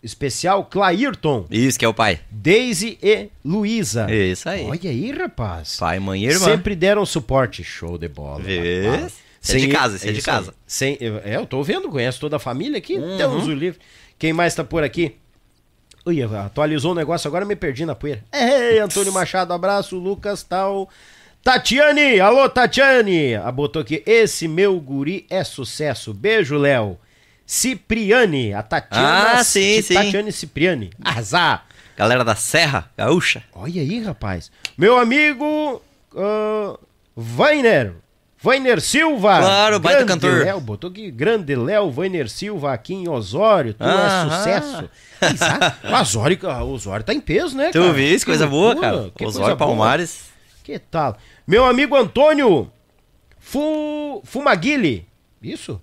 [0.03, 2.19] especial Clairton, Isso que é o pai.
[2.29, 4.07] Daisy e Luísa.
[4.13, 4.65] Isso aí.
[4.65, 5.77] Olha aí, rapaz.
[5.77, 6.45] Pai, mãe e irmã.
[6.45, 7.63] Sempre deram suporte.
[7.63, 8.41] Show de bola.
[8.41, 8.85] Vê?
[8.85, 9.13] rapaz.
[9.41, 10.23] Isso é de Sem- casa, isso é de aí.
[10.23, 10.53] casa.
[10.67, 12.95] Sem, eu- é, eu tô vendo, conheço toda a família aqui.
[12.97, 13.17] Uhum.
[13.17, 13.79] Deus o livre.
[14.19, 15.15] Quem mais tá por aqui?
[16.05, 18.23] Ui, atualizou o negócio, agora me perdi na poeira.
[18.33, 20.89] Ei, Antônio Machado, abraço, Lucas, tal.
[21.41, 23.35] Tatiane, alô Tatiane.
[23.35, 26.13] Ah, botou aqui, esse meu guri é sucesso.
[26.13, 26.97] Beijo, Léo.
[27.53, 29.33] Cipriane, a Tatiana.
[29.33, 29.93] Ah, sim, sim.
[29.93, 30.89] Tatiane Cipriane.
[31.05, 31.67] Azar.
[31.95, 33.43] Galera da Serra, gaúcha.
[33.53, 34.51] Olha aí, rapaz.
[34.75, 35.79] Meu amigo
[36.15, 36.79] uh,
[37.15, 37.93] Vainer.
[38.41, 39.37] Vainer Silva.
[39.37, 40.43] Claro, baita cantor.
[40.43, 43.75] Léo, botou aqui, grande Léo Vainer Silva aqui em Osório.
[43.75, 44.29] Tu é Aham.
[44.31, 44.89] sucesso.
[45.89, 46.39] O Osório,
[46.73, 47.93] Osório tá em peso, né, Tu cara?
[47.93, 48.25] viste?
[48.25, 49.11] Que Coisa boa, cara.
[49.15, 49.67] que Osório boa.
[49.67, 50.25] Palmares.
[50.63, 51.17] Que tal?
[51.47, 52.69] Meu amigo Antônio
[53.39, 55.07] Fu, Fumaguili.
[55.41, 55.79] Isso?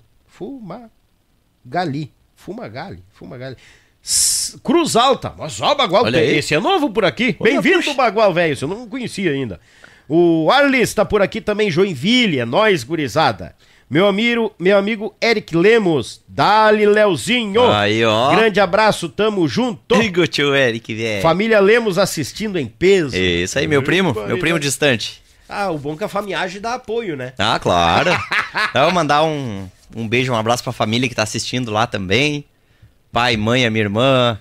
[1.64, 2.12] Fumagali.
[2.36, 3.02] Fumagali.
[3.12, 3.56] Fumagali.
[4.02, 5.34] S- Cruz Alta.
[5.36, 6.38] Mas ó, Bagual, Olha aí.
[6.38, 7.36] esse é novo por aqui.
[7.40, 7.92] Bem-vindo.
[7.94, 8.56] Bagual, velho.
[8.56, 9.60] Você não conhecia ainda.
[10.08, 12.38] O Arlis tá por aqui também, Joinville.
[12.40, 13.54] É nóis, gurizada.
[13.88, 16.22] Meu amigo, meu amigo Eric Lemos.
[16.26, 17.70] Dali, Leozinho.
[17.70, 18.30] Aí, ó.
[18.34, 19.96] Grande abraço, tamo junto.
[20.00, 21.22] Digo, tio Eric, velho.
[21.22, 23.16] Família Lemos assistindo em peso.
[23.16, 24.14] Isso aí, meu primo.
[24.26, 25.20] Meu primo distante.
[25.48, 27.32] Ah, o bom que a famiagem dá apoio, né?
[27.38, 28.10] Ah, claro.
[28.70, 32.44] Então, vou mandar um, um beijo, um abraço pra família que tá assistindo lá também.
[33.12, 34.38] Pai, mãe, a minha irmã,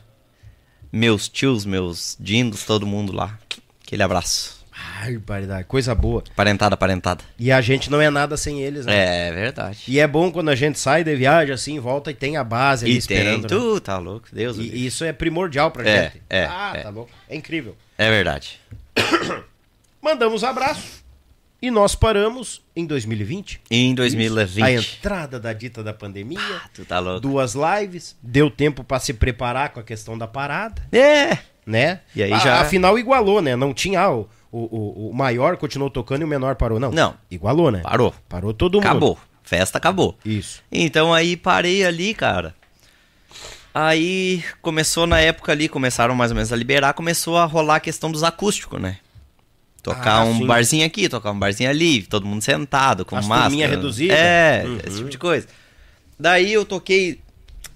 [0.91, 3.37] meus tios, meus dindos, todo mundo lá.
[3.85, 4.59] Aquele abraço.
[5.01, 6.23] Ai, barbaridade, coisa boa.
[6.35, 7.23] Parentada, parentada.
[7.37, 9.27] E a gente não é nada sem eles, né?
[9.27, 9.79] É verdade.
[9.87, 12.85] E é bom quando a gente sai de viagem assim, volta e tem a base
[12.85, 13.41] ali E tem, esperando.
[13.41, 13.47] né?
[13.49, 14.57] tu tá louco, Deus.
[14.57, 16.21] E isso é primordial pra É, gente.
[16.29, 16.81] é, ah, é.
[16.83, 17.07] tá bom.
[17.27, 17.75] É incrível.
[17.97, 18.59] É verdade.
[20.01, 21.03] Mandamos abraço.
[21.61, 23.61] E nós paramos em 2020.
[23.69, 24.63] Em 2020.
[24.63, 26.39] A entrada da dita da pandemia.
[26.73, 27.19] Tu tá louco.
[27.19, 28.15] Duas lives.
[28.23, 31.37] Deu tempo pra se preparar com a questão da parada, É.
[31.65, 31.99] né?
[32.15, 33.57] E aí A- já- Afinal, igualou, né?
[33.57, 36.91] Não tinha ah, o, o, o- o maior continuou tocando e o menor parou, não.
[36.91, 37.13] Não.
[37.29, 37.81] Igualou, né?
[37.81, 38.15] Parou.
[38.29, 38.85] Parou todo mundo.
[38.87, 39.19] Acabou.
[39.43, 40.17] Festa acabou.
[40.23, 40.63] Isso.
[40.71, 42.55] Então aí parei ali, cara.
[43.73, 47.79] Aí começou na época ali, começaram mais ou menos a liberar, começou a rolar a
[47.79, 48.97] questão dos acústicos, né?
[49.81, 50.45] Tocar Ah, um sim.
[50.45, 53.67] barzinho aqui, tocar um barzinho ali, todo mundo sentado, com As máscara.
[53.69, 54.13] reduzida?
[54.13, 54.77] É, Uhum.
[54.85, 55.47] esse tipo de coisa.
[56.19, 57.19] Daí eu toquei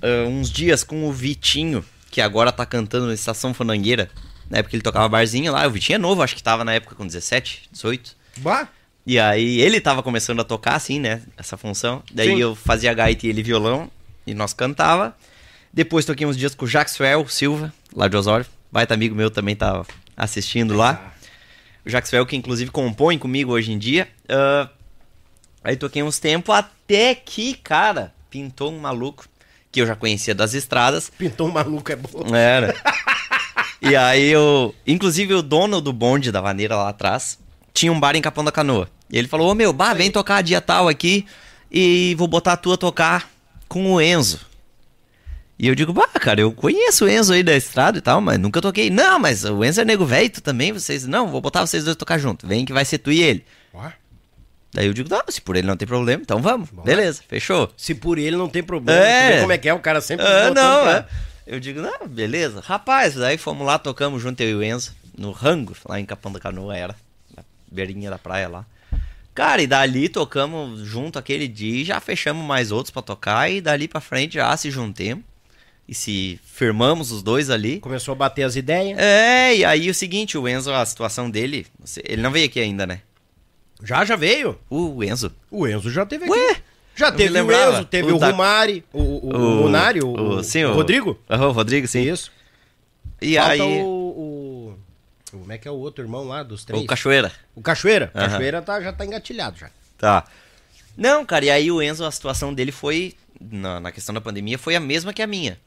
[0.02, 4.10] ah, uns dias com o Vitinho, que agora tá cantando na Estação Fanangueira.
[4.50, 6.94] Na época ele tocava barzinho lá, o Vitinho é novo, acho que tava na época
[6.96, 8.16] com 17, 18.
[8.38, 8.68] Bah!
[9.06, 11.22] E aí ele tava começando a tocar, assim, né?
[11.38, 12.02] Essa função.
[12.14, 12.40] Daí Sim.
[12.40, 13.90] eu fazia gaita e ele violão.
[14.26, 15.16] E nós cantava.
[15.74, 18.46] Depois toquei uns dias com o Jaxwell Silva, lá de Osório.
[18.72, 19.86] Baita amigo meu também tava
[20.16, 21.14] assistindo lá.
[21.86, 24.08] O Jaxwell, que inclusive compõe comigo hoje em dia.
[24.28, 24.70] Ah,
[25.64, 29.26] aí toquei uns tempos até que, cara, pintou um maluco
[29.72, 31.12] que eu já conhecia das estradas.
[31.18, 32.36] Pintou um maluco é bom.
[32.36, 32.74] Era.
[33.82, 34.74] e aí eu.
[34.86, 37.40] Inclusive o dono do bonde da vaneira lá atrás
[37.74, 38.88] tinha um bar em Capão da Canoa.
[39.10, 41.26] E ele falou: Ô meu, bah, vem tocar dia tal aqui
[41.72, 43.30] e vou botar tu a tocar
[43.68, 44.53] com o Enzo.
[45.58, 48.40] E eu digo, bah, cara, eu conheço o Enzo aí da estrada e tal, mas
[48.40, 48.90] nunca toquei.
[48.90, 51.06] Não, mas o Enzo é nego velho, tu também, vocês.
[51.06, 52.48] Não, vou botar vocês dois tocar junto.
[52.48, 53.46] Vem que vai ser tu e ele.
[53.74, 53.94] Ué?
[54.74, 56.70] Daí eu digo, não, se por ele não tem problema, então vamos.
[56.84, 57.72] Beleza, fechou.
[57.78, 59.00] Se por ele não tem problema.
[59.06, 59.40] É.
[59.42, 59.74] como é que é?
[59.74, 61.34] O cara sempre Ah, não, pra- é.
[61.46, 62.60] Eu digo, não, beleza.
[62.66, 66.32] Rapaz, daí fomos lá, tocamos junto eu e o Enzo, no Rango, lá em Capão
[66.32, 66.96] da Canoa era,
[67.38, 68.66] na beirinha da praia lá.
[69.36, 73.62] Cara, e dali tocamos junto aquele dia e já fechamos mais outros pra tocar e
[73.62, 75.24] dali pra frente já se juntemos
[75.88, 77.80] e se firmamos os dois ali.
[77.80, 78.98] Começou a bater as ideias.
[78.98, 81.66] É, e aí o seguinte, o Enzo, a situação dele,
[82.04, 83.02] ele não veio aqui ainda, né?
[83.84, 84.58] Já, já veio.
[84.70, 85.32] O Enzo.
[85.52, 86.34] O Enzo já teve aqui.
[86.34, 86.56] Ué?
[86.96, 87.52] Já me teve o.
[87.52, 91.20] Enzo, teve O o, da- Rumari, o, o, o, Munari, o, o, sim, o Rodrigo.
[91.30, 92.02] Aham, o Rodrigo, sim.
[92.02, 92.32] Isso.
[93.22, 94.78] E Falta aí, o, o,
[95.34, 96.86] o- Como é que é o outro irmão lá dos três?
[96.86, 97.32] Cachoeira.
[97.56, 98.12] O Cachoeira.
[98.14, 98.30] Aham.
[98.30, 99.70] Cachoeira tá, já tá engatilhado já.
[99.98, 100.24] Tá.
[100.96, 103.16] Não, cara, e aí o Enzo, a situação dele foi,
[103.52, 105.60] na, na questão da pandemia, foi a mesma que a minha.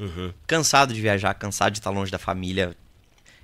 [0.46, 2.76] Cansado de viajar, cansado de estar longe da família.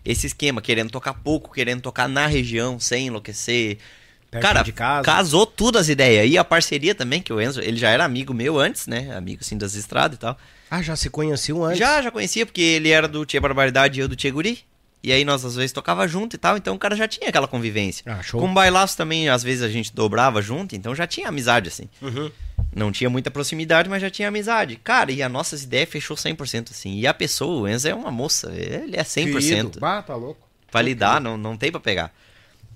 [0.04, 3.78] Esse esquema, querendo tocar pouco, querendo tocar na região, sem enlouquecer.
[4.30, 5.04] Perto cara, de casa.
[5.04, 6.30] casou tudo as ideias.
[6.30, 9.14] E a parceria também, que o Enzo, ele já era amigo meu antes, né?
[9.14, 10.38] Amigo, assim, das estradas e tal.
[10.70, 11.78] Ah, já se conheciam antes.
[11.78, 14.64] Já, já conhecia, porque ele era do Tia Barbaridade e eu do Tia Guri.
[15.02, 17.48] E aí nós às vezes tocava junto e tal, então o cara já tinha aquela
[17.48, 18.04] convivência.
[18.06, 18.40] Ah, show.
[18.40, 21.88] Com bailaço também, às vezes a gente dobrava junto, então já tinha amizade, assim.
[22.00, 22.30] Uhum.
[22.74, 24.76] Não tinha muita proximidade, mas já tinha amizade.
[24.76, 26.98] Cara, e as nossas ideias fechou 100%, assim.
[26.98, 29.38] E a pessoa, o Enzo é uma moça, ele é 100%.
[29.38, 29.80] Querido.
[29.80, 30.48] Bah, tá louco.
[30.70, 32.14] Pra lidar, não, não tem pra pegar.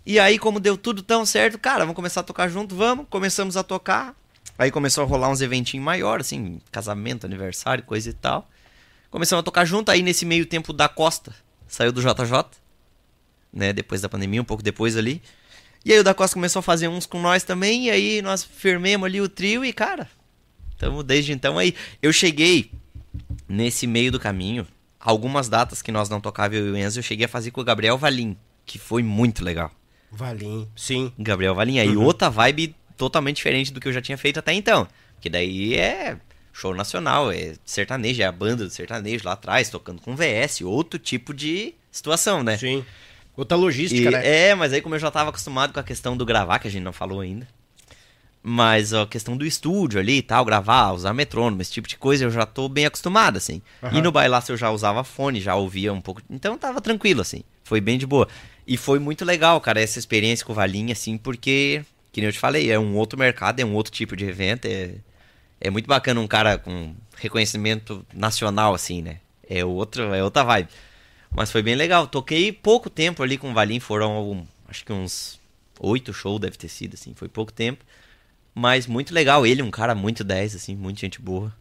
[0.04, 3.06] E aí, como deu tudo tão certo, cara, vamos começar a tocar junto, vamos.
[3.08, 4.14] Começamos a tocar.
[4.58, 8.48] Aí começou a rolar uns eventinhos maiores, assim, casamento, aniversário, coisa e tal.
[9.10, 11.34] Começamos a tocar junto, aí nesse meio tempo da Costa
[11.66, 12.44] saiu do JJ,
[13.52, 13.72] né?
[13.72, 15.22] Depois da pandemia, um pouco depois ali.
[15.86, 18.42] E aí o da Costa começou a fazer uns com nós também, e aí nós
[18.42, 20.10] firmemos ali o trio e, cara,
[20.72, 21.76] estamos desde então aí.
[22.02, 22.72] Eu cheguei
[23.48, 24.66] nesse meio do caminho,
[24.98, 27.60] algumas datas que nós não tocava eu e o Enzo, eu cheguei a fazer com
[27.60, 29.70] o Gabriel Valim, que foi muito legal.
[30.10, 30.68] Valim.
[30.74, 31.12] Sim.
[31.16, 34.88] Gabriel Valim, aí outra vibe totalmente diferente do que eu já tinha feito até então.
[35.20, 36.18] Que daí é
[36.52, 40.98] show nacional, é sertanejo, é a banda do sertanejo lá atrás, tocando com VS, outro
[40.98, 42.58] tipo de situação, né?
[42.58, 42.84] Sim.
[43.36, 44.48] Outra logística, E- né?
[44.48, 46.70] É, mas aí como eu já tava acostumado com a questão do gravar, que a
[46.70, 47.46] gente não falou ainda.
[48.48, 52.24] Mas a questão do estúdio ali e tal, gravar, usar metrônomo, esse tipo de coisa,
[52.24, 53.60] eu já tô bem acostumado, assim.
[53.92, 56.22] E no bailaço eu já usava fone, já ouvia um pouco.
[56.30, 57.42] Então tava tranquilo, assim.
[57.64, 58.28] Foi bem de boa.
[58.64, 62.32] E foi muito legal, cara, essa experiência com o Valinha, assim, porque, que nem eu
[62.32, 64.66] te falei, é um outro mercado, é um outro tipo de evento.
[64.66, 64.90] É,
[65.60, 69.16] é muito bacana um cara com reconhecimento nacional, assim, né?
[69.50, 70.68] É, outro, é outra vibe.
[71.36, 72.06] Mas foi bem legal.
[72.06, 75.38] Toquei pouco tempo ali com o Valim, foram acho que uns
[75.78, 77.84] oito shows deve ter sido, assim, foi pouco tempo.
[78.54, 81.52] Mas muito legal, ele um cara muito 10, assim, muito gente boa.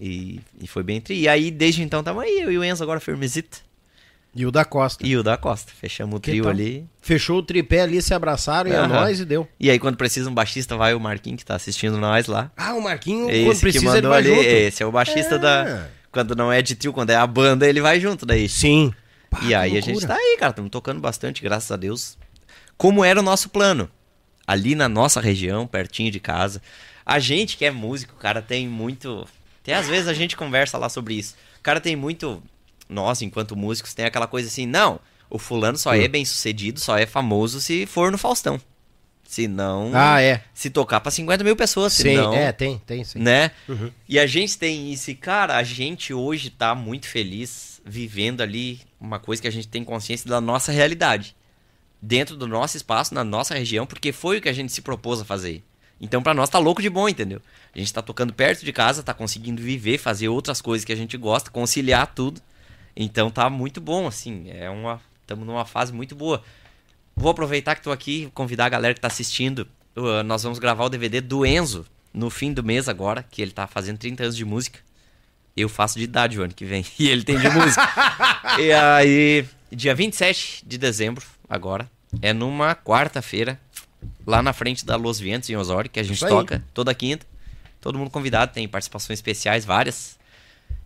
[0.00, 1.18] E, e foi bem tri.
[1.20, 3.58] E aí, desde então, tamo aí, eu e o Enzo agora firmezita.
[4.32, 5.04] E o da Costa.
[5.04, 5.72] E o da Costa.
[5.74, 6.86] Fechamos o trio ali.
[7.02, 8.88] Fechou o tripé ali, se abraçaram e a Aham.
[8.88, 9.46] nós e deu.
[9.58, 12.48] E aí, quando precisa um baixista, vai o Marquinhos, que tá assistindo nós lá.
[12.56, 14.28] Ah, o Marquinho, quando Esse que precisa, ele vai ali.
[14.28, 14.40] junto.
[14.46, 15.38] Esse é o baixista É.
[15.38, 15.88] da.
[16.12, 18.48] Quando não é de trio, quando é a banda, ele vai junto daí.
[18.48, 18.92] Sim.
[19.28, 22.18] Pá, E aí a gente tá aí, cara, estamos tocando bastante, graças a Deus.
[22.76, 23.88] Como era o nosso plano?
[24.46, 26.60] Ali na nossa região, pertinho de casa.
[27.06, 29.26] A gente que é músico, cara, tem muito.
[29.62, 31.36] Até às vezes a gente conversa lá sobre isso.
[31.58, 32.42] O cara tem muito.
[32.88, 36.98] Nós, enquanto músicos, tem aquela coisa assim, não, o fulano só é bem sucedido, só
[36.98, 38.60] é famoso se for no Faustão.
[39.30, 39.92] Se não.
[39.94, 40.42] Ah, é.
[40.52, 42.34] Se tocar pra 50 mil pessoas, Sim, senão.
[42.34, 43.20] é, tem, tem, sim.
[43.20, 43.52] Né?
[43.68, 43.88] Uhum.
[44.08, 45.08] E a gente tem isso.
[45.08, 49.68] E, cara, a gente hoje tá muito feliz vivendo ali uma coisa que a gente
[49.68, 51.36] tem consciência da nossa realidade.
[52.02, 55.20] Dentro do nosso espaço, na nossa região, porque foi o que a gente se propôs
[55.20, 55.62] a fazer.
[56.00, 57.40] Então, pra nós, tá louco de bom, entendeu?
[57.72, 60.96] A gente tá tocando perto de casa, tá conseguindo viver, fazer outras coisas que a
[60.96, 62.42] gente gosta, conciliar tudo.
[62.96, 64.50] Então tá muito bom, assim.
[64.50, 65.00] É uma.
[65.20, 66.42] Estamos numa fase muito boa.
[67.20, 69.68] Vou aproveitar que tô aqui, convidar a galera que tá assistindo.
[69.94, 71.84] Uh, nós vamos gravar o DVD do Enzo
[72.14, 74.80] no fim do mês agora, que ele tá fazendo 30 anos de música.
[75.54, 76.82] Eu faço de idade o ano que vem.
[76.98, 77.86] E ele tem de música.
[78.58, 81.90] e aí, dia 27 de dezembro, agora,
[82.22, 83.60] é numa quarta-feira,
[84.26, 86.30] lá na frente da Los Vientos, em Osório, que a gente Isso aí.
[86.30, 87.26] toca toda quinta.
[87.82, 90.18] Todo mundo convidado, tem participações especiais, várias.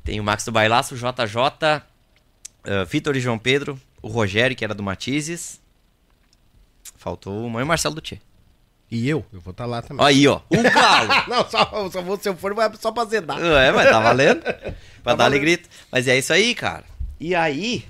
[0.02, 4.64] Tem o Max do Bailaço, o JJ, uh, Vitor e João Pedro, o Rogério, que
[4.64, 5.62] era do Matizes.
[6.96, 8.18] Faltou o mãe Marcelo do Tchê.
[8.90, 10.06] E eu, eu vou estar lá também.
[10.06, 11.08] Aí, ó, o galo.
[11.28, 13.38] Não, só, só vou, se eu for, vai só pra zedar.
[13.42, 14.42] É, mas tá valendo.
[15.02, 15.22] pra dar valendo.
[15.22, 15.60] alegria.
[15.90, 16.84] Mas é isso aí, cara.
[17.18, 17.84] E aí,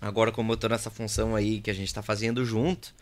[0.00, 2.94] agora como eu tô nessa função aí que a gente tá fazendo junto,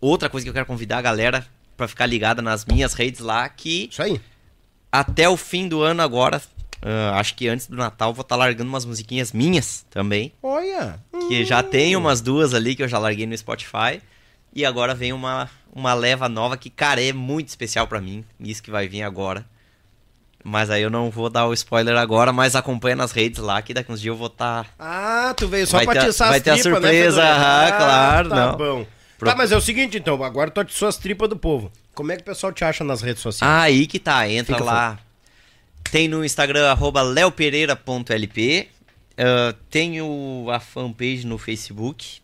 [0.00, 1.46] outra coisa que eu quero convidar a galera
[1.76, 4.20] pra ficar ligada nas minhas redes lá, que Isso aí.
[4.90, 6.40] até o fim do ano agora,
[6.82, 10.32] ah, acho que antes do Natal, vou estar largando umas musiquinhas minhas também.
[10.42, 11.00] Olha.
[11.28, 14.02] Que já tem umas duas ali que eu já larguei no Spotify.
[14.54, 18.24] E agora vem uma, uma leva nova que, cara, é muito especial pra mim.
[18.38, 19.44] Isso que vai vir agora.
[20.46, 23.72] Mas aí eu não vou dar o spoiler agora, mas acompanha nas redes lá, que
[23.72, 24.74] daqui uns dias eu vou tá estar.
[24.78, 27.76] Ah, tu veio só Vai pra ter- atiçar vai ter a tripas, surpresa, né, aham,
[27.78, 28.56] claro, tá não.
[28.56, 28.86] bom.
[29.18, 31.72] Pro- Tá, mas é o seguinte, então, agora tu atiçou as tripas do povo.
[31.94, 33.54] Como é que o pessoal te acha nas redes sociais?
[33.62, 34.98] Aí que tá, entra Fica lá.
[35.90, 38.68] Tem no Instagram, arroba leopereira.lp.
[39.16, 42.20] ah, tem o- a fanpage no Facebook.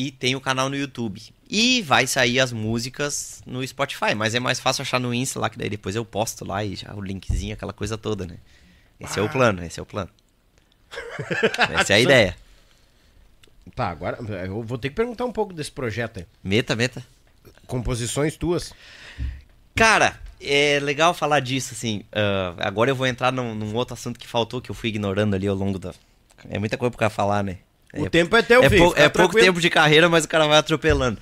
[0.00, 1.20] E tem o canal no YouTube.
[1.46, 4.14] E vai sair as músicas no Spotify.
[4.16, 6.74] Mas é mais fácil achar no Insta lá, que daí depois eu posto lá e
[6.74, 8.38] já o linkzinho, aquela coisa toda, né?
[8.98, 10.08] Esse é o plano, esse é o plano.
[11.78, 12.36] Essa é a ideia.
[13.76, 16.26] Tá, agora eu vou ter que perguntar um pouco desse projeto aí.
[16.42, 17.04] Meta, meta.
[17.66, 18.72] Composições tuas.
[19.74, 22.04] Cara, é legal falar disso, assim.
[22.10, 25.34] ah, agora eu vou entrar num, num outro assunto que faltou, que eu fui ignorando
[25.34, 25.94] ali ao longo da.
[26.48, 27.58] É muita coisa pro cara falar, né?
[27.96, 30.46] O tempo é teu, é, filho, pou- é pouco tempo de carreira, mas o cara
[30.46, 31.18] vai atropelando.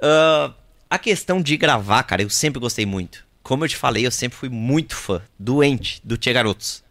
[0.00, 0.52] Ah,
[0.88, 3.24] a questão de gravar, cara, eu sempre gostei muito.
[3.42, 6.82] Como eu te falei, eu sempre fui muito fã, doente, do Tia Garotos.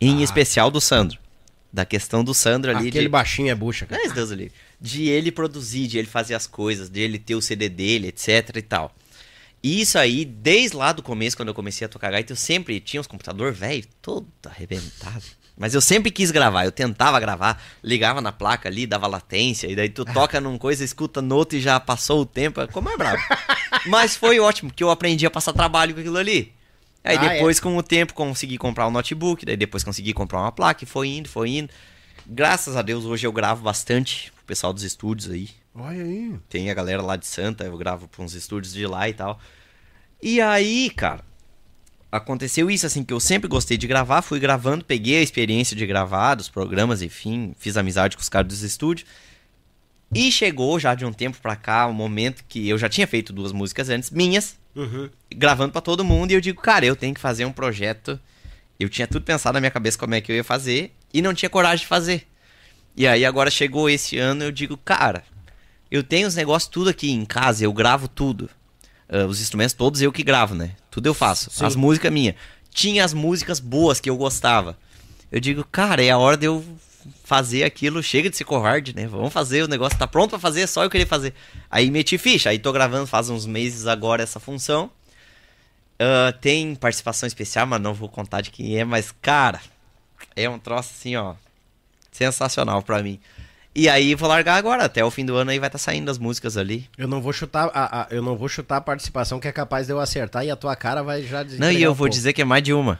[0.00, 1.18] Em especial do Sandro.
[1.72, 2.88] Da questão do Sandro ali.
[2.88, 3.08] Aquele de...
[3.10, 4.00] baixinho é bucha, cara.
[4.02, 4.50] Mas Deus ali.
[4.80, 8.56] De ele produzir, de ele fazer as coisas, de ele ter o CD dele, etc
[8.56, 8.94] e tal.
[9.62, 12.78] E isso aí, desde lá do começo, quando eu comecei a tocar gaita, eu sempre
[12.80, 15.22] tinha uns computador velho, todo arrebentado.
[15.56, 19.74] Mas eu sempre quis gravar, eu tentava gravar, ligava na placa ali, dava latência, e
[19.74, 22.90] daí tu toca num coisa, escuta no outro e já passou o tempo, é como
[22.90, 23.22] é brabo.
[23.86, 26.52] Mas foi ótimo, porque eu aprendi a passar trabalho com aquilo ali.
[27.02, 30.52] Aí Ah, depois, com o tempo, consegui comprar um notebook, daí depois consegui comprar uma
[30.52, 31.70] placa, e foi indo, foi indo.
[32.26, 35.48] Graças a Deus, hoje eu gravo bastante pro pessoal dos estúdios aí.
[35.74, 36.34] Olha aí.
[36.50, 39.38] Tem a galera lá de Santa, eu gravo pra uns estúdios de lá e tal.
[40.22, 41.24] E aí, cara,
[42.16, 45.86] aconteceu isso assim, que eu sempre gostei de gravar, fui gravando, peguei a experiência de
[45.86, 49.08] gravar, dos programas, enfim, fiz amizade com os caras dos estúdios.
[50.14, 53.32] E chegou já de um tempo pra cá, um momento que eu já tinha feito
[53.32, 55.08] duas músicas antes, minhas, Uhum.
[55.34, 58.20] gravando pra todo mundo, e eu digo, cara, eu tenho que fazer um projeto.
[58.78, 61.32] Eu tinha tudo pensado na minha cabeça como é que eu ia fazer, e não
[61.34, 62.26] tinha coragem de fazer.
[62.96, 65.24] E aí agora chegou esse ano, eu digo, cara,
[65.90, 68.48] eu tenho os negócios tudo aqui em casa, eu gravo tudo.
[69.08, 70.72] Ah, os instrumentos todos eu que gravo, né?
[70.90, 71.50] Tudo eu faço.
[71.50, 71.64] Sim.
[71.64, 72.34] As músicas minhas.
[72.70, 74.76] Tinha as músicas boas que eu gostava.
[75.30, 76.64] Eu digo, cara, é a hora de eu
[77.24, 78.02] fazer aquilo.
[78.02, 79.06] Chega de ser covarde, né?
[79.06, 81.34] Vamos fazer, o negócio tá pronto pra fazer, é só eu querer fazer.
[81.70, 84.90] Aí meti ficha, aí tô gravando faz uns meses agora essa função.
[85.98, 89.60] Ah, tem participação especial, mas não vou contar de quem é, mas, cara,
[90.34, 91.34] é um troço assim, ó.
[92.12, 93.20] Sensacional pra mim.
[93.78, 96.16] E aí vou largar agora, até o fim do ano aí vai estar saindo as
[96.18, 96.88] músicas ali.
[96.96, 99.86] Eu não vou chutar a, a- eu não vou chutar a participação que é capaz
[99.86, 102.40] de eu acertar e a tua cara vai já Não, e eu vou dizer que
[102.40, 102.98] é mais de uma.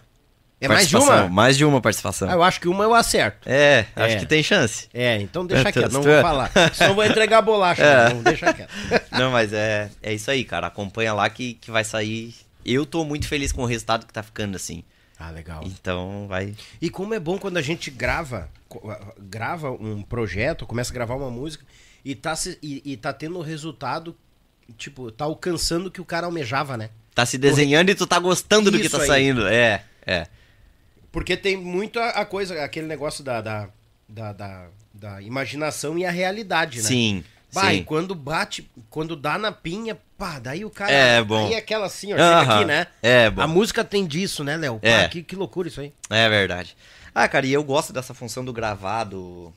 [0.60, 1.28] É mais de uma?
[1.28, 2.28] Mais de uma participação.
[2.30, 3.46] Ah, eu acho que uma eu acerto.
[3.46, 4.18] É, acho É.
[4.18, 4.88] que tem chance.
[4.92, 6.50] É, então deixa É, quieto, não tu- vou falar.
[6.74, 8.08] Só vou entregar a bolacha, É.
[8.14, 8.70] não, deixa quieto.
[9.12, 10.66] Não, mas é, é isso aí, cara.
[10.66, 12.34] Acompanha lá que, que vai sair.
[12.64, 14.82] Eu tô muito feliz com o resultado que tá ficando assim.
[15.18, 15.62] Ah, legal.
[15.64, 16.54] Então vai.
[16.80, 21.14] E como é bom quando a gente grava, co- grava um projeto, começa a gravar
[21.14, 21.64] uma música
[22.04, 24.14] e tá, e, e tá tendo o resultado,
[24.76, 26.90] tipo, tá alcançando o que o cara almejava, né?
[27.14, 29.08] Tá se desenhando e tu tá gostando do que Isso tá aí.
[29.08, 29.46] saindo.
[29.46, 30.26] É, é.
[31.10, 33.68] Porque tem muito a, a coisa, aquele negócio da, da,
[34.08, 36.84] da, da- da imaginação e a realidade, né?
[36.88, 37.24] Sim,
[37.56, 37.76] Bah, Sim.
[37.76, 40.92] e quando bate, quando dá na pinha, pá, daí o cara.
[40.92, 41.46] É, bom.
[41.46, 42.86] Aí é aquela assim, ó, Aham, chega aqui, né?
[43.02, 43.40] é, bom.
[43.40, 44.78] A música tem disso, né, Léo?
[44.82, 45.08] É.
[45.08, 45.90] que, que loucura isso aí.
[46.10, 46.76] É verdade.
[47.14, 49.54] Ah, cara, e eu gosto dessa função do gravado,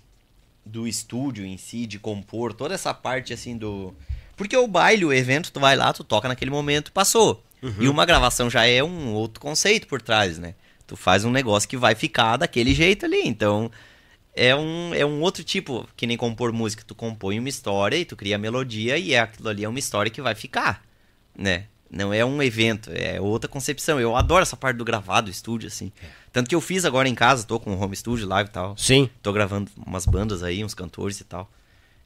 [0.66, 3.94] do estúdio em si, de compor, toda essa parte assim do.
[4.38, 7.44] Porque o baile, o evento, tu vai lá, tu toca naquele momento, passou.
[7.78, 10.56] E uma gravação já é um outro conceito por trás, né?
[10.88, 13.22] Tu faz um negócio que vai ficar daquele jeito ali.
[13.26, 13.70] Então,
[14.40, 16.82] é um, é um outro tipo, que nem compor música.
[16.88, 19.80] Tu compõe uma história e tu cria a melodia e é aquilo ali é uma
[19.80, 20.82] história que vai ficar,
[21.38, 21.66] né?
[21.92, 24.00] Não é um evento, é outra concepção.
[24.00, 25.92] Eu adoro essa parte do gravado, estúdio, assim.
[26.32, 28.78] Tanto que eu fiz agora em casa, tô com um home studio live e tal.
[28.78, 29.10] Sim.
[29.22, 31.52] Tô gravando umas bandas aí, uns cantores e tal.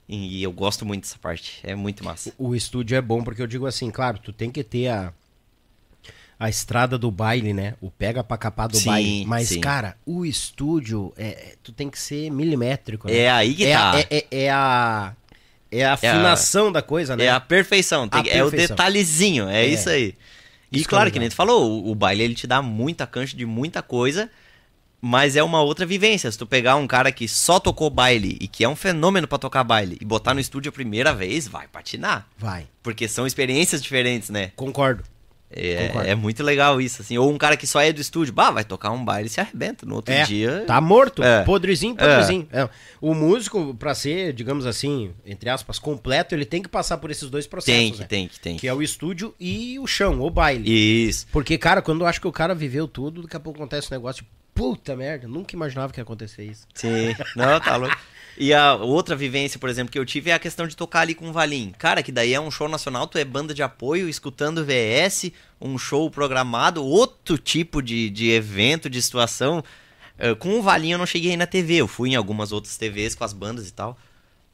[0.07, 2.33] E eu gosto muito dessa parte, é muito massa.
[2.37, 5.13] O estúdio é bom porque eu digo assim, claro, tu tem que ter a
[6.43, 7.75] a estrada do baile, né?
[7.79, 9.25] O pega pra capar do Sim, baile.
[9.25, 9.61] Mas, sim.
[9.61, 13.07] cara, o estúdio, é, é- tu tem que ser milimétrico.
[13.07, 13.15] né?
[13.17, 13.91] É aí que é, tá.
[13.91, 15.13] A, é, é- é a.
[15.71, 17.25] É a afinação da coisa, né?
[17.25, 18.75] É a perfeição, tem- A é o perfeição.
[18.75, 19.67] detalhezinho, é, É.
[19.67, 20.13] isso aí.
[20.71, 23.07] E Isso é claro, que nem tu falou, o, o baile ele te dá muita
[23.07, 24.29] cancha de muita coisa,
[25.01, 26.29] mas é uma outra vivência.
[26.31, 29.37] Se tu pegar um cara que só tocou baile e que é um fenômeno pra
[29.37, 32.27] tocar baile e botar no estúdio a primeira vez, vai patinar.
[32.37, 32.67] Vai.
[32.83, 34.51] Porque são experiências diferentes, né?
[34.55, 35.03] Concordo.
[35.55, 37.17] É, é muito legal isso, assim.
[37.17, 39.39] Ou um cara que só é do estúdio, bah, vai tocar um baile e se
[39.39, 39.85] arrebenta.
[39.85, 40.63] No outro É, dia.
[40.67, 41.43] tá morto, É.
[41.43, 42.47] podrezinho, podrezinho.
[42.51, 42.67] É.
[42.99, 47.29] O músico, pra ser, digamos assim, entre aspas, completo, ele tem que passar por esses
[47.29, 47.81] dois processos.
[47.81, 48.05] Tem que, né?
[48.07, 48.67] tem que, tem Que que.
[48.67, 50.63] é o estúdio e o chão, o baile.
[51.07, 51.27] Isso.
[51.31, 53.95] Porque, cara, quando eu acho que o cara viveu tudo, daqui a pouco acontece um
[53.95, 56.67] negócio, tipo, puta merda, nunca imaginava que ia acontecer isso.
[56.73, 57.15] Sim.
[57.35, 57.97] Não, tá louco.
[58.37, 61.13] E a outra vivência, por exemplo, que eu tive é a questão de tocar ali
[61.13, 61.71] com o Valim.
[61.77, 65.31] Cara, que daí é um show nacional, tu é banda de apoio, escutando VS,
[65.61, 69.63] um show programado, outro tipo de, de evento, de situação.
[70.17, 73.13] Eh, Com o Valim eu não cheguei na TV, eu fui em algumas outras TVs
[73.13, 73.97] com as bandas e tal.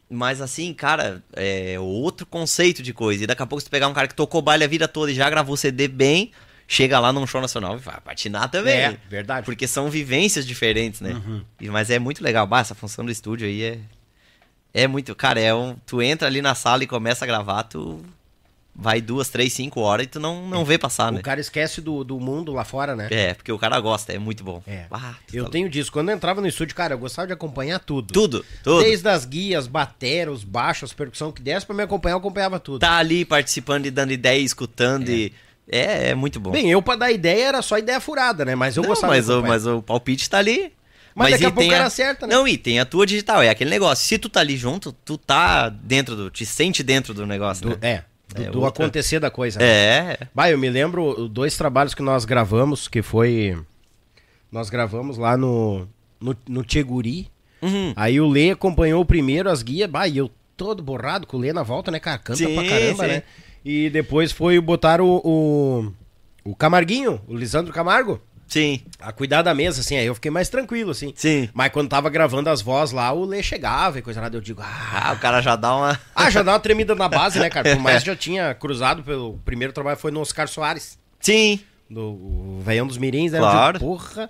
[0.10, 3.24] Mas assim, cara, é outro conceito de coisa.
[3.24, 5.12] E daqui a pouco se tu pegar um cara que tocou baile a vida toda
[5.12, 6.32] e já gravou CD bem,
[6.72, 8.78] chega lá num show nacional e vai patinar também.
[8.78, 9.44] É, verdade.
[9.44, 11.20] Porque são vivências diferentes, né?
[11.60, 12.46] E- Mas é muito legal.
[12.48, 13.80] Bah, essa função do estúdio aí é.
[14.72, 15.16] É muito.
[15.16, 15.76] Cara, é um.
[15.86, 18.06] Tu entra ali na sala e começa a gravar, tu
[18.76, 21.20] vai duas, três, cinco horas e tu não, não vê passar, né?
[21.20, 23.08] O cara esquece do, do mundo lá fora, né?
[23.10, 24.62] É, porque o cara gosta, é muito bom.
[24.68, 24.86] É.
[24.92, 25.92] Ah, tu Eu tá tenho disso.
[25.92, 28.14] Quando eu entrava no estúdio, cara, eu gostava de acompanhar tudo.
[28.14, 28.84] Tudo, tudo.
[28.84, 32.80] Desde as guias, bateras, os baixos, percussão que desse pra me acompanhar, eu acompanhava tudo.
[32.80, 35.34] Tá ali participando e dando ideia, escutando e.
[35.72, 36.52] É, é muito bom.
[36.52, 38.56] Bem, eu pra dar ideia era só ideia furada, né?
[38.56, 40.74] Mas eu não, gostava mas, o, mas o palpite tá ali.
[41.16, 42.34] Mas daqui e a pouco era certa, né?
[42.36, 44.06] Não, e tem a tua digital, é aquele negócio.
[44.08, 46.30] Se tu tá ali junto, tu tá dentro do.
[46.30, 47.78] Te sente dentro do negócio, Do- né?
[47.82, 48.04] é,
[48.36, 49.60] do, É do acontecer da coisa.
[49.60, 49.66] né?
[49.66, 50.18] É.
[50.34, 53.58] Bah, eu me lembro dois trabalhos que nós gravamos, que foi.
[54.52, 55.88] Nós gravamos lá no,
[56.20, 57.30] no, no Tcheguri.
[57.62, 57.94] Uhum.
[57.96, 61.40] Aí o Lê acompanhou o primeiro, as guias, bah, e eu todo borrado com o
[61.40, 62.18] Lê na volta, né, cara?
[62.18, 63.10] Canta Sim, pra caramba, sim.
[63.12, 63.24] né?
[63.64, 65.94] E depois foi botar o, o,
[66.52, 69.96] o Camarguinho, o Lisandro Camargo, Sim, a cuidar da mesa, assim.
[69.96, 71.14] Aí eu fiquei mais tranquilo, assim.
[71.16, 71.48] sim.
[71.54, 74.60] Mas quando tava gravando as vozes lá, o Lê chegava e coisa nada, eu digo,
[74.64, 76.00] ah, Ah, o cara já dá uma.
[76.16, 77.76] ah, já dá uma tremida na base, né, cara?
[77.76, 81.60] Por mais que já tinha cruzado pelo primeiro trabalho, foi no Oscar Soares, Sim.
[81.88, 83.38] do Veião dos Mirins, né?
[83.38, 83.78] Claro.
[83.78, 84.30] digo, porra.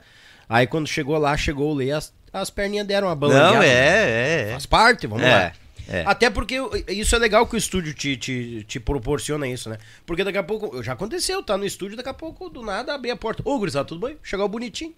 [0.49, 3.65] Aí quando chegou lá, chegou o Lê, as, as perninhas deram uma Não, balanceada.
[3.65, 4.49] é, é.
[4.49, 4.51] é.
[4.51, 5.51] Faz parte, vamos É, lá.
[5.89, 6.03] É.
[6.05, 6.55] Até porque
[6.87, 9.77] isso é legal que o estúdio te, te, te proporciona isso, né?
[10.05, 13.11] Porque daqui a pouco, já aconteceu, tá no estúdio, daqui a pouco, do nada, abrir
[13.11, 13.41] a porta.
[13.45, 14.17] Ô, gurizada, tudo bem?
[14.23, 14.93] Chegou bonitinho.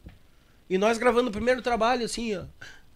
[0.70, 2.44] E nós gravando o primeiro trabalho, assim, ó.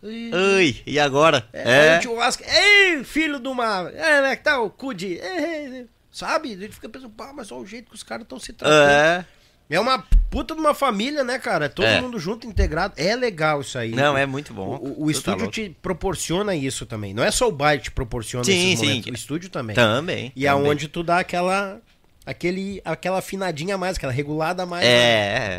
[0.03, 1.47] E- Ui, e agora?
[1.51, 2.01] é, É.
[2.47, 3.89] ei, filho de uma.
[3.93, 5.17] É, né, que tá o cu de.
[5.19, 6.53] é, é, é", sabe?
[6.53, 8.89] A gente fica pensando, pá, mas olha o jeito que os caras estão se tratando.
[8.89, 9.25] É.
[9.69, 9.79] É.
[9.79, 11.67] uma puta de uma família, né, cara?
[11.69, 11.99] Todo É.
[12.01, 12.93] mundo junto, integrado.
[12.97, 13.91] É legal isso aí.
[13.91, 14.75] Não, é muito bom.
[14.81, 15.51] O, o tá estúdio louco.
[15.51, 17.13] te proporciona isso também.
[17.13, 19.11] Não é só o baile que te proporciona Sim, esses sim.
[19.11, 19.75] O estúdio também.
[19.75, 20.31] Também.
[20.35, 20.47] E também.
[20.47, 21.79] aonde tu dá aquela.
[22.27, 24.83] Aquele, aquela afinadinha a mais, aquela regulada a mais.
[24.83, 24.89] né?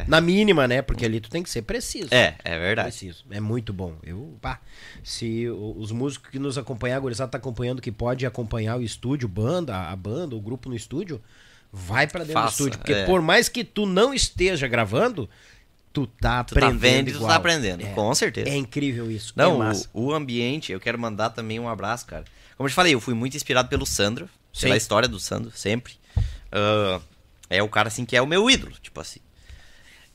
[0.00, 0.82] É, Na mínima, né?
[0.82, 2.08] Porque ali tu tem que ser preciso.
[2.12, 2.34] é.
[2.44, 2.88] É, é verdade.
[2.88, 3.24] Preciso.
[3.30, 3.94] É muito bom.
[4.02, 4.60] Eu, pá,
[5.00, 9.28] se os músicos que nos acompanham, a gurizada tá acompanhando, que pode acompanhar o estúdio,
[9.28, 11.22] banda, a banda, o grupo no estúdio,
[11.72, 12.78] vai pra dentro Faça, do estúdio.
[12.78, 13.04] Porque é.
[13.06, 15.28] por mais que tu não esteja gravando,
[15.92, 17.30] tu tá Tu tá aprendendo vendo e tu igual.
[17.30, 17.92] tá aprendendo, É.
[17.92, 18.48] com certeza.
[18.50, 19.32] É incrível isso.
[19.36, 22.24] Não, é o, o ambiente, eu quero mandar também um abraço, cara.
[22.56, 24.28] Como eu te falei, eu fui muito inspirado pelo Sandro,
[24.58, 24.78] pela Sim.
[24.78, 25.94] história do Sandro, sempre.
[26.50, 27.00] Ah,
[27.50, 29.20] é o cara, assim, que é o meu ídolo, tipo assim.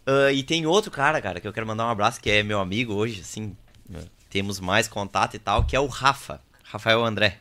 [0.05, 2.59] Ah, e tem outro cara, cara, que eu quero mandar um abraço, que é meu
[2.59, 3.55] amigo hoje, assim,
[3.87, 7.37] né, temos mais contato e tal, que é o Rafa, Rafael André,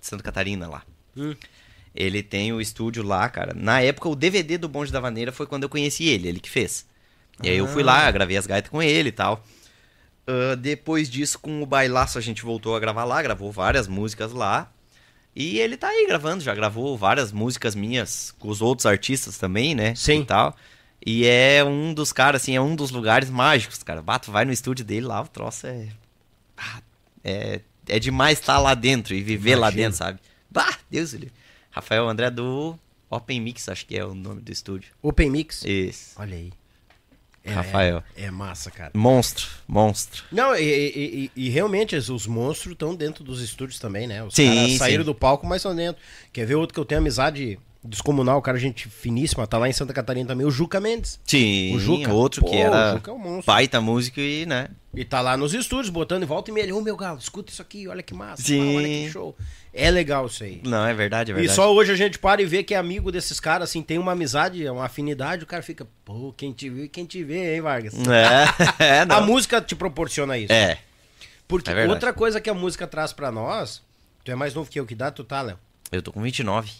[0.00, 0.82] de Santa Catarina lá.
[1.16, 1.34] Hum.
[1.94, 3.52] Ele tem o estúdio lá, cara.
[3.54, 6.50] Na época, o DVD do Bonde da Vaneira foi quando eu conheci ele, ele que
[6.50, 6.86] fez.
[7.42, 9.44] E aí eu fui lá, gravei as gaitas com ele e tal.
[10.26, 14.32] Ah, depois disso, com o Bailaço, a gente voltou a gravar lá, gravou várias músicas
[14.32, 14.70] lá.
[15.36, 19.74] E ele tá aí gravando, já gravou várias músicas minhas com os outros artistas também,
[19.74, 19.94] né?
[19.94, 20.20] Sim.
[20.20, 20.56] E tal.
[21.04, 24.00] E é um dos caras, assim, é um dos lugares mágicos, cara.
[24.00, 25.88] Bato, vai no estúdio dele lá, o troço é.
[26.56, 26.80] Ah,
[27.22, 29.82] É, é demais estar lá dentro e viver lá Imagino.
[29.82, 30.20] dentro, sabe?
[30.50, 31.34] Bah, Deus livro.
[31.74, 32.78] Rafael André do
[33.10, 34.92] Open Mix, acho que é o nome do estúdio.
[35.02, 35.64] Open Mix.
[35.64, 36.12] Isso.
[36.16, 36.52] Olha aí.
[37.42, 38.02] É, Rafael.
[38.16, 38.90] É, é massa, cara.
[38.94, 40.24] Monstro, monstro.
[40.32, 44.22] Não, e, e- e- e realmente os- os monstros estão dentro dos estúdios também, né?
[44.24, 45.06] Os Sim, caras saíram sim.
[45.10, 46.00] do palco, mas estão dentro.
[46.32, 49.72] Quer ver outro que eu tenho amizade descomunal, o cara, gente finíssima, tá lá em
[49.74, 51.20] Santa Catarina também, o Juca Mendes.
[51.26, 52.14] Sim, O Juca.
[52.14, 53.44] outro Pô, que era o Juca é um monstro.
[53.44, 54.68] baita músico e, né?
[54.94, 56.74] E tá lá nos estúdios, botando em volta e meia.
[56.74, 58.42] Ô, meu galo, escuta isso aqui, olha que massa.
[58.42, 58.58] Sim.
[58.58, 59.36] pá, olha que show.
[59.76, 60.60] É legal isso aí.
[60.62, 61.56] Não, é verdade, é E verdade.
[61.56, 64.12] só hoje a gente para e vê que é amigo desses caras, assim, tem uma
[64.12, 67.60] amizade, uma afinidade, o cara fica, pô, quem te viu e quem te vê, hein,
[67.60, 67.92] Vargas?
[68.78, 69.16] É, é, não.
[69.16, 70.52] A música te proporciona isso.
[70.52, 70.78] É.
[71.48, 73.82] Porque é outra coisa que a música traz pra nós,
[74.22, 75.58] tu é mais novo que eu, que dá tu tá, Léo?
[75.90, 76.70] Eu tô com 29.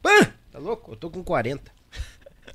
[0.00, 0.10] Pã,
[0.52, 0.92] tá louco?
[0.92, 1.72] Eu tô com 40.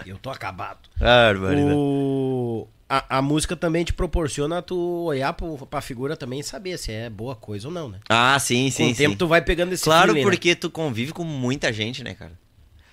[0.06, 0.90] E eu tô acabado.
[0.98, 1.76] Barbaridade.
[1.76, 2.68] O...
[2.96, 6.92] A, a música também te proporciona tu olhar pro, pra figura também e saber se
[6.92, 8.00] é boa coisa ou não, né?
[8.08, 9.18] Ah, sim, Com sim, o tempo sim.
[9.18, 10.32] tu vai pegando esse Claro, feeling, né?
[10.32, 12.38] porque tu convive com muita gente, né, cara?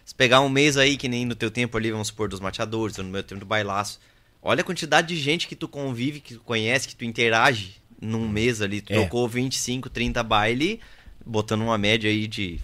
[0.03, 2.97] Se pegar um mês aí, que nem no teu tempo ali, vamos supor, dos mateadores,
[2.97, 4.01] ou no meu tempo do bailaço.
[4.43, 8.27] Olha a quantidade de gente que tu convive, que tu conhece, que tu interage num
[8.27, 8.81] mês ali.
[8.81, 8.97] Tu É.
[9.05, 10.81] tocou 25, 30 baile,
[11.27, 12.59] botando uma média aí de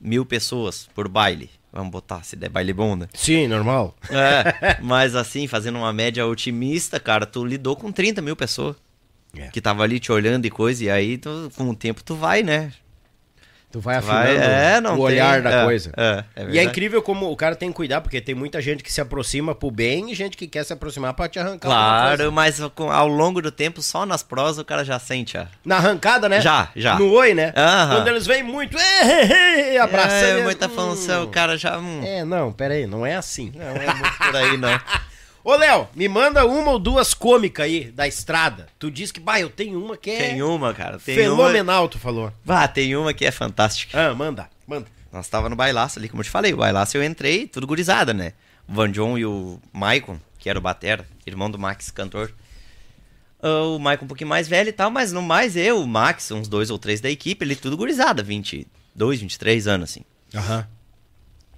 [0.00, 1.50] mil pessoas por baile.
[1.76, 3.06] Vamos botar, se der baile bom, né?
[3.12, 3.94] Sim, normal.
[4.10, 8.76] É, mas assim, fazendo uma média otimista, cara, tu lidou com 30 mil pessoas.
[9.36, 9.48] É.
[9.48, 12.42] Que tava ali te olhando e coisa, e aí tu- com o tempo tu vai,
[12.42, 12.72] né?
[13.76, 15.92] Tu vai Vai, afinando é, não o olhar tem- da é, coisa.
[15.94, 18.82] é, é e é incrível como o cara tem que cuidar, porque tem muita gente
[18.82, 21.68] que se aproxima pro bem e gente que quer se aproximar pra te arrancar.
[21.68, 25.46] Claro, mas ao longo do tempo, só nas prosas o cara já sente a.
[25.62, 26.40] Na arrancada, né?
[26.40, 26.98] Já, já.
[26.98, 27.52] No oi, né?
[27.54, 27.96] Aham.
[27.96, 30.38] Quando eles vêm muito, é, abraçando.
[30.38, 30.70] É, e- muita hum.
[30.70, 31.76] função, o cara já.
[31.76, 33.52] hum, É, não, pera aí, não é assim.
[33.54, 34.70] Não é muito por aí, não.
[35.46, 38.66] Ô, Léo, me manda uma ou duas cômicas aí da estrada.
[38.80, 40.98] Tu diz que, bah, eu tenho uma que é Tem uma, cara.
[40.98, 42.32] Tem fenomenal, tu falou.
[42.44, 42.64] Uma...
[42.64, 43.96] Ah, tem uma que é fantástica.
[43.96, 44.88] Ah, manda, manda.
[45.12, 46.52] Nós tava no bailaço ali, como eu te falei.
[46.52, 48.32] O bailaço eu entrei, tudo gurizada, né?
[48.68, 52.34] O Van John e o Maicon, que era o batera, irmão do Max, cantor.
[53.40, 56.28] Ah, O Maicon um pouquinho mais velho e tal, mas no mais eu, o Max,
[56.32, 60.00] uns dois ou três da equipe, ele tudo gurizada, 22, 23 anos, assim.
[60.34, 60.66] Aham.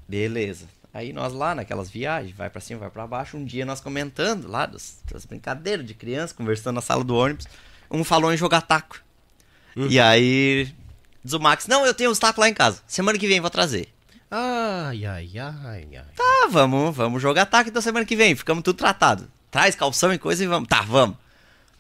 [0.06, 0.66] Beleza.
[0.98, 4.48] Aí nós lá naquelas viagens, vai pra cima, vai pra baixo, um dia nós comentando
[4.48, 7.46] lá das, das brincadeiras de criança, conversando na sala do ônibus,
[7.88, 9.00] um falou em jogar taco.
[9.76, 10.74] E aí
[11.22, 13.48] diz o Max, não, eu tenho os tacos lá em casa, semana que vem vou
[13.48, 13.88] trazer.
[14.28, 16.04] Ai, ai, ai, ai.
[16.16, 19.30] Tá, vamos, vamos jogar taco então semana que vem, ficamos tudo tratado.
[19.52, 20.68] Traz calção e coisa e vamos.
[20.68, 21.16] Tá, vamos.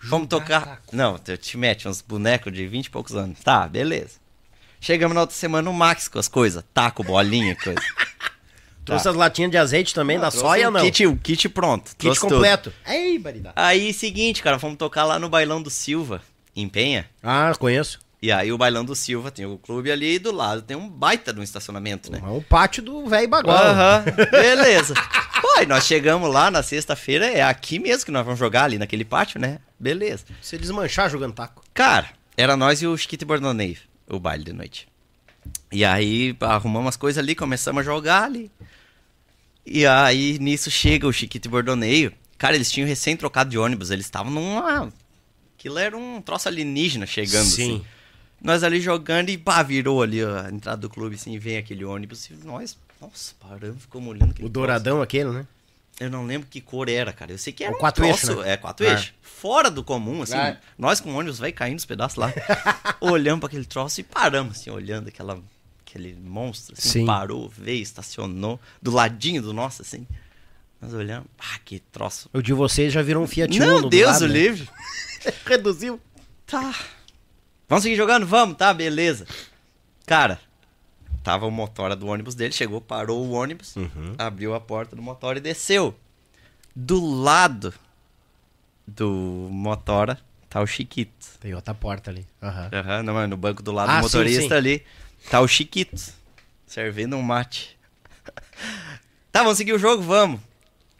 [0.00, 0.80] Vamos tocar.
[0.92, 3.40] Não, eu te mete uns bonecos de 20 e poucos anos.
[3.40, 4.20] Tá, beleza.
[4.80, 7.80] Chegamos na outra semana o Max com as coisas, taco, bolinha, coisa.
[8.88, 10.80] Trouxe as latinhas de azeite também da Trouxe soia, o não?
[10.80, 11.94] Kit, o kit pronto.
[11.96, 12.34] Kit tudo.
[12.34, 12.72] completo.
[13.20, 13.54] Baridade.
[13.56, 16.22] Aí, seguinte, cara, fomos tocar lá no Bailão do Silva,
[16.56, 17.06] em Penha.
[17.22, 17.98] Ah, conheço.
[18.20, 20.88] E aí o Bailão do Silva tem o clube ali e do lado tem um
[20.88, 22.20] baita de um estacionamento, né?
[22.20, 23.56] É o pátio do velho bagual.
[23.56, 24.94] Aham, beleza.
[25.40, 28.76] Pô, e nós chegamos lá na sexta-feira, é aqui mesmo que nós vamos jogar ali
[28.76, 29.60] naquele pátio, né?
[29.78, 30.24] Beleza.
[30.42, 31.62] Você desmanchar jogando taco.
[31.72, 33.78] Cara, era nós e o Chiquito Bordoneio,
[34.08, 34.88] o baile de noite.
[35.70, 38.50] E aí arrumamos as coisas ali, começamos a jogar ali.
[39.70, 42.12] E aí nisso chega o Chiquito Bordoneio.
[42.36, 44.92] Cara, eles tinham recém trocado de ônibus, eles estavam numa.
[45.58, 47.76] Aquilo era um troço alienígena chegando, Sim.
[47.76, 47.84] assim.
[48.40, 52.26] Nós ali jogando e pá, virou ali a entrada do clube, assim, vem aquele ônibus
[52.30, 55.44] e nós, nossa, paramos, ficamos olhando O douradão aquele, né?
[55.98, 57.32] eu não lembro que cor era, cara.
[57.32, 58.52] Eu sei que era O um quatro eixo, troço- né?
[58.52, 58.92] É, quatro É.
[58.92, 59.12] eixos.
[59.20, 60.36] Fora do comum, assim.
[60.36, 60.56] É.
[60.78, 62.32] Nós com o ônibus vai caindo os pedaços lá.
[63.00, 65.40] olhando para aquele troço e paramos, assim, olhando aquela,
[65.88, 66.74] aquele monstro.
[66.78, 67.06] Assim, Sim.
[67.06, 70.06] Parou, veio, estacionou do ladinho do nosso, assim.
[70.80, 72.28] Nós olhamos, ah, que troço.
[72.32, 74.34] O de vocês já virou um Fiat Não, Uno do Deus lado, o né?
[74.34, 74.68] livre.
[75.44, 76.00] Reduziu.
[76.46, 76.74] Tá.
[77.68, 78.26] Vamos seguir jogando?
[78.26, 79.26] Vamos, tá, beleza.
[80.06, 80.40] Cara,
[81.22, 84.14] tava o motora do ônibus dele, chegou, parou o ônibus, Uhum.
[84.16, 85.94] abriu a porta do motor e desceu.
[86.74, 87.74] Do lado
[88.86, 91.12] do motora tá o Chiquito.
[91.40, 92.26] Tem outra porta ali.
[92.42, 92.70] Aham.
[92.72, 94.54] Aham, não, mas no banco do lado Ah, do sim, motorista sim.
[94.54, 94.82] ali
[95.30, 96.00] tá o Chiquito,
[96.66, 97.78] servindo um mate.
[99.32, 100.02] tá, vamos seguir o jogo?
[100.02, 100.40] Vamos.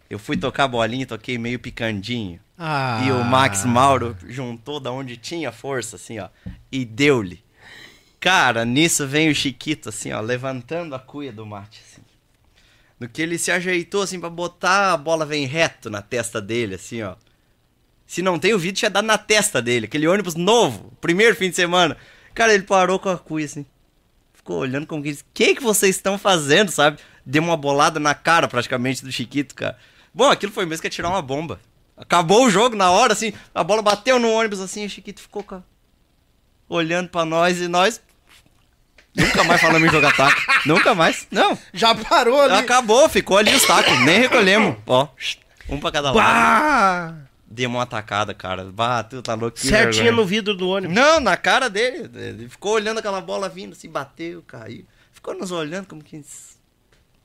[0.08, 2.40] Eu fui tocar a bolinha, toquei meio picandinho.
[2.56, 3.02] Ah.
[3.06, 6.28] E o Max Mauro juntou da onde tinha força, assim, ó,
[6.72, 7.42] e deu-lhe.
[8.18, 12.02] Cara, nisso vem o Chiquito, assim, ó, levantando a cuia do mate, assim.
[12.98, 16.74] No que ele se ajeitou, assim, pra botar, a bola vem reto na testa dele,
[16.74, 17.14] assim, ó.
[18.06, 19.84] Se não tem o vídeo, tinha dado na testa dele.
[19.84, 21.96] Aquele ônibus novo, primeiro fim de semana.
[22.34, 23.66] Cara, ele parou com a cuia, assim.
[24.48, 26.98] Ficou olhando como que disse, o que que vocês estão fazendo, sabe?
[27.24, 29.76] Deu uma bolada na cara praticamente do Chiquito, cara.
[30.14, 31.60] Bom, aquilo foi mesmo que é tirar uma bomba.
[31.94, 35.42] Acabou o jogo na hora, assim, a bola bateu no ônibus assim, o Chiquito ficou
[35.42, 35.62] cara,
[36.66, 38.00] olhando pra nós e nós
[39.14, 40.40] nunca mais falamos em jogar taco.
[40.64, 41.26] nunca mais.
[41.30, 41.58] Não.
[41.74, 42.54] Já parou ali.
[42.54, 44.76] Acabou, ficou ali os tacos, nem recolhemos.
[44.86, 45.08] Ó,
[45.68, 46.24] um pra cada lado.
[46.24, 47.27] Bah!
[47.50, 48.64] Deu uma atacada, cara.
[48.64, 49.56] Bah, tu tá louco.
[49.58, 50.12] vergonha.
[50.12, 50.94] no vidro do ônibus.
[50.94, 52.10] Não, na cara dele.
[52.14, 54.84] Ele ficou olhando aquela bola vindo, se bateu, caiu.
[55.12, 56.22] Ficou nos olhando como que.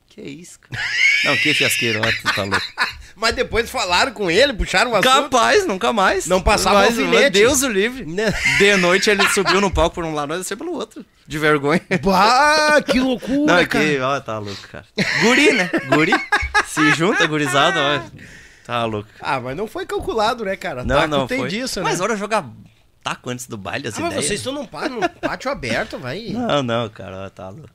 [0.07, 0.81] Que isso, cara?
[1.25, 2.65] Não, que fiasqueiro, ó, tu tá louco.
[3.15, 5.11] Mas depois falaram com ele, puxaram o assunto.
[5.11, 6.25] Capaz, nunca mais.
[6.25, 7.31] Não passava Mas, alfinete.
[7.31, 8.05] Deus o livre.
[8.57, 11.05] De noite ele subiu no palco por um lado, nós desceu pelo outro.
[11.27, 11.81] De vergonha.
[12.01, 13.85] Bah, que loucura, Não, é cara.
[13.85, 14.85] que, ó, tá louco, cara.
[15.21, 15.69] Guri, né?
[15.89, 16.13] Guri.
[16.67, 18.42] Se junta, gurizada, ó.
[18.65, 19.09] Tá louco.
[19.19, 20.83] Ah, mas não foi calculado, né, cara?
[20.83, 21.49] Não, Taco não, tem foi.
[21.49, 21.83] disso, né?
[21.89, 22.45] Mas hora jogar
[23.03, 24.25] taco antes do baile, as Ah, mas ideias.
[24.25, 26.29] vocês estão num pátio, num pátio aberto, vai.
[26.29, 27.69] Não, não, cara, tá louco.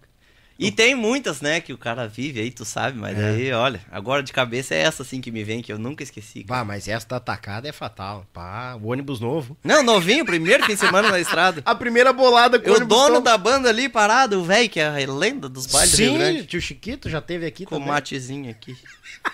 [0.59, 3.29] E tem muitas, né, que o cara vive aí, tu sabe, mas É.
[3.31, 6.43] aí, olha, agora de cabeça é essa assim que me vem, que eu nunca esqueci.
[6.43, 6.61] cara.
[6.61, 8.27] Bah, mas essa da atacada é fatal.
[8.33, 9.57] Pá, o ônibus novo.
[9.63, 11.63] Não, novinho, primeiro fim de semana na estrada.
[11.65, 13.21] A primeira bolada com o ônibus dono novo.
[13.23, 16.19] da banda ali parado, o velho, que é a lenda dos bailes do Rio Sim,
[16.19, 16.47] Grande.
[16.47, 17.95] tio Chiquito já teve aqui Com o também.
[17.95, 18.77] matezinho aqui.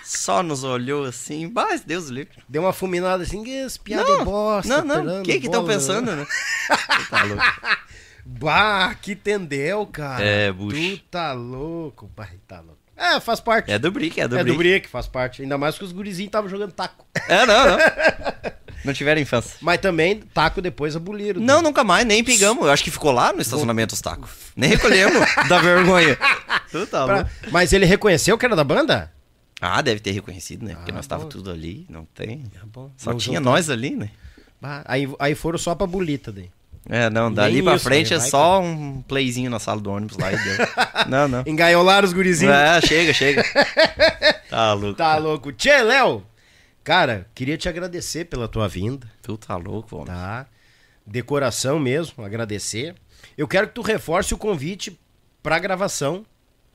[0.03, 2.37] Só nos olhou assim, mas Deus livre.
[2.47, 4.83] Deu uma fulminada assim, que piada Não, de bosta.
[4.83, 5.21] não, não.
[5.21, 6.25] O que que estão pensando, né?
[7.09, 7.43] tá louco.
[8.25, 10.23] Bah, que tendel, cara.
[10.23, 10.75] É, bucho.
[10.97, 12.79] Tu tá louco, pai, tá louco.
[12.97, 13.69] É, faz parte.
[13.71, 14.55] É do Brick, é do é Brick.
[14.55, 15.41] do Brick, faz parte.
[15.41, 17.05] Ainda mais que os gurizinhos estavam jogando taco.
[17.27, 17.77] É, não, não.
[18.85, 19.55] Não tiveram infância.
[19.61, 21.41] Mas também, taco depois aboliram.
[21.41, 22.63] Não, nunca mais, nem pegamos.
[22.67, 24.29] Eu acho que ficou lá no estacionamento os tacos.
[24.55, 26.15] Nem recolhemos, da vergonha.
[26.69, 27.29] Tu tá Pra- louco.
[27.51, 29.11] Mas ele reconheceu que era da banda?
[29.59, 30.75] Ah, deve ter reconhecido, né?
[30.75, 31.29] Porque Ah, nós tava bom.
[31.29, 32.43] tudo ali, não tem.
[32.65, 32.91] bom.
[32.95, 33.53] Só Não tinha juntou.
[33.53, 34.11] nós ali, né?
[34.61, 36.51] Bah, aí, aí foram só pra bolita daí.
[36.87, 38.15] É, não, dali Nem pra isso, frente né?
[38.17, 40.67] é Vai só um playzinho na sala do ônibus lá e deu.
[41.09, 41.43] Não, não.
[41.45, 42.53] Engaiolaram os gurizinhos.
[42.53, 43.43] É, chega, chega.
[44.49, 44.97] Tá louco.
[44.97, 45.51] Tá louco.
[45.51, 46.23] Tchê, Léo!
[46.83, 50.07] Cara, queria te agradecer pela tua vinda, Tu tá louco, homem.
[50.07, 50.45] tá?
[51.05, 52.95] Decoração mesmo, agradecer.
[53.37, 54.97] Eu quero que tu reforce o convite
[55.43, 56.25] pra gravação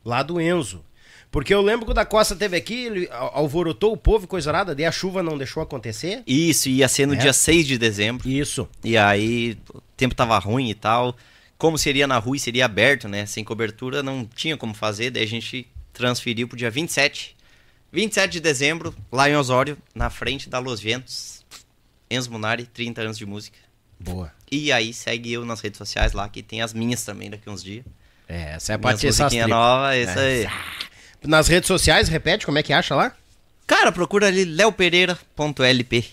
[0.05, 0.85] lá do Enzo.
[1.31, 4.51] Porque eu lembro que o da Costa teve aqui, ele al- alvorotou o povo, coisa
[4.53, 6.23] nada, daí a chuva não deixou acontecer.
[6.27, 7.17] Isso, ia ser no É.
[7.17, 8.29] dia 6 de dezembro.
[8.29, 8.69] Isso.
[8.83, 11.17] E aí, o tempo tava ruim e tal.
[11.57, 13.27] Como seria na rua e seria aberto, né?
[13.27, 15.11] Sem cobertura, não tinha como fazer.
[15.11, 17.37] Daí a gente transferiu pro dia 27.
[17.93, 21.45] 27 de dezembro, lá em Osório, na frente da Los Ventos.
[22.11, 23.59] Enzo Munari, 30 anos de música.
[24.01, 24.33] Boa.
[24.51, 27.63] E aí segue eu nas redes sociais lá, que tem as minhas também daqui uns
[27.63, 27.85] dias.
[28.29, 29.49] É, essa é essas musiquinhas tripas.
[29.51, 30.47] novas, isso aí.
[31.25, 33.13] Nas redes sociais, repete como é que acha lá?
[33.67, 36.05] Cara, procura ali leopereira.lp.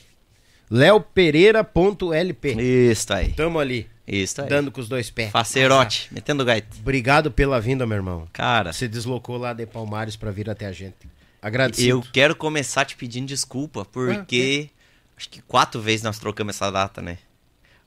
[0.70, 2.56] leopereira.lp.
[2.62, 3.34] Isso aí.
[3.34, 4.50] Tamo ali, Isso aí.
[4.50, 5.32] dando com os dois pés.
[5.32, 6.68] Facerote, metendo gaita.
[6.80, 8.28] Obrigado pela vinda, meu irmão.
[8.34, 10.96] Cara, Se deslocou lá de Palmares pra vir até a gente.
[11.42, 11.90] Agradecido.
[11.90, 14.70] eu quero começar te pedindo desculpa, porque
[15.16, 17.18] acho que quatro vezes nós trocamos essa data, né?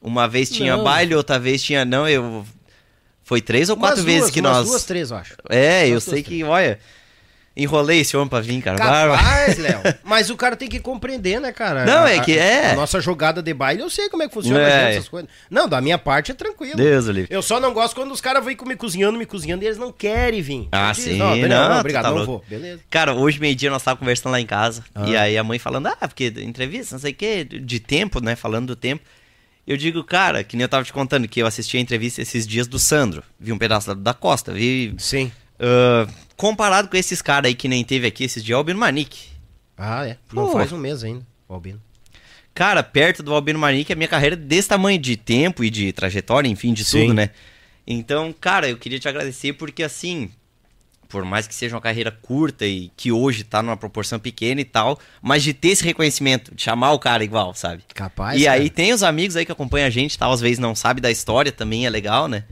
[0.01, 0.85] Uma vez tinha Não.
[0.85, 2.47] baile, outra vez tinha não, eu...
[3.23, 4.67] Foi três ou Umas quatro vezes duas, que umas nós...
[4.69, 5.35] duas, três, eu acho.
[5.49, 6.79] É, eu Umas sei duas, que, olha,
[7.63, 8.77] enrolei esse homem pra vir, cara.
[8.79, 9.81] Capaz, Léo.
[10.05, 11.85] Mas o cara tem que compreender, né, cara?
[11.85, 12.71] Não, A- é que é.
[12.73, 14.95] A nossa jogada de baile, eu sei como é que funciona É.
[14.95, 15.29] essas coisas.
[15.51, 16.77] Não, da minha parte é tranquilo.
[16.77, 17.35] Deus o livre.
[17.35, 19.93] Eu só não gosto quando os caras vêm me cozinhando, me cozinhando e eles não
[19.93, 20.69] querem vir.
[20.73, 22.33] Ah, sim, Não, Daniel, não, não, obrigado, tá não louco.
[22.33, 22.45] vou.
[22.49, 22.81] Beleza.
[22.91, 24.85] Cara, hoje meio-dia nós tava conversando lá em casa.
[24.95, 25.07] Ah.
[25.09, 28.37] E aí a mãe falando, ah, porque entrevista, não sei o quê, de tempo, né?
[28.37, 29.03] Falando do tempo.
[29.67, 32.45] Eu digo, cara, que nem eu tava te contando, que eu assisti a entrevista esses
[32.47, 33.23] dias do Sandro.
[33.39, 34.95] Vi um pedaço da, da Costa, vi.
[34.99, 35.31] Sim.
[35.61, 39.29] Ah, comparado com esses caras aí que nem teve aqui esses dias, Albino Manique.
[39.77, 40.17] Ah, é.
[40.33, 40.53] Não Pô.
[40.53, 41.81] faz um mês ainda, o Albino.
[42.55, 45.93] Cara, perto do Albino Manique, a minha carreira é desse tamanho de tempo e de
[45.93, 47.03] trajetória, enfim, de Sim.
[47.03, 47.31] tudo, né?
[47.87, 50.31] Então, cara, eu queria te agradecer porque, assim,
[51.09, 54.65] por mais que seja uma carreira curta e que hoje tá numa proporção pequena e
[54.65, 57.83] tal, mas de ter esse reconhecimento, de chamar o cara igual, sabe?
[57.95, 58.41] Capaz.
[58.41, 58.61] e cara.
[58.61, 61.11] aí tem os amigos aí que acompanham a gente, tal, às vezes não sabe da
[61.11, 62.45] história, também é legal, né?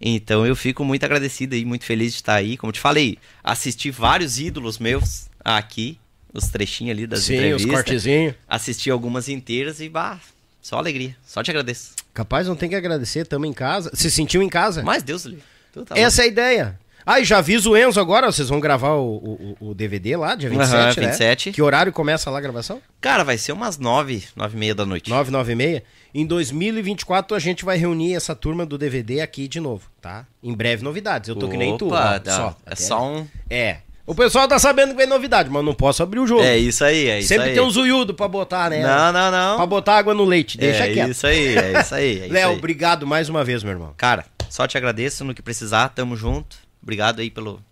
[0.00, 2.56] Então eu fico muito agradecido e muito feliz de estar aí.
[2.56, 5.98] Como te falei, assisti vários ídolos meus aqui,
[6.32, 8.34] os trechinhos ali das Sim, os entrevistas cortezinhos.
[8.48, 10.18] assisti algumas inteiras e bah,
[10.62, 11.14] só alegria.
[11.26, 11.92] Só te agradeço.
[12.14, 13.90] Capaz, não tem que agradecer, tamo em casa.
[13.94, 14.82] Se sentiu em casa?
[14.82, 15.44] Mas Deus livre.
[15.72, 16.79] Tu tá Essa é a ideia.
[17.06, 20.34] Ah, e já aviso o Enzo agora, vocês vão gravar o, o, o DVD lá,
[20.34, 21.06] dia 27, Aham, né?
[21.08, 21.52] 27.
[21.52, 22.80] Que horário começa lá a gravação?
[23.00, 25.08] Cara, vai ser umas nove, nove e meia da noite.
[25.10, 25.82] 9, 9 e meia.
[26.14, 30.26] Em 2024 a gente vai reunir essa turma do DVD aqui de novo, tá?
[30.42, 31.28] Em breve novidades.
[31.28, 31.86] Eu tô que nem tu.
[31.88, 32.56] Opa, ó, dá- só.
[32.66, 33.26] É só um...
[33.48, 33.78] É.
[34.06, 36.42] O pessoal tá sabendo que vem novidade, mas não posso abrir o jogo.
[36.42, 37.54] É isso aí, é isso Sempre aí.
[37.54, 38.82] tem um zuiudo pra botar, né?
[38.82, 39.66] Não, não, Pra não.
[39.68, 40.58] botar água no leite.
[40.58, 41.10] Deixa é quieto.
[41.10, 42.22] isso aí, é isso aí.
[42.24, 43.94] é Léo, obrigado mais uma vez, meu irmão.
[43.96, 46.56] Cara, Só te agradeço no que precisar, tamo junto.
[46.82, 47.62] Obrigado aí pelo,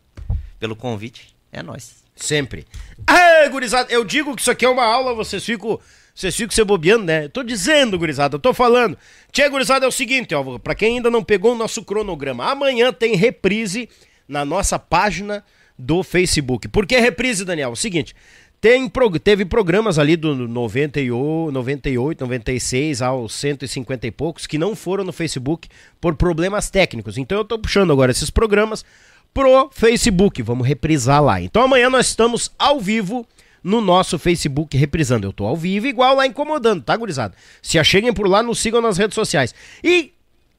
[0.59, 1.35] pelo convite.
[1.51, 2.05] É nóis.
[2.15, 2.67] Sempre.
[3.07, 5.79] Ah, gurizada, eu digo que isso aqui é uma aula, vocês ficam.
[6.15, 7.27] Vocês ficam se bobeando, né?
[7.27, 8.99] Eu tô dizendo, gurizada, eu tô falando.
[9.31, 12.93] Tia, gurizada, é o seguinte, ó, pra quem ainda não pegou o nosso cronograma, amanhã
[12.93, 13.89] tem reprise
[14.27, 15.45] na nossa página
[15.79, 16.67] do Facebook.
[16.67, 17.71] Por que reprise, Daniel?
[17.71, 18.17] O seguinte,
[18.61, 18.91] tem,
[19.23, 25.13] teve programas ali do 98, 98, 96 aos 150 e poucos que não foram no
[25.13, 25.69] Facebook
[26.01, 27.17] por problemas técnicos.
[27.17, 28.85] Então eu tô puxando agora esses programas
[29.33, 30.43] pro Facebook.
[30.43, 31.41] Vamos reprisar lá.
[31.41, 33.25] Então amanhã nós estamos ao vivo
[33.63, 35.27] no nosso Facebook reprisando.
[35.27, 37.35] Eu tô ao vivo igual lá incomodando, tá, gurizada?
[37.63, 39.55] Se acheguem por lá, nos sigam nas redes sociais.
[39.85, 40.13] E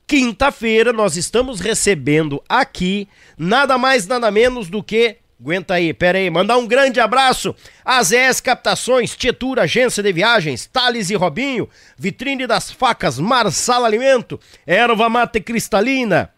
[0.07, 6.29] quinta-feira nós estamos recebendo aqui nada mais, nada menos do que Aguenta aí, pera aí.
[6.29, 7.55] Mandar um grande abraço
[7.87, 14.37] ES Captações, Tietura, Agência de Viagens, Thales e Robinho, Vitrine das Facas, Marsala Alimento,
[14.67, 16.29] Erva Mate Cristalina,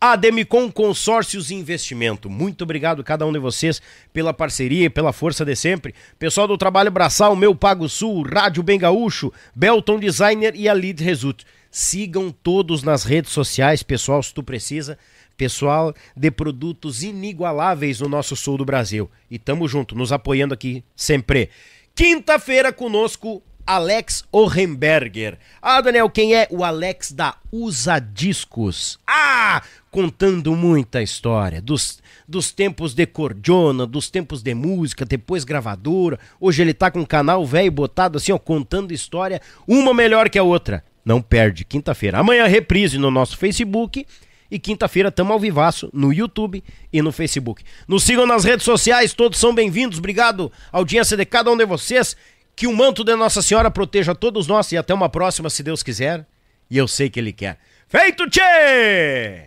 [0.00, 2.28] a Demicon Consórcios e Investimento.
[2.28, 3.80] Muito obrigado a cada um de vocês
[4.12, 5.94] pela parceria e pela força de sempre.
[6.18, 11.04] Pessoal do Trabalho Braçal, Meu Pago Sul, Rádio Bem Gaúcho, Belton Designer e a Lead
[11.04, 11.44] Result.
[11.70, 14.98] Sigam todos nas redes sociais, pessoal, se tu precisa.
[15.40, 19.10] Pessoal de produtos inigualáveis no nosso sul do Brasil.
[19.30, 21.48] E tamo junto, nos apoiando aqui sempre.
[21.94, 25.38] Quinta-feira conosco, Alex Orenberger.
[25.62, 28.98] Ah, Daniel, quem é o Alex da Usa Discos?
[29.06, 36.20] Ah, contando muita história dos, dos tempos de cordiona, dos tempos de música, depois gravadora.
[36.38, 40.38] Hoje ele tá com um canal velho botado assim, ó, contando história, uma melhor que
[40.38, 40.84] a outra.
[41.02, 42.18] Não perde, quinta-feira.
[42.18, 44.04] Amanhã reprise no nosso Facebook
[44.50, 46.62] e quinta-feira tamo ao vivaço no YouTube
[46.92, 47.62] e no Facebook.
[47.86, 49.98] Nos sigam nas redes sociais, todos são bem-vindos.
[49.98, 52.16] Obrigado, audiência de cada um de vocês.
[52.56, 55.82] Que o manto de Nossa Senhora proteja todos nós e até uma próxima, se Deus
[55.82, 56.26] quiser.
[56.70, 57.58] E eu sei que Ele quer.
[57.88, 59.46] Feito, tchê!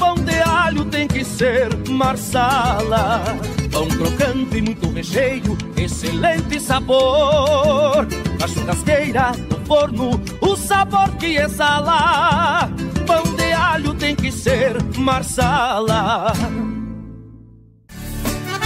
[0.00, 3.22] Pão de alho tem que ser marsala.
[3.70, 8.08] Pão crocante e muito recheio, excelente sabor.
[8.40, 12.70] Na churrasqueira, no forno, o sabor que exala.
[13.06, 16.32] Pão de alho tem que ser marsala.